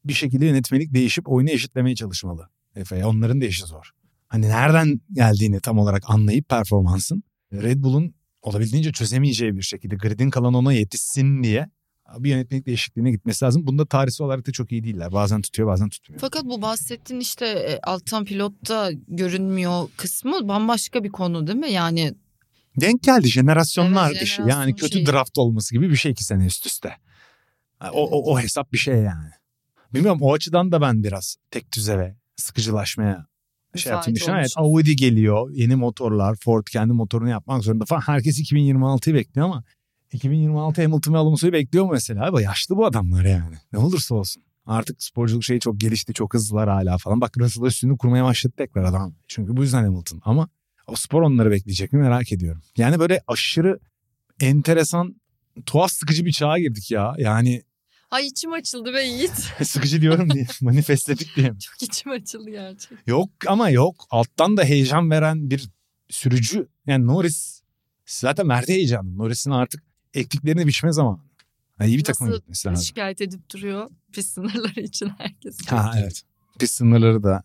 bir 0.04 0.12
şekilde 0.12 0.46
yönetmelik 0.46 0.94
değişip 0.94 1.28
oyunu 1.28 1.50
eşitlemeye 1.50 1.96
çalışmalı. 1.96 2.48
Efe'ye 2.74 3.06
onların 3.06 3.40
da 3.40 3.44
işi 3.44 3.66
zor. 3.66 3.90
Hani 4.28 4.48
nereden 4.48 5.00
geldiğini 5.12 5.60
tam 5.60 5.78
olarak 5.78 6.02
anlayıp 6.06 6.48
performansın 6.48 7.22
Red 7.52 7.82
Bull'un 7.82 8.14
olabildiğince 8.42 8.92
çözemeyeceği 8.92 9.56
bir 9.56 9.62
şekilde 9.62 9.96
gridin 9.96 10.30
kalan 10.30 10.54
ona 10.54 10.72
yetişsin 10.72 11.42
diye 11.42 11.70
bir 12.18 12.30
yönetmelik 12.30 12.66
değişikliğine 12.66 13.10
gitmesi 13.10 13.44
lazım. 13.44 13.66
Bunda 13.66 13.86
tarihsel 13.86 14.24
olarak 14.24 14.46
da 14.46 14.52
çok 14.52 14.72
iyi 14.72 14.84
değiller. 14.84 15.12
Bazen 15.12 15.42
tutuyor 15.42 15.68
bazen 15.68 15.88
tutmuyor. 15.88 16.20
Fakat 16.20 16.44
bu 16.44 16.62
bahsettiğin 16.62 17.20
işte 17.20 17.46
e, 17.46 17.80
alttan 17.82 18.24
pilotta 18.24 18.90
görünmüyor 19.08 19.88
kısmı 19.96 20.48
bambaşka 20.48 21.04
bir 21.04 21.10
konu 21.10 21.46
değil 21.46 21.58
mi? 21.58 21.72
Yani 21.72 22.14
Denk 22.80 23.02
geldi 23.02 23.28
jenerasyonlar 23.28 24.10
Evet, 24.10 24.22
işi. 24.22 24.42
Yani 24.42 24.74
kötü 24.74 24.92
şeyi. 24.92 25.06
draft 25.06 25.38
olması 25.38 25.74
gibi 25.74 25.90
bir 25.90 25.96
şey 25.96 26.12
iki 26.12 26.24
sene 26.24 26.46
üst 26.46 26.66
üste. 26.66 26.96
O, 27.92 28.08
o, 28.08 28.32
o 28.32 28.40
hesap 28.40 28.72
bir 28.72 28.78
şey 28.78 28.94
yani. 28.94 29.30
Bilmiyorum 29.94 30.18
o 30.22 30.34
açıdan 30.34 30.72
da 30.72 30.80
ben 30.80 31.04
biraz 31.04 31.36
tek 31.50 31.72
düze 31.72 31.98
ve 31.98 32.16
sıkıcılaşmaya 32.36 33.14
şey 33.14 33.22
Müsait 33.74 33.94
yaptığını 33.94 34.14
düşünüyorum. 34.14 34.40
Evet. 34.40 34.52
Audi 34.56 34.96
geliyor 34.96 35.50
yeni 35.52 35.76
motorlar 35.76 36.36
Ford 36.44 36.66
kendi 36.72 36.92
motorunu 36.92 37.30
yapmak 37.30 37.64
zorunda 37.64 37.84
falan. 37.84 38.00
Herkes 38.00 38.40
2026'yı 38.40 39.14
bekliyor 39.14 39.46
ama 39.46 39.64
2026 40.12 40.82
Hamilton 40.82 41.14
ve 41.14 41.18
Alonso'yu 41.18 41.52
bekliyor 41.52 41.84
mu 41.84 41.92
mesela? 41.92 42.26
Abi 42.26 42.42
yaşlı 42.42 42.76
bu 42.76 42.86
adamlar 42.86 43.24
yani. 43.24 43.54
Ne 43.72 43.78
olursa 43.78 44.14
olsun. 44.14 44.42
Artık 44.66 45.02
sporculuk 45.02 45.44
şeyi 45.44 45.60
çok 45.60 45.80
gelişti. 45.80 46.12
Çok 46.14 46.34
hızlılar 46.34 46.68
hala 46.68 46.98
falan. 46.98 47.20
Bak 47.20 47.38
Russell 47.38 47.64
üstünü 47.64 47.98
kurmaya 47.98 48.24
başladı 48.24 48.54
tekrar 48.56 48.84
adam. 48.84 49.14
Çünkü 49.28 49.56
bu 49.56 49.62
yüzden 49.62 49.84
Hamilton. 49.84 50.20
Ama 50.24 50.48
o 50.86 50.96
spor 50.96 51.22
onları 51.22 51.50
bekleyecek 51.50 51.92
mi 51.92 52.00
merak 52.00 52.32
ediyorum. 52.32 52.62
Yani 52.76 52.98
böyle 52.98 53.20
aşırı 53.26 53.78
enteresan, 54.40 55.20
tuhaf 55.66 55.92
sıkıcı 55.92 56.24
bir 56.24 56.32
çağa 56.32 56.58
girdik 56.58 56.90
ya. 56.90 57.14
Yani 57.18 57.62
ay 58.10 58.26
içim 58.26 58.52
açıldı 58.52 58.94
be 58.94 59.02
Yiğit. 59.02 59.34
sıkıcı 59.64 60.00
diyorum 60.00 60.30
diye 60.30 60.46
manifestledik 60.60 61.36
diye. 61.36 61.50
mi? 61.50 61.58
Çok 61.60 61.82
içim 61.82 62.12
açıldı 62.12 62.50
gerçekten. 62.50 62.98
Yok 63.06 63.30
ama 63.46 63.70
yok. 63.70 64.06
Alttan 64.10 64.56
da 64.56 64.64
heyecan 64.64 65.10
veren 65.10 65.50
bir 65.50 65.70
sürücü. 66.10 66.68
Yani 66.86 67.06
Norris 67.06 67.60
zaten 68.06 68.46
Mert'e 68.46 68.72
heyecanlı. 68.72 69.18
Norris'in 69.18 69.50
artık 69.50 69.82
ektiklerini 70.14 70.66
biçme 70.66 70.92
zamanı. 70.92 71.18
Yani 71.80 71.90
iyi 71.90 71.98
bir 71.98 72.08
Nasıl 72.08 72.32
gitmesi 72.32 72.68
lazım. 72.68 72.84
Şikayet 72.84 73.20
edip 73.20 73.50
duruyor 73.50 73.90
pist 74.12 74.32
sınırları 74.32 74.80
için 74.80 75.08
herkes. 75.18 75.66
Ha 75.66 75.92
evet. 75.98 76.22
Pist 76.58 76.74
sınırları 76.74 77.22
da. 77.22 77.42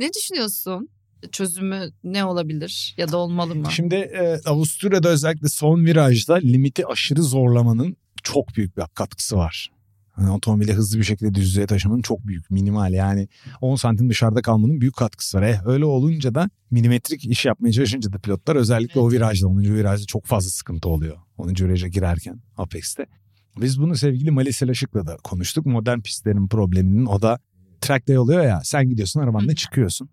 Ne 0.00 0.12
düşünüyorsun? 0.12 0.88
Çözümü 1.32 1.90
ne 2.04 2.24
olabilir 2.24 2.94
ya 2.96 3.12
da 3.12 3.16
olmalı 3.16 3.54
mı? 3.54 3.72
Şimdi 3.72 3.94
e, 3.94 4.40
Avusturya'da 4.44 5.08
özellikle 5.08 5.48
son 5.48 5.84
virajda 5.84 6.34
limiti 6.34 6.86
aşırı 6.86 7.22
zorlamanın 7.22 7.96
çok 8.22 8.56
büyük 8.56 8.76
bir 8.76 8.82
katkısı 8.94 9.36
var. 9.36 9.70
Hani 10.14 10.30
otomobili 10.30 10.72
hızlı 10.72 10.98
bir 10.98 11.04
şekilde 11.04 11.34
düzlüğe 11.34 11.66
taşımanın 11.66 12.02
çok 12.02 12.26
büyük, 12.26 12.50
minimal 12.50 12.92
yani 12.92 13.28
10 13.60 13.76
santim 13.76 14.10
dışarıda 14.10 14.42
kalmanın 14.42 14.80
büyük 14.80 14.96
katkısı 14.96 15.38
var. 15.38 15.42
Eh, 15.42 15.66
öyle 15.66 15.84
olunca 15.84 16.34
da 16.34 16.50
milimetrik 16.70 17.24
iş 17.24 17.44
yapmaya 17.44 17.72
çalışınca 17.72 18.12
da 18.12 18.18
pilotlar 18.18 18.56
özellikle 18.56 19.00
o 19.00 19.10
virajda, 19.10 19.48
10. 19.48 19.58
virajda 19.62 20.06
çok 20.06 20.26
fazla 20.26 20.50
sıkıntı 20.50 20.88
oluyor. 20.88 21.16
10. 21.38 21.48
viraja 21.48 21.88
girerken 21.88 22.40
Apex'te. 22.56 23.06
Biz 23.60 23.80
bunu 23.80 23.96
sevgili 23.96 24.30
Mali 24.30 24.52
Selaşık'la 24.52 25.06
da 25.06 25.16
konuştuk. 25.16 25.66
Modern 25.66 26.00
pistlerin 26.00 26.48
probleminin 26.48 27.06
o 27.06 27.22
da 27.22 27.38
track 27.80 28.08
day 28.08 28.18
oluyor 28.18 28.44
ya 28.44 28.60
sen 28.64 28.88
gidiyorsun 28.88 29.20
arabanla 29.20 29.54
çıkıyorsun 29.54 30.08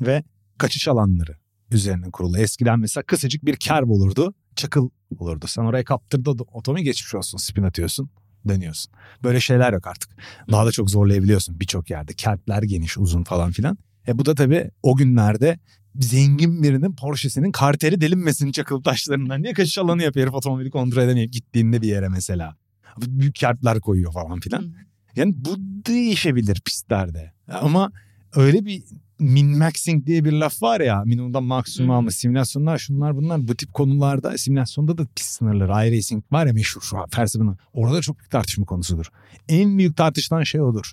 ve 0.00 0.24
kaçış 0.58 0.88
alanları 0.88 1.36
üzerine 1.70 2.10
kurulu. 2.10 2.38
Eskiden 2.38 2.80
mesela 2.80 3.04
kısacık 3.04 3.44
bir 3.44 3.56
kerb 3.56 3.88
olurdu. 3.88 4.34
Çakıl 4.56 4.88
olurdu. 5.18 5.46
Sen 5.48 5.62
oraya 5.62 5.84
kaptırdı 5.84 6.30
otomobil 6.30 6.82
geçmiş 6.82 7.14
olsun. 7.14 7.38
Spin 7.38 7.62
atıyorsun. 7.62 8.10
Dönüyorsun. 8.48 8.92
Böyle 9.22 9.40
şeyler 9.40 9.72
yok 9.72 9.86
artık. 9.86 10.10
Daha 10.50 10.66
da 10.66 10.72
çok 10.72 10.90
zorlayabiliyorsun 10.90 11.60
birçok 11.60 11.90
yerde. 11.90 12.12
Kerpler 12.12 12.62
geniş 12.62 12.98
uzun 12.98 13.24
falan 13.24 13.52
filan. 13.52 13.78
E 14.08 14.18
bu 14.18 14.26
da 14.26 14.34
tabii 14.34 14.70
o 14.82 14.96
günlerde 14.96 15.58
zengin 15.94 16.62
birinin 16.62 16.92
Porsche'sinin 16.92 17.52
karteri 17.52 18.00
delinmesin 18.00 18.52
çakıl 18.52 18.82
taşlarından. 18.82 19.42
Niye 19.42 19.52
kaçış 19.52 19.78
alanı 19.78 20.02
yapıyor 20.02 20.26
herif 20.26 20.34
otomobili 20.34 20.70
kontrol 20.70 21.02
edemeyip 21.02 21.32
gittiğinde 21.32 21.82
bir 21.82 21.88
yere 21.88 22.08
mesela. 22.08 22.56
Büyük 22.98 23.34
kerpler 23.34 23.80
koyuyor 23.80 24.12
falan 24.12 24.40
filan. 24.40 24.74
Yani 25.16 25.34
bu 25.36 25.56
değişebilir 25.58 26.60
pistlerde. 26.60 27.32
Ama 27.48 27.92
öyle 28.34 28.64
bir 28.64 28.82
min 29.22 29.58
maxing 29.58 30.06
diye 30.06 30.24
bir 30.24 30.32
laf 30.32 30.62
var 30.62 30.80
ya 30.80 31.02
minimumdan 31.04 31.44
maksimum 31.44 31.90
Hı. 31.90 31.94
alma 31.94 32.10
simülasyonlar 32.10 32.78
şunlar 32.78 33.16
bunlar 33.16 33.48
bu 33.48 33.54
tip 33.54 33.74
konularda 33.74 34.38
simülasyonda 34.38 34.98
da 34.98 35.06
pist 35.16 35.30
sınırları 35.30 35.88
iRacing 35.88 36.24
var 36.32 36.46
ya 36.46 36.52
meşhur 36.52 36.80
şu 36.80 36.96
Verstappen'ın 36.96 37.58
orada 37.72 38.00
çok 38.00 38.18
büyük 38.18 38.30
tartışma 38.30 38.64
konusudur. 38.64 39.06
En 39.48 39.78
büyük 39.78 39.96
tartışılan 39.96 40.42
şey 40.42 40.60
odur. 40.60 40.92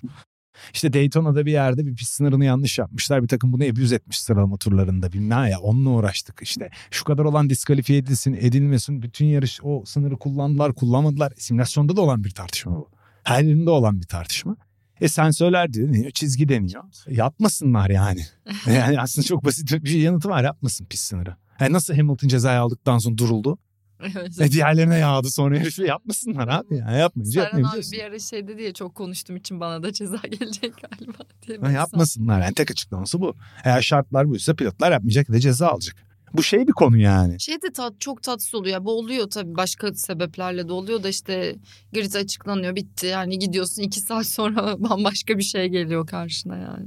İşte 0.74 0.92
Daytona'da 0.92 1.46
bir 1.46 1.52
yerde 1.52 1.86
bir 1.86 1.94
pist 1.94 2.12
sınırını 2.12 2.44
yanlış 2.44 2.78
yapmışlar. 2.78 3.22
Bir 3.22 3.28
takım 3.28 3.52
bunu 3.52 3.64
abuse 3.64 3.94
etmiş 3.94 4.20
sıralama 4.20 4.56
turlarında. 4.56 5.12
Bilmem 5.12 5.46
ya 5.50 5.60
onunla 5.60 5.90
uğraştık 5.90 6.40
işte. 6.42 6.70
Şu 6.90 7.04
kadar 7.04 7.24
olan 7.24 7.50
diskalifiye 7.50 7.98
edilsin 7.98 8.34
edilmesin. 8.34 9.02
Bütün 9.02 9.26
yarış 9.26 9.60
o 9.62 9.82
sınırı 9.86 10.16
kullandılar 10.16 10.74
kullanmadılar. 10.74 11.32
Simülasyonda 11.36 11.96
da 11.96 12.00
olan 12.00 12.24
bir 12.24 12.30
tartışma 12.30 12.72
bu. 12.72 12.88
Her 13.24 13.42
yerinde 13.42 13.70
olan 13.70 14.00
bir 14.00 14.06
tartışma. 14.06 14.56
E 15.00 15.08
sensörler 15.08 15.74
deniyor, 15.74 16.10
çizgi 16.10 16.48
deniyor. 16.48 16.84
Yapmasınlar 17.08 17.90
yani. 17.90 18.20
yani 18.66 19.00
aslında 19.00 19.26
çok 19.26 19.44
basit 19.44 19.84
bir 19.84 19.88
şey 19.88 20.00
yanıtı 20.00 20.28
var 20.28 20.44
yapmasın 20.44 20.84
pist 20.84 21.04
sınırı. 21.04 21.36
Yani 21.60 21.72
nasıl 21.72 21.94
Hamilton 21.94 22.28
cezayı 22.28 22.60
aldıktan 22.60 22.98
sonra 22.98 23.18
duruldu. 23.18 23.58
Evet. 24.02 24.40
E 24.40 24.52
diğerlerine 24.52 24.98
yağdı 24.98 25.30
sonra 25.30 25.56
yarışı 25.56 25.82
yapmasınlar 25.82 26.48
abi. 26.48 26.76
Yani 26.76 26.98
yapmayınca 26.98 27.42
Serhan 27.42 27.62
abi 27.62 27.82
bir 27.92 28.02
ara 28.02 28.18
şey 28.18 28.48
dedi 28.48 28.62
ya 28.62 28.72
çok 28.72 28.94
konuştuğum 28.94 29.36
için 29.36 29.60
bana 29.60 29.82
da 29.82 29.92
ceza 29.92 30.16
gelecek 30.30 30.74
galiba 30.82 31.18
diye. 31.46 31.58
Ha, 31.58 31.70
yapmasınlar 31.70 32.40
yani 32.40 32.54
tek 32.54 32.70
açıklaması 32.70 33.20
bu. 33.20 33.34
Eğer 33.64 33.82
şartlar 33.82 34.28
buysa 34.28 34.54
pilotlar 34.54 34.92
yapmayacak 34.92 35.30
ve 35.30 35.40
ceza 35.40 35.68
alacak. 35.68 36.09
Bu 36.34 36.42
şey 36.42 36.66
bir 36.66 36.72
konu 36.72 36.96
yani. 36.96 37.40
Şey 37.40 37.54
de 37.54 37.72
tat, 37.74 37.92
çok 38.00 38.22
tatsız 38.22 38.54
oluyor. 38.54 38.84
Bu 38.84 38.90
oluyor 38.92 39.30
tabii 39.30 39.56
başka 39.56 39.94
sebeplerle 39.94 40.68
de 40.68 40.72
oluyor 40.72 41.02
da 41.02 41.08
işte 41.08 41.56
grid 41.92 42.14
açıklanıyor 42.14 42.76
bitti. 42.76 43.06
Yani 43.06 43.38
gidiyorsun 43.38 43.82
iki 43.82 44.00
saat 44.00 44.26
sonra 44.26 44.74
bambaşka 44.78 45.38
bir 45.38 45.42
şey 45.42 45.68
geliyor 45.68 46.06
karşına 46.06 46.56
yani. 46.56 46.86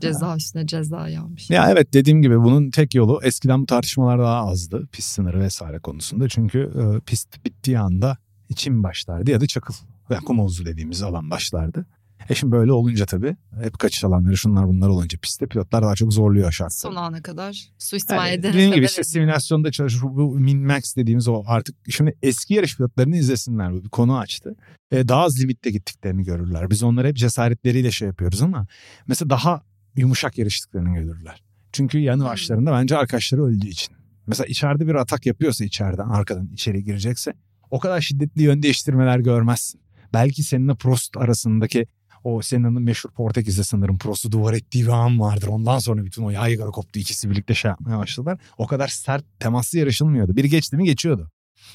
Ceza 0.00 0.36
üstüne 0.36 0.66
ceza 0.66 1.08
yağmış. 1.08 1.50
Ya 1.50 1.70
evet 1.70 1.94
dediğim 1.94 2.22
gibi 2.22 2.38
bunun 2.38 2.70
tek 2.70 2.94
yolu 2.94 3.20
eskiden 3.22 3.62
bu 3.62 3.66
tartışmalar 3.66 4.18
daha 4.18 4.46
azdı. 4.46 4.88
Pist 4.92 5.08
sınırı 5.08 5.40
vesaire 5.40 5.78
konusunda. 5.78 6.28
Çünkü 6.28 6.58
e, 6.58 7.00
pist 7.00 7.44
bittiği 7.44 7.78
anda 7.78 8.18
çim 8.56 8.82
başlardı 8.82 9.30
ya 9.30 9.40
da 9.40 9.46
çakıl 9.46 9.74
ve 10.10 10.16
kum 10.16 10.38
havuzu 10.38 10.64
dediğimiz 10.64 11.02
alan 11.02 11.30
başlardı. 11.30 11.86
E 12.28 12.34
şimdi 12.34 12.52
böyle 12.52 12.72
olunca 12.72 13.06
tabii 13.06 13.36
hep 13.62 13.78
kaçış 13.78 14.04
alanları 14.04 14.36
şunlar 14.36 14.68
bunlar 14.68 14.88
olunca 14.88 15.18
pistte 15.18 15.46
pilotlar 15.46 15.82
daha 15.82 15.94
çok 15.94 16.12
zorluyor 16.12 16.52
şartları. 16.52 16.78
Son 16.94 16.94
ana 16.96 17.22
kadar 17.22 17.68
suistimal 17.78 18.28
Yani 18.28 18.42
dediğim 18.42 18.72
gibi 18.72 18.84
işte 18.84 19.04
simülasyonda 19.04 19.70
çalışır 19.70 20.02
bu 20.02 20.38
min 20.38 20.66
max 20.66 20.96
dediğimiz 20.96 21.28
o 21.28 21.42
artık 21.46 21.76
şimdi 21.88 22.18
eski 22.22 22.54
yarış 22.54 22.76
pilotlarını 22.76 23.16
izlesinler 23.16 23.72
bu 23.72 23.84
bir 23.84 23.88
konu 23.88 24.18
açtı. 24.18 24.56
E, 24.90 25.08
daha 25.08 25.22
az 25.22 25.40
limitte 25.40 25.70
gittiklerini 25.70 26.24
görürler. 26.24 26.70
Biz 26.70 26.82
onları 26.82 27.08
hep 27.08 27.16
cesaretleriyle 27.16 27.90
şey 27.90 28.08
yapıyoruz 28.08 28.42
ama 28.42 28.66
mesela 29.06 29.30
daha 29.30 29.62
yumuşak 29.96 30.38
yarıştıklarını 30.38 30.94
görürler. 30.94 31.42
Çünkü 31.72 31.98
yanı 31.98 32.22
Hmm. 32.22 32.28
başlarında 32.28 32.72
bence 32.72 32.96
arkadaşları 32.96 33.44
öldüğü 33.44 33.68
için. 33.68 33.96
Mesela 34.26 34.46
içeride 34.46 34.86
bir 34.86 34.94
atak 34.94 35.26
yapıyorsa 35.26 35.64
içeriden 35.64 36.08
arkadan 36.08 36.48
içeri 36.52 36.84
girecekse 36.84 37.32
o 37.70 37.78
kadar 37.80 38.00
şiddetli 38.00 38.42
yön 38.42 38.62
değiştirmeler 38.62 39.18
görmezsin. 39.18 39.80
Belki 40.12 40.42
seninle 40.42 40.74
Prost 40.74 41.16
arasındaki 41.16 41.86
o 42.26 42.42
Senna'nın 42.42 42.82
meşhur 42.82 43.10
Portekiz'de 43.10 43.64
sanırım 43.64 43.98
Prost'u 43.98 44.32
duvar 44.32 44.54
ettiği 44.54 44.84
bir 44.84 44.88
an 44.88 45.20
vardır. 45.20 45.46
Ondan 45.46 45.78
sonra 45.78 46.04
bütün 46.04 46.22
o 46.22 46.30
yaygara 46.30 46.70
koptu. 46.70 46.98
ikisi 46.98 47.30
birlikte 47.30 47.54
şey 47.54 47.68
yapmaya 47.68 47.98
başladılar. 47.98 48.38
O 48.58 48.66
kadar 48.66 48.88
sert 48.88 49.24
temaslı 49.40 49.78
yarışılmıyordu. 49.78 50.36
Biri 50.36 50.48
geçti 50.48 50.76
mi 50.76 50.84
geçiyordu. 50.84 51.30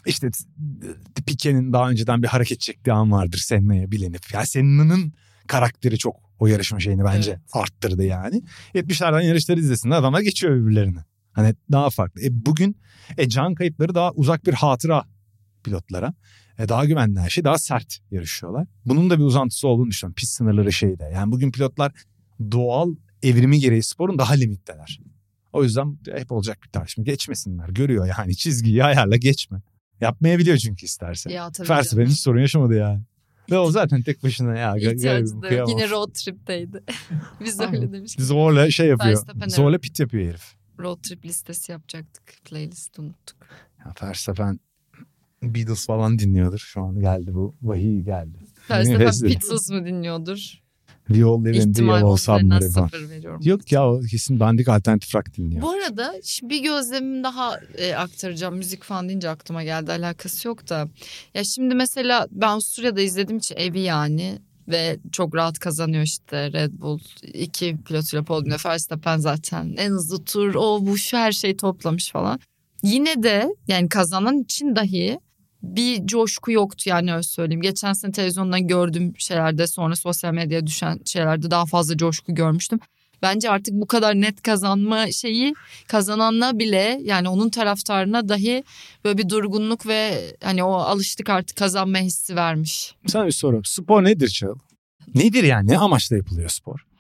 İşte 0.06 0.30
Piquet'in 1.26 1.74
daha 1.74 1.90
önceden 1.90 2.24
bir 2.24 2.28
hareket 2.28 2.60
çektiği 2.60 2.94
an 2.94 3.12
vardır 3.12 3.38
Senna'ya 3.38 3.92
bilinip. 3.92 4.34
Ya 4.34 4.46
Senna'nın 4.46 5.14
karakteri 5.48 5.98
çok 5.98 6.16
o 6.40 6.48
yarışma 6.48 6.80
şeyini 6.80 7.04
bence 7.04 7.32
Evet. 7.32 7.42
arttırdı 7.54 8.04
yani. 8.04 8.42
70'lerden 8.74 9.22
yarışları 9.22 9.60
izlesinler 9.60 9.96
adamlar 9.96 10.22
geçiyor 10.22 10.56
birbirlerini. 10.56 11.00
Hani 11.34 11.56
daha 11.72 11.90
farklı. 11.90 12.22
E 12.22 12.46
bugün 12.46 12.78
e 13.18 13.30
can 13.30 13.56
kayıpları 13.56 13.96
daha 13.96 14.12
uzak 14.12 14.46
bir 14.46 14.54
hatıra 14.54 15.04
pilotlara. 15.64 16.14
E 16.60 16.70
daha 16.70 16.86
güvenli 16.86 17.20
her 17.20 17.30
şey 17.30 17.44
daha 17.44 17.58
sert 17.58 18.00
yarışıyorlar. 18.12 18.68
Bunun 18.86 19.10
da 19.10 19.20
bir 19.20 19.24
uzantısı 19.24 19.68
olduğunu 19.68 19.90
düşünüyorum. 19.90 20.16
Pist 20.16 20.34
sınırları 20.34 20.74
şeyde. 20.74 21.12
Yani 21.14 21.32
bugün 21.32 21.52
pilotlar 21.52 21.92
doğal 22.52 22.96
evrimi 23.24 23.60
gereği 23.60 23.84
sporun 23.84 24.18
daha 24.18 24.34
limitteler. 24.34 25.00
O 25.54 25.64
yüzden 25.64 25.98
hep 26.16 26.32
olacak 26.32 26.58
bir 26.64 26.70
tartışma. 26.70 27.04
Geçmesinler. 27.04 27.70
Görüyor 27.70 28.06
yani 28.20 28.36
çizgiyi 28.36 28.84
ayarla 28.84 29.16
geçme. 29.16 29.62
Yapmayabiliyor 30.02 30.58
çünkü 30.58 30.86
isterse. 30.86 31.34
Ya 31.34 31.52
tabii 31.52 31.70
Verstappen 31.70 32.06
hiç 32.06 32.20
sorun 32.20 32.40
yaşamadı 32.40 32.76
yani. 32.76 33.02
Ve 33.52 33.58
o 33.58 33.72
zaten 33.72 34.02
tek 34.02 34.24
başına 34.24 34.58
ya. 34.58 34.78
İhtiyacı 34.78 35.42
da. 35.42 35.66
Yine 35.70 35.90
road 35.90 36.12
trip'teydi. 36.14 36.84
Biz 37.40 37.60
öyle 37.60 37.92
demiştik. 37.92 38.22
Zorla 38.22 38.72
şey 38.72 38.88
yapıyor. 38.88 39.24
Zorla 39.48 39.78
pit 39.78 40.00
yapıyor 40.00 40.30
herif. 40.30 40.56
Road 40.80 41.02
trip 41.02 41.26
listesi 41.26 41.72
yapacaktık. 41.72 42.24
Playlist 42.46 43.00
unuttuk. 43.00 43.38
Ya 43.86 43.94
Verstappen 44.04 44.60
Beatles 45.44 45.86
falan 45.86 46.20
dinliyordur. 46.20 46.60
Şu 46.60 46.82
an 46.82 47.00
geldi 47.00 47.34
bu. 47.34 47.56
Vahiy 47.62 48.02
geldi. 48.02 48.38
Neyse. 48.70 49.28
Pizzas 49.28 49.70
mı 49.70 49.86
dinliyordur? 49.86 50.62
The 51.14 51.52
İhtimal 51.52 52.00
yellow 52.02 52.18
submarine 52.18 52.70
falan. 52.70 52.90
veriyorum. 53.10 53.42
Yok 53.44 53.72
ya 53.72 53.90
o 53.92 54.02
kesin 54.02 54.40
dandik 54.40 54.68
alternatif 54.70 55.16
rock 55.16 55.38
dinliyor. 55.38 55.62
Bu 55.62 55.70
arada 55.70 56.14
bir 56.44 56.64
gözlemim 56.64 57.24
daha 57.24 57.60
e, 57.78 57.94
aktaracağım. 57.94 58.56
Müzik 58.58 58.84
falan 58.84 59.10
deyince 59.10 59.30
aklıma 59.30 59.64
geldi. 59.64 59.92
Alakası 59.92 60.48
yok 60.48 60.70
da. 60.70 60.88
Ya 61.34 61.44
şimdi 61.44 61.76
mesela 61.76 62.28
ben 62.32 62.48
Avusturya'da 62.48 63.02
izlediğim 63.02 63.38
için 63.38 63.56
evi 63.56 63.80
yani 63.80 64.40
ve 64.68 65.00
çok 65.12 65.36
rahat 65.36 65.60
kazanıyor 65.60 66.04
işte 66.04 66.52
Red 66.54 66.72
Bull. 66.74 67.00
iki 67.34 67.78
pilotuyla 67.86 68.24
podyumda 68.24 68.58
Verstappen 68.66 69.18
zaten 69.18 69.76
en 69.78 69.90
hızlı 69.90 70.24
tur 70.26 70.56
o 70.56 70.86
bu 70.86 70.98
şu 70.98 71.18
her 71.18 71.32
şeyi 71.32 71.58
toplamış 71.58 72.12
falan. 72.12 72.40
Yine 72.84 73.24
de 73.24 73.50
yani 73.68 73.90
kazanan 73.90 74.40
için 74.40 74.76
dahi 74.76 75.20
bir 75.64 76.08
coşku 76.08 76.52
yoktu 76.52 76.90
yani 76.90 77.14
öyle 77.14 77.24
söyleyeyim. 77.24 77.62
Geçen 77.62 77.94
sene 77.94 78.12
televizyondan 78.12 78.68
gördüğüm 78.68 79.14
şeylerde 79.18 79.68
sonra 79.68 79.96
sosyal 79.96 80.34
medyaya 80.34 80.68
düşen 80.68 81.00
şeylerde 81.06 81.52
daha 81.52 81.66
fazla 81.66 81.98
coşku 81.98 82.36
görmüştüm. 82.36 82.80
Bence 83.22 83.50
artık 83.50 83.74
bu 83.74 83.88
kadar 83.88 84.16
net 84.16 84.42
kazanma 84.42 85.12
şeyi 85.12 85.54
kazananla 85.88 86.60
bile 86.60 87.00
yani 87.04 87.30
onun 87.30 87.50
taraftarına 87.50 88.30
dahi 88.30 88.64
böyle 89.06 89.18
bir 89.18 89.30
durgunluk 89.30 89.88
ve 89.88 90.32
hani 90.44 90.64
o 90.64 90.74
alıştık 90.74 91.30
artık 91.30 91.58
kazanma 91.58 91.98
hissi 91.98 92.36
vermiş. 92.36 92.96
Sana 93.08 93.28
bir 93.28 93.32
soru. 93.32 93.62
Spor 93.64 94.04
nedir 94.04 94.28
Çağıl? 94.28 94.56
Nedir 95.16 95.44
yani? 95.44 95.68
Ne 95.68 95.78
amaçla 95.78 96.16
yapılıyor 96.16 96.50
spor? 96.50 96.91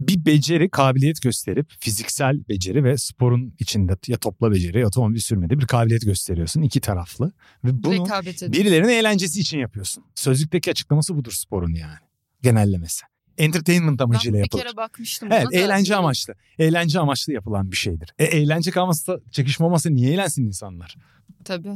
Bir 0.00 0.24
beceri, 0.26 0.70
kabiliyet 0.70 1.22
gösterip 1.22 1.72
fiziksel 1.80 2.48
beceri 2.48 2.84
ve 2.84 2.98
sporun 2.98 3.54
içinde 3.58 3.92
ya 4.06 4.16
topla 4.18 4.50
beceri 4.52 4.80
ya 4.80 4.86
otomobil 4.86 5.20
sürmede 5.20 5.58
bir 5.58 5.66
kabiliyet 5.66 6.02
gösteriyorsun. 6.02 6.62
iki 6.62 6.80
taraflı. 6.80 7.32
Ve 7.64 7.82
bunu 7.82 8.06
birilerinin 8.40 8.88
eğlencesi 8.88 9.40
için 9.40 9.58
yapıyorsun. 9.58 10.04
Sözlükteki 10.14 10.70
açıklaması 10.70 11.16
budur 11.16 11.32
sporun 11.32 11.74
yani. 11.74 11.98
Genellemesi. 12.42 13.04
Entertainment 13.38 13.98
Ben 13.98 14.04
amacıyla 14.04 14.38
bir 14.38 14.42
yapılır. 14.42 14.62
kere 14.62 14.76
bakmıştım. 14.76 15.28
Evet 15.32 15.46
buna 15.46 15.52
da. 15.60 15.64
eğlence 15.64 15.96
amaçlı. 15.96 16.34
Eğlence 16.58 17.00
amaçlı 17.00 17.32
yapılan 17.32 17.70
bir 17.70 17.76
şeydir. 17.76 18.14
E, 18.18 18.24
eğlence 18.24 18.70
kalmazsa 18.70 19.20
çekişme 19.30 19.66
olmasa 19.66 19.90
niye 19.90 20.12
eğlensin 20.12 20.44
insanlar? 20.46 20.96
Tabii. 21.44 21.72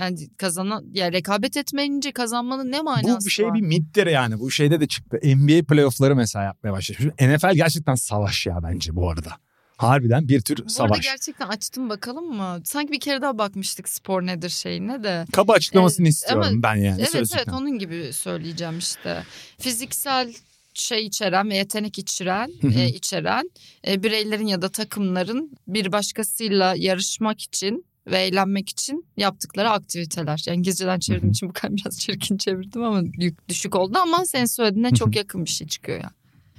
Yani 0.00 0.28
kazanan 0.36 0.84
ya 0.92 1.12
rekabet 1.12 1.56
etmeyince 1.56 2.12
kazanmanın 2.12 2.72
ne 2.72 2.82
manası 2.82 3.20
Bu 3.20 3.24
bir 3.26 3.30
şey 3.30 3.46
var? 3.46 3.54
bir 3.54 3.60
mittir 3.60 4.06
yani. 4.06 4.40
Bu 4.40 4.50
şeyde 4.50 4.80
de 4.80 4.86
çıktı. 4.86 5.18
NBA 5.24 5.64
playoff'ları 5.66 6.16
mesela 6.16 6.44
yapmaya 6.44 6.72
başlamış. 6.72 7.14
NFL 7.20 7.54
gerçekten 7.54 7.94
savaş 7.94 8.46
ya 8.46 8.58
bence 8.62 8.96
bu 8.96 9.10
arada. 9.10 9.30
Harbiden 9.76 10.28
bir 10.28 10.40
tür 10.40 10.56
Bu 10.56 10.60
arada 10.62 10.68
savaş. 10.72 11.00
gerçekten 11.00 11.48
açtım 11.48 11.88
bakalım 11.90 12.36
mı? 12.36 12.60
Sanki 12.64 12.92
bir 12.92 13.00
kere 13.00 13.22
daha 13.22 13.38
bakmıştık 13.38 13.88
spor 13.88 14.22
nedir 14.26 14.48
şeyine 14.48 15.02
de. 15.04 15.24
Kaba 15.32 15.52
açıklamasını 15.52 16.06
Evet, 16.06 16.14
istiyorum 16.14 16.46
ama- 16.52 16.62
ben 16.62 16.74
yani 16.76 16.96
evet 16.98 17.10
sözlükten. 17.10 17.38
evet 17.38 17.48
onun 17.60 17.78
gibi 17.78 18.12
söyleyeceğim 18.12 18.78
işte. 18.78 19.22
Fiziksel 19.58 20.34
şey 20.74 21.06
içeren 21.06 21.50
ve 21.50 21.56
yetenek 21.56 21.98
içeren, 21.98 22.50
e, 22.76 22.88
içeren 22.88 23.50
e, 23.88 24.02
bireylerin 24.02 24.46
ya 24.46 24.62
da 24.62 24.68
takımların 24.68 25.52
bir 25.68 25.92
başkasıyla 25.92 26.74
yarışmak 26.76 27.40
için 27.42 27.84
ve 28.10 28.18
eğlenmek 28.18 28.68
için 28.68 29.06
yaptıkları 29.16 29.70
aktiviteler. 29.70 30.42
Yani 30.46 30.56
İngilizceden 30.58 30.98
çevirdiğim 30.98 31.30
için 31.32 31.48
bu 31.48 31.52
kadar 31.52 31.72
biraz 31.76 31.98
çirkin 32.00 32.36
çevirdim 32.36 32.82
ama 32.82 33.02
düşük 33.48 33.74
oldu 33.76 33.98
ama 33.98 34.24
senin 34.26 34.44
söylediğine 34.46 34.90
çok 34.94 35.16
yakın 35.16 35.44
bir 35.44 35.50
şey 35.50 35.66
çıkıyor 35.66 35.98
ya. 36.02 36.10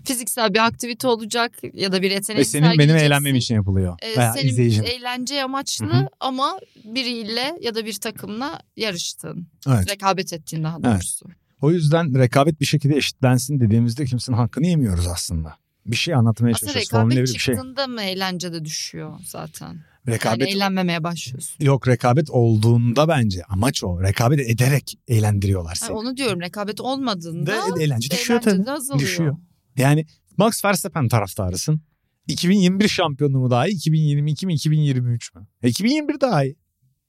Fiziksel 0.05 0.53
bir 0.53 0.65
aktivite 0.65 1.07
olacak 1.07 1.51
ya 1.73 1.91
da 1.91 2.01
bir 2.01 2.11
yetenek 2.11 2.39
Ve 2.39 2.45
senin 2.45 2.77
benim 2.79 2.95
eğlenmem 2.95 3.35
için 3.35 3.55
yapılıyor. 3.55 3.97
ee, 4.01 4.17
Veya 4.17 4.33
senin 4.33 4.47
izleyicinin. 4.49 4.87
eğlence 4.87 5.43
amaçlı 5.43 5.85
Hı 5.85 5.97
hı. 5.97 6.07
ama 6.19 6.59
biriyle 6.85 7.57
ya 7.61 7.75
da 7.75 7.85
bir 7.85 7.93
takımla 7.93 8.59
yarıştın. 8.77 9.47
Evet. 9.67 9.89
Rekabet 9.91 10.33
ettiğin 10.33 10.63
daha 10.63 10.77
Evet. 10.83 10.93
doğrusu. 10.95 11.25
O 11.61 11.71
yüzden 11.71 12.19
rekabet 12.19 12.59
bir 12.61 12.65
şekilde 12.65 12.95
eşitlensin 12.97 13.59
dediğimizde 13.59 14.05
kimsenin 14.05 14.37
hakkını 14.37 14.67
yemiyoruz 14.67 15.07
aslında. 15.07 15.55
Bir 15.85 15.95
şey 15.95 16.13
anlatmaya 16.13 16.51
Aslında 16.51 16.71
çalışıyoruz. 16.73 16.89
Formüle 16.91 17.15
rekabet 17.15 17.29
bir 17.29 17.33
bir 17.35 17.39
şey. 17.39 17.55
çıktığında 17.55 17.87
mı 17.87 18.01
eğlence 18.01 18.53
de 18.53 18.65
düşüyor 18.65 19.19
zaten? 19.25 19.77
Rekabet 20.11 20.41
Yani 20.47 20.51
eğlenmemeye 20.55 21.03
başlıyorsun. 21.03 21.65
yok 21.65 21.87
rekabet 21.87 22.29
olduğunda 22.29 23.07
bence 23.07 23.43
amaç 23.43 23.83
o. 23.83 24.01
Rekabet 24.03 24.39
ederek 24.39 24.99
eğlendiriyorlar 25.07 25.75
seni. 25.75 25.91
onu 25.91 26.17
diyorum 26.17 26.41
rekabet 26.41 26.81
olmadığında 26.81 27.51
De, 27.75 27.83
eğlence 27.83 28.09
düşüyor 28.11 28.41
eğlence 28.43 28.63
tabii. 28.63 28.71
azalıyor. 28.71 28.99
Düşüyor. 29.07 29.37
Yani 29.77 30.05
Max 30.37 30.65
Verstappen 30.65 31.07
taraftarısın. 31.07 31.81
2021 32.27 32.87
şampiyonluğu 32.87 33.39
mu 33.39 33.51
daha 33.51 33.67
iyi, 33.67 33.75
2022 33.75 34.45
mi, 34.45 34.53
2023 34.53 35.35
mü? 35.35 35.47
E, 35.63 35.69
2021 35.69 36.21
daha 36.21 36.43
iyi. 36.43 36.55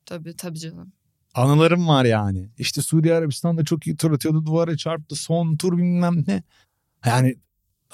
Tabii 0.07 0.37
tabii 0.37 0.59
canım. 0.59 0.93
Anılarım 1.35 1.89
var 1.89 2.05
yani. 2.05 2.51
İşte 2.59 2.83
Suudi 2.83 3.15
Arabistan'da 3.15 3.65
çok 3.65 3.87
iyi 3.87 3.97
tur 3.97 4.13
atıyordu, 4.13 4.47
duvara 4.47 4.77
çarptı, 4.77 5.17
son 5.17 5.57
tur 5.57 5.77
bilmem 5.79 6.25
ne. 6.27 6.43
Yani 7.07 7.35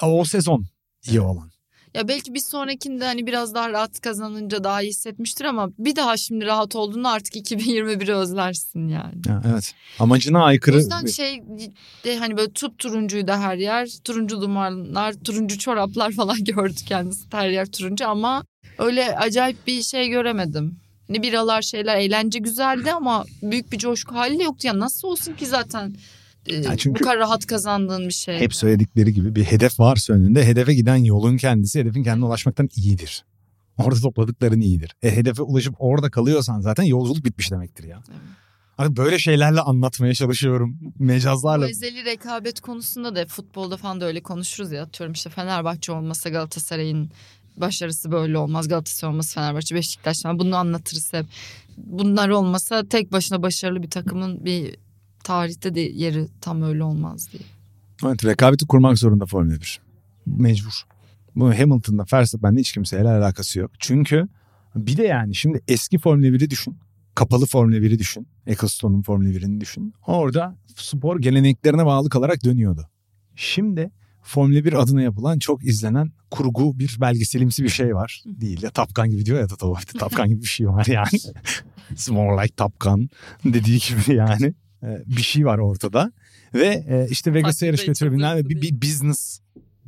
o 0.01 0.25
sezon 0.25 0.65
iyi 1.07 1.21
olan. 1.21 1.51
Ya 1.97 2.07
belki 2.07 2.33
bir 2.33 2.39
sonrakinde 2.39 3.05
hani 3.05 3.27
biraz 3.27 3.53
daha 3.53 3.69
rahat 3.69 4.01
kazanınca 4.01 4.63
daha 4.63 4.81
iyi 4.81 4.89
hissetmiştir 4.89 5.45
ama 5.45 5.69
bir 5.79 5.95
daha 5.95 6.17
şimdi 6.17 6.45
rahat 6.45 6.75
olduğunda 6.75 7.09
artık 7.09 7.35
2021'i 7.35 8.13
özlersin 8.13 8.87
yani. 8.87 9.15
Ya, 9.27 9.43
evet. 9.51 9.73
Amacına 9.99 10.43
aykırı. 10.43 10.75
O 10.75 10.79
yüzden 10.79 11.05
şey 11.05 11.41
de 12.03 12.17
hani 12.17 12.37
böyle 12.37 12.51
tup 12.51 12.79
turuncuydu 12.79 13.31
her 13.31 13.57
yer. 13.57 13.89
Turuncu 14.03 14.41
dumanlar, 14.41 15.13
turuncu 15.13 15.57
çoraplar 15.57 16.11
falan 16.15 16.43
gördü 16.43 16.79
kendisi. 16.85 17.25
Her 17.31 17.49
yer 17.49 17.65
turuncu 17.65 18.07
ama 18.07 18.43
öyle 18.77 19.17
acayip 19.17 19.67
bir 19.67 19.81
şey 19.81 20.09
göremedim. 20.09 20.79
Hani 21.07 21.23
biralar 21.23 21.61
şeyler 21.61 21.97
eğlence 21.97 22.39
güzeldi 22.39 22.91
ama 22.91 23.25
büyük 23.41 23.71
bir 23.71 23.77
coşku 23.77 24.15
hali 24.15 24.43
yoktu. 24.43 24.67
Ya 24.67 24.79
nasıl 24.79 25.07
olsun 25.07 25.33
ki 25.33 25.45
zaten 25.45 25.95
e, 26.49 26.55
Ya 26.55 26.77
çünkü 26.77 26.99
bu 26.99 27.03
kadar 27.03 27.19
rahat 27.19 27.45
kazandığın 27.45 28.07
bir 28.07 28.13
şey. 28.13 28.39
Hep 28.39 28.55
söyledikleri 28.55 29.13
gibi 29.13 29.35
bir 29.35 29.43
hedef 29.43 29.79
varsa 29.79 30.13
önünde 30.13 30.45
hedefe 30.45 30.73
giden 30.73 30.95
yolun 30.95 31.37
kendisi 31.37 31.79
hedefin 31.79 32.03
kendine 32.03 32.25
ulaşmaktan 32.25 32.69
iyidir. 32.75 33.25
Orada 33.77 33.99
topladıkların 33.99 34.61
iyidir. 34.61 34.95
E 35.03 35.15
hedefe 35.15 35.41
ulaşıp 35.41 35.75
orada 35.79 36.09
kalıyorsan 36.09 36.59
zaten 36.59 36.83
yolculuk 36.83 37.25
bitmiş 37.25 37.51
demektir 37.51 37.83
ya. 37.83 38.03
Evet. 38.09 38.19
Hani 38.77 38.97
böyle 38.97 39.19
şeylerle 39.19 39.61
anlatmaya 39.61 40.13
çalışıyorum. 40.13 40.79
Mecazlarla. 40.99 41.69
ezeli 41.69 42.05
rekabet 42.05 42.61
konusunda 42.61 43.15
da 43.15 43.25
futbolda 43.25 43.77
falan 43.77 44.01
da 44.01 44.05
öyle 44.05 44.21
konuşuruz 44.23 44.71
ya. 44.71 44.83
Atıyorum 44.83 45.13
işte 45.13 45.29
Fenerbahçe 45.29 45.91
olmasa 45.91 46.29
Galatasaray'ın 46.29 47.11
başarısı 47.57 48.11
böyle 48.11 48.37
olmaz. 48.37 48.67
Galatasaray 48.67 49.13
olmasa 49.13 49.41
Fenerbahçe, 49.41 49.75
Beşiktaş 49.75 50.21
falan 50.21 50.39
bunu 50.39 50.55
anlatırız 50.55 51.13
hep. 51.13 51.25
Bunlar 51.77 52.29
olmasa 52.29 52.87
tek 52.87 53.11
başına 53.11 53.41
başarılı 53.41 53.83
bir 53.83 53.89
takımın 53.89 54.45
bir 54.45 54.75
tarihte 55.23 55.75
de 55.75 55.79
yeri 55.79 56.27
tam 56.41 56.61
öyle 56.61 56.83
olmaz 56.83 57.29
diye. 57.31 57.43
Evet 58.05 58.25
rekabeti 58.25 58.67
kurmak 58.67 58.97
zorunda 58.97 59.25
Formula 59.25 59.53
1. 59.53 59.81
Mecbur. 60.25 60.83
Bu 61.35 61.59
Hamilton'da 61.59 62.05
Verstappen'le 62.13 62.57
hiç 62.57 62.71
kimseyle 62.73 63.09
alakası 63.09 63.59
yok. 63.59 63.71
Çünkü 63.79 64.27
bir 64.75 64.97
de 64.97 65.03
yani 65.03 65.35
şimdi 65.35 65.61
eski 65.67 65.97
Formula 65.97 66.27
1'i 66.27 66.49
düşün. 66.49 66.77
Kapalı 67.15 67.45
Formula 67.45 67.75
1'i 67.75 67.99
düşün. 67.99 68.27
Ecclestone'un 68.47 69.01
Formula 69.01 69.29
1'ini 69.29 69.61
düşün. 69.61 69.93
Orada 70.07 70.55
spor 70.75 71.19
geleneklerine 71.19 71.85
bağlı 71.85 72.09
kalarak 72.09 72.43
dönüyordu. 72.43 72.87
Şimdi 73.35 73.91
Formula 74.23 74.65
1 74.65 74.73
adına 74.73 75.01
yapılan 75.01 75.39
çok 75.39 75.65
izlenen 75.65 76.11
kurgu 76.31 76.79
bir 76.79 76.97
belgeselimsi 77.01 77.63
bir 77.63 77.69
şey 77.69 77.95
var. 77.95 78.23
Değil 78.25 78.63
ya 78.63 78.69
Tapkan 78.69 79.09
gibi 79.09 79.25
diyor 79.25 79.39
ya 79.39 79.47
Toto 79.47 79.75
Wolff. 79.75 79.99
Tapkan 79.99 80.29
gibi 80.29 80.41
bir 80.41 80.47
şey 80.47 80.67
var 80.67 80.85
yani. 80.85 81.07
It's 81.91 82.09
more 82.09 82.43
like 82.43 82.55
Tapkan 82.55 83.09
dediği 83.45 83.79
gibi 83.79 84.15
yani. 84.15 84.53
Ee, 84.83 85.03
Bir 85.05 85.21
şey 85.21 85.45
var 85.45 85.57
ortada. 85.57 86.11
Ve 86.53 86.85
e, 86.89 87.07
işte 87.09 87.33
Vegas'a 87.33 87.65
yarış 87.65 87.87
ne. 87.87 87.87
hızlı 87.87 88.49
bir, 88.49 88.61
bir 88.61 88.81
business 88.81 89.39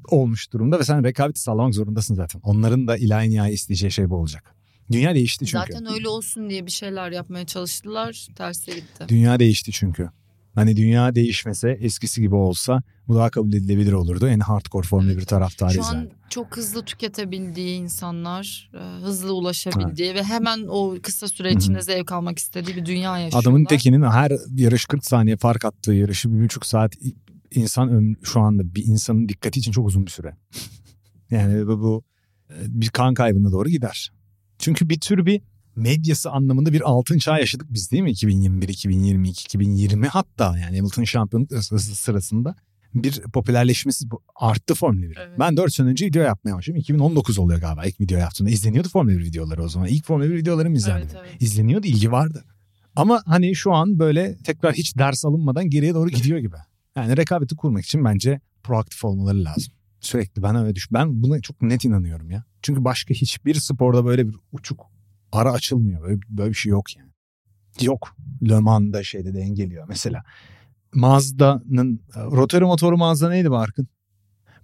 olmuş 0.08 0.52
durumda 0.54 0.80
ve 0.80 0.84
sen 0.84 1.04
rekabeti 1.04 1.42
sağlamak 1.42 1.76
zorundasın 1.76 2.16
zaten. 2.16 2.42
Onların 2.44 2.88
da 2.88 2.98
ilahi 2.98 3.30
nihai 3.30 3.54
isteyeceği 3.54 3.92
şey 3.92 4.10
bu 4.10 4.16
olacak. 4.16 4.56
Dünya 4.92 5.16
değişti 5.16 5.46
çünkü. 5.46 5.74
Zaten 5.74 5.94
öyle 5.94 6.08
olsun 6.08 6.50
diye 6.50 6.66
bir 6.66 6.72
şeyler 6.72 7.12
yapmaya 7.12 7.46
çalıştılar. 7.46 8.28
Terse 8.36 8.72
gitti. 8.76 9.06
Dünya 9.08 9.40
değişti 9.40 9.72
çünkü. 9.72 10.10
Hani 10.60 10.78
dünya 10.78 11.16
değişmese 11.16 11.78
eskisi 11.82 12.22
gibi 12.22 12.36
olsa 12.36 12.84
bu 13.08 13.16
daha 13.16 13.30
kabul 13.30 13.54
edilebilir 13.54 13.94
olurdu. 13.94 14.28
En 14.28 14.40
hardcore 14.40 14.88
Formula 14.88 15.18
1 15.18 15.26
taraftarıyız 15.26 15.86
Şu 15.86 15.92
an 15.92 15.96
yani. 15.96 16.10
çok 16.30 16.58
hızlı 16.58 16.86
tüketebildiği 16.86 17.80
insanlar, 17.80 18.72
e, 18.74 19.04
hızlı 19.04 19.34
ulaşabildiği 19.34 20.16
ve 20.16 20.24
hemen 20.24 20.66
o 20.70 20.96
kısa 21.04 21.28
süre 21.28 21.54
içinde 21.54 21.82
zevk 21.82 22.12
almak 22.12 22.40
istediği 22.40 22.76
bir 22.76 22.86
dünya 22.86 23.18
yaşıyorlar. 23.18 23.42
Adamın 23.42 23.66
tekinin 23.66 24.02
her 24.02 24.32
yarış 24.56 24.86
40 24.86 25.06
saniye 25.06 25.38
fark 25.38 25.66
attığı 25.66 25.94
yarışı 25.94 26.34
bir 26.34 26.44
buçuk 26.44 26.66
saat 26.66 26.94
insan 27.52 27.90
ömrü 27.90 28.16
şu 28.24 28.40
anda 28.40 28.76
bir 28.76 28.86
insanın 28.86 29.30
dikkati 29.30 29.60
için 29.60 29.72
çok 29.72 29.88
uzun 29.88 30.06
bir 30.06 30.12
süre. 30.12 30.36
yani 31.32 31.68
bu, 31.68 31.82
bu 31.82 32.04
e, 32.50 32.56
bir 32.68 32.90
kan 32.90 33.14
kaybına 33.14 33.52
doğru 33.52 33.70
gider. 33.70 34.12
Çünkü 34.60 34.90
bir 34.90 35.00
tür 35.00 35.26
bir 35.26 35.42
medyası 35.76 36.30
anlamında 36.32 36.74
bir 36.74 36.82
altın 36.82 37.18
çağ 37.18 37.40
yaşadık 37.40 37.68
biz 37.70 37.92
değil 37.92 38.04
mi? 38.04 38.12
2021, 38.12 38.68
2022, 38.70 39.44
2020 39.44 40.08
hatta 40.08 40.58
yani 40.58 40.78
Hamilton 40.78 41.04
şampiyonluk 41.04 41.50
sırası- 41.52 41.96
sırasında 41.96 42.56
bir 42.94 43.22
popülerleşmesi 43.22 44.06
arttı 44.36 44.76
Formula 44.76 45.02
1. 45.10 45.18
Evet. 45.18 45.40
Ben 45.40 45.58
4 45.58 45.74
sene 45.74 45.88
önce 45.88 46.06
video 46.06 46.24
yapmaya 46.24 46.56
başladım. 46.56 46.80
2019 46.80 47.40
oluyor 47.40 47.62
galiba 47.62 47.86
ilk 47.86 48.00
video 48.02 48.20
yaptığımda. 48.20 48.52
İzleniyordu 48.52 48.90
Formula 48.90 49.14
1 49.18 49.24
videoları 49.24 49.64
o 49.64 49.70
zaman. 49.70 49.88
İlk 49.88 50.06
Formula 50.06 50.30
1 50.30 50.36
videolarım 50.36 50.74
izlendi. 50.74 51.02
Evet, 51.12 51.16
evet. 51.20 51.42
İzleniyordu, 51.42 51.88
ilgi 51.88 52.12
vardı. 52.12 52.44
Ama 52.96 53.22
hani 53.26 53.56
şu 53.56 53.74
an 53.74 54.00
böyle 54.00 54.38
tekrar 54.38 54.74
hiç 54.74 54.98
ders 54.98 55.26
alınmadan 55.26 55.70
geriye 55.70 55.94
doğru 55.94 56.10
gidiyor 56.10 56.40
gibi. 56.40 56.56
Yani 56.96 57.18
rekabeti 57.18 57.56
kurmak 57.56 57.86
için 57.86 58.06
bence 58.06 58.42
proaktif 58.64 59.06
olmaları 59.06 59.44
lazım. 59.44 59.74
Sürekli 60.00 60.44
ben 60.44 60.56
öyle 60.56 60.76
düş. 60.76 60.92
Ben 60.92 61.24
buna 61.24 61.42
çok 61.42 61.62
net 61.62 61.86
inanıyorum 61.86 62.32
ya. 62.32 62.44
Çünkü 62.62 62.84
başka 62.84 63.14
hiçbir 63.14 63.56
sporda 63.56 64.06
böyle 64.06 64.28
bir 64.28 64.36
uçuk 64.52 64.86
ara 65.32 65.52
açılmıyor. 65.52 66.02
Böyle, 66.02 66.20
böyle 66.30 66.50
bir 66.50 66.56
şey 66.56 66.70
yok 66.70 66.98
yani. 66.98 67.10
Yok. 67.82 68.16
Le 68.50 68.60
Mans'da 68.60 69.04
şeyde 69.04 69.34
de 69.34 69.50
geliyor. 69.50 69.86
Mesela 69.90 70.24
Mazda'nın 70.94 72.02
rotary 72.16 72.64
motoru 72.64 72.98
Mazda 72.98 73.30
neydi 73.30 73.52
Barkın? 73.52 73.88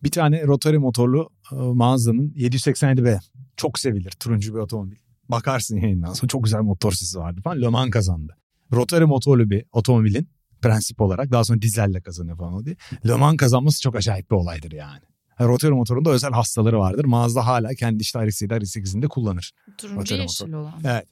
Bir 0.03 0.11
tane 0.11 0.43
rotary 0.43 0.77
motorlu 0.77 1.29
e, 1.51 1.55
Mazda'nın 1.55 2.29
787B. 2.29 3.19
Çok 3.57 3.79
sevilir. 3.79 4.11
Turuncu 4.11 4.53
bir 4.53 4.59
otomobil. 4.59 4.95
Bakarsın 5.29 5.77
yayından 5.77 6.13
sonra 6.13 6.27
çok 6.27 6.43
güzel 6.43 6.61
motor 6.61 6.91
sesi 6.91 7.19
vardı 7.19 7.41
falan. 7.43 7.61
Le 7.61 7.67
Mans 7.67 7.89
kazandı. 7.89 8.37
Rotary 8.73 9.05
motorlu 9.05 9.49
bir 9.49 9.65
otomobilin 9.71 10.29
prensip 10.61 11.01
olarak 11.01 11.31
daha 11.31 11.43
sonra 11.43 11.61
dizelle 11.61 12.01
kazanıyor 12.01 12.37
falan 12.37 12.65
diye. 12.65 12.75
Le 13.07 13.15
Mans 13.15 13.37
kazanması 13.37 13.81
çok 13.81 13.95
acayip 13.95 14.31
bir 14.31 14.35
olaydır 14.35 14.71
yani. 14.71 15.03
Rotary 15.39 15.71
motorunda 15.71 16.09
özel 16.09 16.31
hastaları 16.31 16.79
vardır. 16.79 17.05
Mazda 17.05 17.45
hala 17.47 17.69
kendi 17.73 18.01
işte 18.01 18.19
RX-7, 18.19 18.47
RX-8'inde 18.59 19.07
kullanır. 19.07 19.51
Turuncu 19.77 20.15
yeşil 20.15 20.53
olan. 20.53 20.73
Evet. 20.85 21.05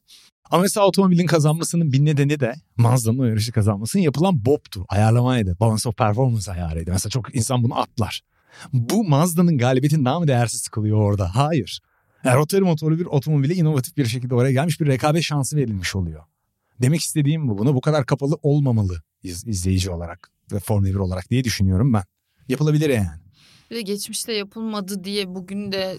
Ama 0.52 0.62
mesela 0.62 0.86
otomobilin 0.88 1.26
kazanmasının 1.26 1.92
bir 1.92 2.06
nedeni 2.06 2.40
de 2.40 2.54
Mazda'nın 2.78 3.20
o 3.20 3.24
yarışı 3.26 3.52
kazanmasının 3.52 4.04
yapılan 4.04 4.46
BOP'tu. 4.46 4.86
Ayarlamaydı. 4.90 5.58
Balance 5.60 5.90
of 5.90 5.98
Performance 5.98 6.52
ayarıydı. 6.52 6.92
Mesela 6.92 7.10
çok 7.10 7.36
insan 7.36 7.64
bunu 7.64 7.80
atlar. 7.80 8.22
Bu 8.74 9.04
Mazda'nın 9.04 9.58
galibiyetini 9.58 10.06
daha 10.06 10.20
mı 10.20 10.28
değersiz 10.28 10.68
kılıyor 10.68 10.98
orada? 10.98 11.36
Hayır. 11.36 11.82
Yani 12.24 12.38
rotary 12.38 12.62
motorlu 12.62 13.00
bir 13.00 13.06
otomobile 13.06 13.56
inovatif 13.56 13.98
bir 13.98 14.06
şekilde 14.06 14.36
oraya 14.36 14.52
gelmiş 14.52 14.82
bir 14.82 14.88
rekabet 14.88 15.24
şansı 15.24 15.58
verilmiş 15.58 15.96
oluyor. 15.96 16.24
Demek 16.82 17.02
istediğim 17.02 17.48
bu. 17.50 17.58
Buna 17.58 17.74
bu 17.76 17.82
kadar 17.82 18.06
kapalı 18.06 18.38
olmamalı 18.44 19.02
iz- 19.24 19.48
izleyici 19.48 19.90
olarak 19.92 20.32
ve 20.52 20.60
Formula 20.60 20.90
1 20.90 20.96
olarak 20.96 21.30
diye 21.30 21.44
düşünüyorum 21.44 21.94
ben. 21.94 22.04
Yapılabilir 22.50 22.90
yani. 22.90 23.23
Bir 23.74 23.78
de 23.78 23.82
geçmişte 23.82 24.34
yapılmadı 24.34 25.04
diye 25.04 25.36
bugün 25.36 25.72
de 25.72 25.98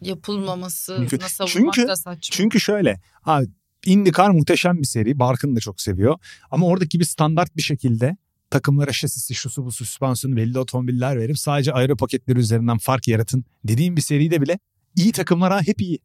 yapılmaması 0.00 0.96
Çünkü- 1.10 1.28
savunmak 1.28 1.74
çünkü- 1.74 1.88
da 1.88 1.96
saçma. 1.96 2.18
Çünkü 2.20 2.60
şöyle. 2.60 3.00
Abi 3.24 3.46
IndyCar 3.86 4.30
muhteşem 4.30 4.78
bir 4.78 4.86
seri. 4.86 5.18
Barkın 5.18 5.56
da 5.56 5.60
çok 5.60 5.80
seviyor. 5.80 6.18
Ama 6.50 6.66
oradaki 6.66 7.00
bir 7.00 7.04
standart 7.04 7.56
bir 7.56 7.62
şekilde 7.62 8.16
takımlara 8.50 8.92
şasisi, 8.92 9.34
şusu 9.34 9.64
bu 9.64 9.72
süspansiyonu 9.72 10.36
belli 10.36 10.58
otomobiller 10.58 11.18
verip 11.18 11.38
sadece 11.38 11.72
aero 11.72 11.96
paketleri 11.96 12.38
üzerinden 12.38 12.78
fark 12.78 13.08
yaratın 13.08 13.44
dediğim 13.64 13.96
bir 13.96 14.02
seride 14.02 14.40
bile 14.42 14.58
iyi 14.96 15.12
takımlar 15.12 15.52
ha 15.52 15.60
hep 15.62 15.80
iyi. 15.80 15.98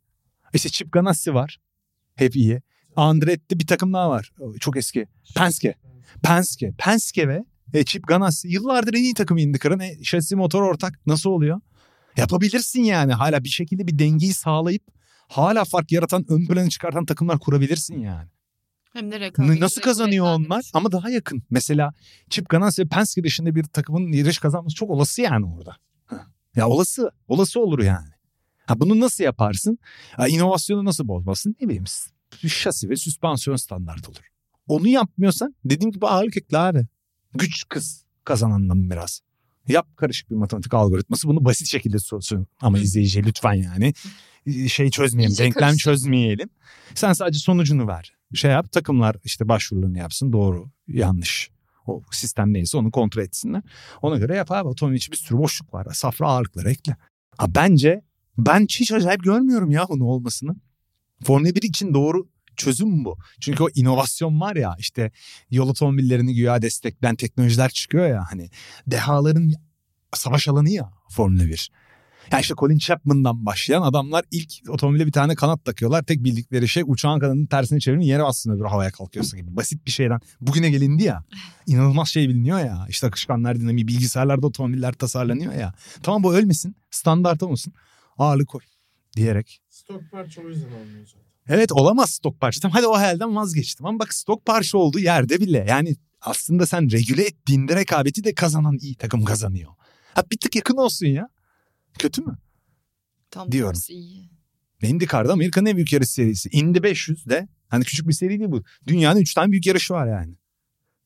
İşte 0.54 0.70
Chip 0.70 0.92
Ganassi 0.92 1.34
var. 1.34 1.58
Hep 2.16 2.36
iyi. 2.36 2.62
Andretti 2.96 3.60
bir 3.60 3.68
takım 3.68 3.94
daha 3.94 4.10
var. 4.10 4.32
Çok 4.60 4.78
eski. 4.78 5.08
Penske. 5.36 5.76
Penske. 6.24 6.74
Penske 6.78 7.28
ve 7.28 7.46
e, 7.74 7.86
Chip 7.86 8.08
Ganassi 8.08 8.48
yıllardır 8.48 8.94
en 8.94 9.04
iyi 9.04 9.14
takım 9.14 9.38
IndyCar'ın. 9.38 9.80
E, 9.80 10.04
şasi 10.04 10.36
motor 10.36 10.62
ortak. 10.62 11.00
Nasıl 11.06 11.30
oluyor? 11.30 11.62
Yapabilirsin 12.18 12.84
yani. 12.84 13.14
Hala 13.14 13.44
bir 13.44 13.50
şekilde 13.50 13.88
bir 13.88 14.00
dengeyi 14.00 14.34
sağlayıp 14.34 14.84
hala 15.28 15.66
fark 15.66 15.92
yaratan, 15.92 16.26
ön 16.30 16.46
plana 16.46 16.70
çıkartan 16.70 17.06
takımlar 17.06 17.40
kurabilirsin 17.40 18.00
yani. 18.00 18.28
Hem 18.94 19.12
de 19.12 19.20
rekabet. 19.20 19.60
Nasıl 19.60 19.82
kazanıyor 19.82 20.26
onlar? 20.26 20.72
Ama 20.74 20.92
daha 20.92 21.10
yakın. 21.10 21.44
Mesela 21.50 21.94
Chip 22.30 22.50
Ganassi 22.50 22.82
ve 22.82 22.88
Penske 22.88 23.24
dışında 23.24 23.56
bir 23.56 23.64
takımın 23.64 24.12
yarış 24.12 24.38
kazanması 24.38 24.76
çok 24.76 24.90
olası 24.90 25.22
yani 25.22 25.46
orada. 25.46 25.76
Ya 26.56 26.68
olası. 26.68 27.12
Olası 27.28 27.60
olur 27.60 27.80
yani. 27.80 28.10
Ha 28.66 28.80
bunu 28.80 29.00
nasıl 29.00 29.24
yaparsın? 29.24 29.80
Ha, 30.12 30.28
inovasyonu 30.28 30.86
nasıl 30.86 31.08
bozmasın? 31.08 31.56
Ne 31.62 31.68
bileyim 31.68 31.86
şasi 32.48 32.90
ve 32.90 32.96
süspansiyon 32.96 33.58
standart 33.58 34.10
olur. 34.10 34.32
Onu 34.68 34.88
yapmıyorsan 34.88 35.56
dediğim 35.66 35.92
gibi 35.92 36.08
ağırlık 36.08 36.38
ekle 36.38 36.58
abi. 36.58 36.88
Güç 37.34 37.64
kız 37.70 38.06
kazanandan 38.24 38.90
biraz. 38.90 39.22
Yap 39.68 39.98
karışık 39.98 40.32
bir 40.32 40.36
matematik 40.36 40.74
algoritması 40.74 41.28
bunu 41.28 41.46
basit 41.46 41.68
şekilde 41.68 42.00
sorsun. 42.00 42.48
Ama 42.62 42.80
izleyiciye 42.80 43.26
lütfen 43.26 43.54
yani 43.54 43.94
şey 44.70 44.90
çözmeyelim, 44.90 45.32
İyice 45.32 45.44
denklem 45.44 45.62
karışık. 45.62 45.84
çözmeyelim. 45.84 46.50
Sen 46.96 47.14
sadece 47.14 47.40
sonucunu 47.40 47.88
ver. 47.88 48.14
Şey 48.34 48.52
yap 48.52 48.72
takımlar 48.72 49.16
işte 49.24 49.48
başvurularını 49.48 49.98
yapsın 49.98 50.34
doğru 50.34 50.70
yanlış. 50.88 51.52
O 51.88 52.02
sistem 52.12 52.54
neyse 52.54 52.78
onu 52.78 52.92
kontrol 52.92 53.22
etsinler. 53.22 53.62
Ona 54.02 54.18
göre 54.18 54.36
yap 54.36 54.52
abi 54.52 54.68
otomobil 54.68 54.98
için 54.98 55.12
bir 55.12 55.18
sürü 55.18 55.38
boşluk 55.38 55.74
var. 55.74 55.88
Safra 55.94 56.28
ağırlıkları 56.28 56.70
ekle. 56.70 56.96
Ha, 57.38 57.46
bence 57.56 58.02
ben 58.38 58.62
hiç 58.62 58.92
acayip 58.92 59.24
görmüyorum 59.24 59.72
ya 59.72 59.86
bunun 59.90 60.06
olmasını. 60.06 60.56
Formula 61.24 61.56
1 61.56 61.62
için 61.62 61.94
doğru 61.94 62.28
çözüm 62.56 63.06
bu. 63.06 63.18
Çünkü 63.42 63.64
o 63.64 63.68
inovasyon 63.76 64.42
var 64.42 64.56
ya 64.56 64.76
işte 64.80 65.12
yol 65.52 65.70
otomobillerini 65.70 66.36
güya 66.36 66.62
destekleyen 66.62 67.16
teknolojiler 67.16 67.70
çıkıyor 67.70 68.08
ya 68.10 68.24
hani 68.30 68.50
dehaların 68.88 69.52
savaş 70.14 70.48
alanı 70.48 70.70
ya 70.70 70.92
Formula 71.10 71.44
1. 71.44 71.72
Yani 72.32 72.42
işte 72.42 72.56
Colin 72.58 72.78
Chapman'dan 72.78 73.46
başlayan 73.46 73.82
adamlar 73.82 74.26
ilk 74.32 74.70
otomobile 74.70 75.08
bir 75.08 75.12
tane 75.12 75.36
kanat 75.36 75.66
takıyorlar. 75.66 76.04
Tek 76.04 76.24
bildikleri 76.24 76.68
şey 76.68 76.84
uçağın 76.86 77.20
kanadının 77.20 77.46
tersini 77.46 77.82
çevirin 77.82 78.02
yere 78.02 78.24
aslında 78.24 78.60
bir 78.60 78.70
havaya 78.70 78.92
kalkıyorsa 78.92 79.38
gibi. 79.38 79.56
Basit 79.56 79.86
bir 79.86 79.92
şeyden. 79.92 80.20
Bugüne 80.42 80.70
gelindi 80.70 81.04
ya. 81.04 81.24
İnanılmaz 81.68 82.10
şey 82.10 82.30
biliniyor 82.30 82.60
ya. 82.60 82.86
İşte 82.90 83.08
akışkanlar 83.08 83.60
dinamiği 83.60 83.88
bilgisayarlarda 83.88 84.48
otomobiller 84.48 84.94
tasarlanıyor 84.94 85.54
ya. 85.54 85.74
Tamam 86.04 86.24
bu 86.24 86.36
ölmesin. 86.36 86.76
Standart 86.92 87.44
olmasın. 87.44 87.74
Ağırlık 88.18 88.48
koy 88.48 88.62
diyerek. 89.16 89.62
Stok 89.70 90.12
parça 90.12 90.42
yüzden 90.42 90.72
olmuyor 90.72 91.08
zaten. 91.08 91.31
Evet 91.52 91.72
olamaz 91.72 92.10
stok 92.10 92.42
parça. 92.42 92.62
Tamam, 92.62 92.74
hadi 92.76 92.88
o 92.88 92.94
hayalden 92.94 93.36
vazgeçtim. 93.36 93.86
Ama 93.86 94.00
bak 94.00 94.14
stok 94.14 94.46
parça 94.46 94.78
olduğu 94.78 95.00
yerde 95.00 95.40
bile 95.40 95.66
yani 95.70 95.96
aslında 96.22 96.66
sen 96.66 96.92
regüle 96.92 97.24
ettiğinde 97.24 97.76
rekabeti 97.76 98.24
de 98.24 98.34
kazanan 98.34 98.78
iyi 98.82 98.96
takım 98.96 99.24
kazanıyor. 99.24 99.72
Ha 100.14 100.24
bir 100.32 100.38
tık 100.38 100.56
yakın 100.56 100.78
olsun 100.78 101.08
ya. 101.08 101.30
Kötü 102.00 102.22
mü? 102.22 102.38
Tam 103.32 103.52
Diyorum. 103.52 103.74
tersi 103.74 103.94
iyi. 103.94 104.30
IndyCar'da 104.82 105.34
Amerika'nın 105.34 105.66
en 105.66 105.76
büyük 105.76 105.94
yarış 105.94 106.10
serisi. 106.10 106.50
Indy 106.50 106.84
500 106.84 107.26
de 107.30 107.48
hani 107.70 107.84
küçük 107.84 108.08
bir 108.08 108.14
seri 108.14 108.40
değil 108.40 108.52
bu. 108.52 108.64
Dünyanın 108.88 109.20
3 109.20 109.34
tane 109.34 109.52
büyük 109.52 109.66
yarışı 109.66 109.94
var 109.94 110.08
yani. 110.08 110.36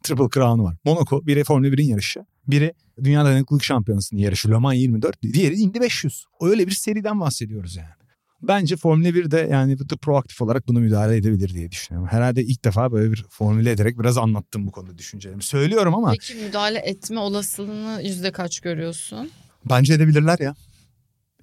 Triple 0.03 0.29
Crown'u 0.33 0.63
var. 0.63 0.77
Monaco 0.83 1.25
biri 1.27 1.43
Formula 1.43 1.67
1'in 1.67 1.87
yarışı. 1.87 2.25
Biri 2.47 2.73
Dünya 3.03 3.25
Dayanıklılık 3.25 3.63
Şampiyonası'nın 3.63 4.19
yarışı 4.19 4.51
Le 4.51 4.57
Mans 4.57 4.75
24. 4.75 5.21
Diğeri 5.21 5.55
Indy 5.55 5.79
500. 5.79 6.25
Öyle 6.41 6.67
bir 6.67 6.71
seriden 6.71 7.19
bahsediyoruz 7.19 7.75
yani. 7.75 8.05
Bence 8.47 8.77
Formula 8.77 9.13
1 9.13 9.31
de 9.31 9.47
yani 9.51 9.79
bu 9.79 9.89
da 9.89 9.97
proaktif 9.97 10.41
olarak 10.41 10.67
bunu 10.67 10.79
müdahale 10.79 11.17
edebilir 11.17 11.53
diye 11.53 11.71
düşünüyorum. 11.71 12.09
Herhalde 12.11 12.43
ilk 12.43 12.65
defa 12.65 12.91
böyle 12.91 13.11
bir 13.11 13.25
formüle 13.29 13.71
ederek 13.71 13.99
biraz 13.99 14.17
anlattım 14.17 14.67
bu 14.67 14.71
konuda 14.71 14.97
düşüncelerimi. 14.97 15.43
Söylüyorum 15.43 15.95
ama 15.95 16.11
Peki 16.11 16.35
müdahale 16.35 16.79
etme 16.79 17.19
olasılığını 17.19 18.01
yüzde 18.03 18.31
kaç 18.31 18.59
görüyorsun? 18.59 19.31
bence 19.69 19.93
edebilirler 19.93 20.39
ya. 20.39 20.55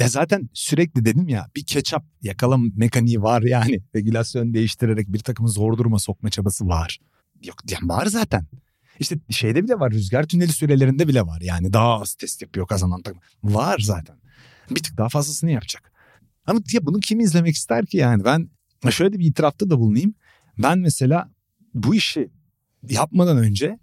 Ya 0.01 0.09
zaten 0.09 0.49
sürekli 0.53 1.05
dedim 1.05 1.29
ya 1.29 1.47
bir 1.57 1.65
ketçap 1.67 2.05
yakalama 2.23 2.67
mekaniği 2.77 3.23
var 3.23 3.43
yani. 3.43 3.81
Regülasyon 3.97 4.55
değiştirerek 4.55 5.09
bir 5.09 5.19
takımı 5.19 5.49
zor 5.49 5.79
duruma 5.79 5.99
sokma 5.99 6.31
çabası 6.31 6.69
var. 6.69 6.99
Yok 7.45 7.57
yani 7.71 7.89
var 7.89 8.07
zaten. 8.07 8.47
İşte 8.99 9.17
şeyde 9.31 9.65
bile 9.65 9.81
var 9.81 9.93
rüzgar 9.93 10.27
tüneli 10.27 10.53
sürelerinde 10.53 11.09
bile 11.09 11.23
var. 11.23 11.41
Yani 11.41 11.73
daha 11.73 12.01
az 12.01 12.15
test 12.15 12.43
yapıyor 12.43 12.67
kazanan 12.67 13.03
takım. 13.03 13.21
Var 13.45 13.79
zaten. 13.79 14.17
Bir 14.71 14.83
tık 14.83 14.97
daha 14.99 15.09
fazlasını 15.09 15.51
yapacak. 15.51 15.92
Ama 16.47 16.61
ya 16.73 16.87
bunu 16.87 17.01
kim 17.01 17.21
izlemek 17.21 17.55
ister 17.55 17.87
ki 17.87 17.97
yani? 17.97 18.25
Ben 18.25 18.51
şöyle 18.91 19.19
bir 19.19 19.25
itirafta 19.27 19.71
da 19.71 19.79
bulunayım. 19.79 20.15
Ben 20.59 20.79
mesela 20.79 21.31
bu 21.75 21.95
işi 21.95 22.31
yapmadan 22.91 23.39
önce 23.39 23.79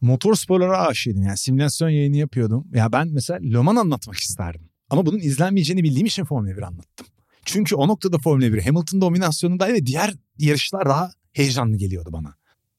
motor 0.00 0.34
sporlara 0.34 0.86
aşığıydım. 0.86 1.22
Yani 1.22 1.38
simülasyon 1.38 1.88
yayını 1.88 2.16
yapıyordum. 2.16 2.66
Ya 2.74 2.92
ben 2.92 3.08
mesela 3.08 3.40
Le 3.42 3.58
Mans 3.58 3.78
anlatmak 3.78 4.16
isterdim. 4.16 4.68
Ama 4.90 5.06
bunun 5.06 5.18
izlenmeyeceğini 5.18 5.82
bildiğim 5.82 6.06
için 6.06 6.24
Formula 6.24 6.56
1 6.56 6.62
anlattım. 6.62 7.06
Çünkü 7.44 7.74
o 7.74 7.88
noktada 7.88 8.18
Formula 8.18 8.52
1 8.52 8.62
Hamilton 8.62 9.00
dominasyonunda 9.00 9.68
ve 9.68 9.86
diğer 9.86 10.14
yarışlar 10.38 10.86
daha 10.86 11.10
heyecanlı 11.32 11.76
geliyordu 11.76 12.10
bana. 12.12 12.34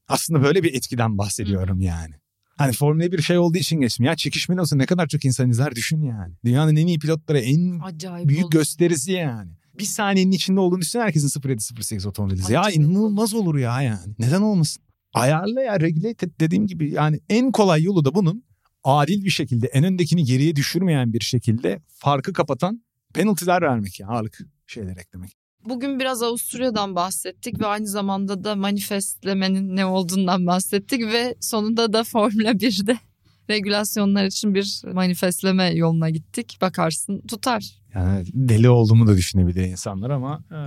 Aslında 0.07 0.43
böyle 0.43 0.63
bir 0.63 0.73
etkiden 0.73 1.17
bahsediyorum 1.17 1.82
yani. 1.82 2.15
Hani 2.58 2.74
Formula 2.74 3.12
1 3.12 3.22
şey 3.22 3.38
olduğu 3.38 3.58
için 3.58 3.82
geçtim. 3.82 4.05
Ya 4.05 4.16
çekişmeli 4.16 4.62
olsa 4.62 4.76
ne 4.76 4.86
kadar 4.86 5.08
çok 5.08 5.26
insan 5.26 5.49
izler 5.49 5.76
düşün 5.76 6.01
yani. 6.01 6.34
Dünyanın 6.45 6.76
en 6.76 6.88
iyi 6.88 6.99
pilotları, 6.99 7.39
en 7.39 7.80
Acayip 7.80 8.30
büyük 8.30 8.43
olur. 8.43 8.51
gösterisi 8.51 9.12
yani. 9.12 9.51
Bir 9.80 9.84
saniyenin 9.86 10.32
içinde 10.32 10.60
olduğunu 10.60 10.82
düşünün 10.82 11.03
herkesin 11.03 11.41
0708 11.49 12.05
otomobili. 12.05 12.53
Ya 12.53 12.70
inanılmaz 12.70 13.34
olur 13.34 13.58
ya 13.58 13.82
yani. 13.82 14.16
Neden 14.20 14.41
olmasın? 14.41 14.84
Ayarla 15.14 15.62
ya 15.62 15.80
regulate 15.80 16.26
et 16.26 16.39
dediğim 16.39 16.68
gibi 16.68 16.91
yani 16.91 17.20
en 17.30 17.51
kolay 17.51 17.84
yolu 17.84 18.05
da 18.05 18.16
bunun 18.16 18.43
adil 18.84 19.24
bir 19.24 19.30
şekilde 19.30 19.68
en 19.68 19.84
öndekini 19.84 20.24
geriye 20.24 20.55
düşürmeyen 20.55 21.14
bir 21.14 21.20
şekilde 21.20 21.82
farkı 21.88 22.34
kapatan 22.34 22.84
penaltılar 23.14 23.62
vermek 23.62 23.99
ya 23.99 24.08
ağırlık 24.08 24.39
şeyler 24.68 24.97
eklemek. 24.97 25.38
Bugün 25.70 25.99
biraz 25.99 26.24
Avusturya'dan 26.24 26.95
bahsettik 26.95 27.59
ve 27.59 27.65
aynı 27.65 27.88
zamanda 27.88 28.43
da 28.43 28.55
manifestlemenin 28.55 29.76
ne 29.76 29.86
olduğundan 29.86 30.47
bahsettik 30.47 31.01
ve 31.01 31.36
sonunda 31.39 31.93
da 31.93 32.03
Formula 32.03 32.51
1'de 32.51 32.97
regülasyonlar 33.49 34.26
için 34.26 34.53
bir 34.55 34.82
manifestleme 34.93 35.70
yoluna 35.70 36.09
gittik. 36.09 36.57
Bakarsın 36.61 37.22
tutar. 37.28 37.65
Yani 37.95 38.26
deli 38.34 38.70
olduğumu 38.70 39.07
da 39.07 39.18
düşünebilir 39.18 39.63
insanlar 39.63 40.09
ama 40.09 40.39
e, 40.51 40.59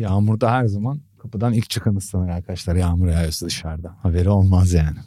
yağmurda 0.00 0.52
her 0.52 0.66
zaman 0.66 1.00
kapıdan 1.18 1.52
ilk 1.52 1.70
çıkan 1.70 1.96
ıslanır 1.96 2.28
arkadaşlar. 2.28 2.76
Yağmur 2.76 3.08
yağıyorsa 3.08 3.46
dışarıda. 3.46 3.96
Haberi 4.02 4.28
olmaz 4.28 4.72
yani. 4.72 4.98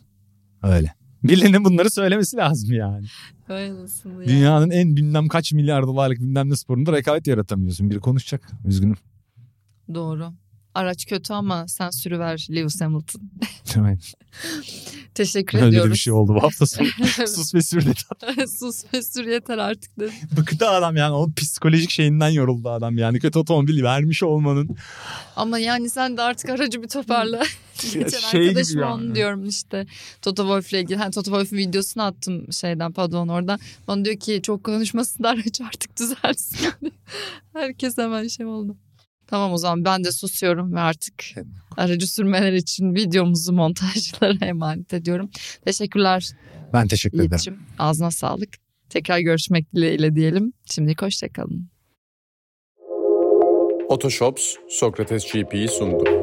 Öyle. 0.64 0.94
Birilerinin 1.24 1.66
bunları 1.66 1.90
söylemesi 1.90 2.38
lazım 2.38 2.74
yani. 2.74 3.06
Öyle 3.50 3.76
nasıl 3.76 4.10
ya? 4.10 4.28
Dünyanın 4.28 4.70
en 4.70 4.96
bilmem 4.96 5.28
kaç 5.28 5.54
milyar 5.54 5.84
dolarlık 5.84 6.20
bilmem 6.20 6.50
ne 6.50 6.56
sporunda 6.56 6.92
rekabet 6.92 7.28
yaratamıyorsun. 7.28 7.90
Biri 7.90 8.00
konuşacak. 8.00 8.52
Üzgünüm. 8.66 8.96
Doğru. 9.94 10.34
Araç 10.76 11.06
kötü 11.06 11.34
ama 11.34 11.68
sen 11.68 11.90
sürüver 11.90 12.48
Lewis 12.52 12.82
Hamilton. 12.82 13.22
Evet. 13.80 14.14
Teşekkür 15.16 15.58
Öyle 15.58 15.68
ediyoruz. 15.68 15.92
bir 15.92 15.98
şey 15.98 16.14
oldu 16.14 16.36
bu 16.36 16.44
hafta 16.44 16.66
sonu. 16.68 16.88
Sus 17.28 17.56
ve 17.56 17.62
sür 17.62 17.86
dedi. 17.86 18.48
Sus 18.60 18.84
ve 18.94 19.02
sür 19.02 19.26
yeter 19.28 19.58
artık 19.58 20.00
dedim. 20.00 20.14
Bıktı 20.38 20.70
adam 20.70 20.96
yani. 20.96 21.14
O 21.14 21.28
psikolojik 21.38 21.90
şeyinden 21.90 22.30
yoruldu 22.30 22.70
adam 22.70 22.98
yani. 22.98 23.20
Kötü 23.20 23.40
otomobil 23.40 23.84
vermiş 23.84 24.24
olmanın. 24.24 24.70
Ama 25.36 25.60
yani 25.60 25.90
sen 25.90 26.18
de 26.18 26.22
artık 26.22 26.50
aracı 26.50 26.84
bir 26.84 26.88
toparla. 26.88 27.44
Geçen 27.94 28.20
şey 28.20 28.40
gibi 28.40 28.50
arkadaşıma 28.50 28.82
yani. 28.82 28.94
onu 28.94 29.16
diyorum 29.16 29.48
işte. 29.48 29.86
Toto 30.22 30.44
Wolff'le 30.44 30.74
ilgili. 30.74 30.98
Hani 30.98 31.12
Toto 31.12 31.26
Wolff'un 31.32 31.58
videosunu 31.58 32.04
attım 32.04 32.54
şeyden 32.54 32.92
pardon 32.92 33.28
oradan. 33.28 33.60
Bana 33.88 34.06
diyor 34.06 34.18
ki 34.18 34.40
çok 34.44 34.64
konuşmasın 34.64 35.24
da 35.24 35.30
aracı 35.30 35.66
artık 35.66 36.00
düzelsin. 36.00 36.58
Herkes 37.54 37.98
hemen 37.98 38.28
şey 38.28 38.46
oldu. 38.46 38.76
Tamam 39.32 39.54
o 39.54 39.58
zaman 39.58 39.86
ben 39.86 40.04
de 40.04 40.12
susuyorum 40.12 40.74
ve 40.76 40.80
artık 40.80 41.24
aracı 41.78 42.08
sürmeler 42.14 42.54
için 42.54 42.96
videomuzu 42.96 43.54
montajlara 43.54 44.38
emanet 44.46 44.94
ediyorum. 44.94 45.30
Teşekkürler 45.66 46.30
Ben 46.74 46.88
teşekkür 46.88 47.18
ederim. 47.18 47.32
Yiğit'ciğim. 47.32 47.60
Ağzına 47.80 48.12
sağlık. 48.12 48.50
Tekrar 48.90 49.20
görüşmek 49.20 49.76
dileğiyle 49.76 50.16
diyelim. 50.16 50.54
Şimdilik 50.66 51.02
hoşçakalın. 51.02 51.70
Otoshops 53.90 54.56
Sokrates 54.70 55.34
GP'yi 55.34 55.68
sundu. 55.68 56.21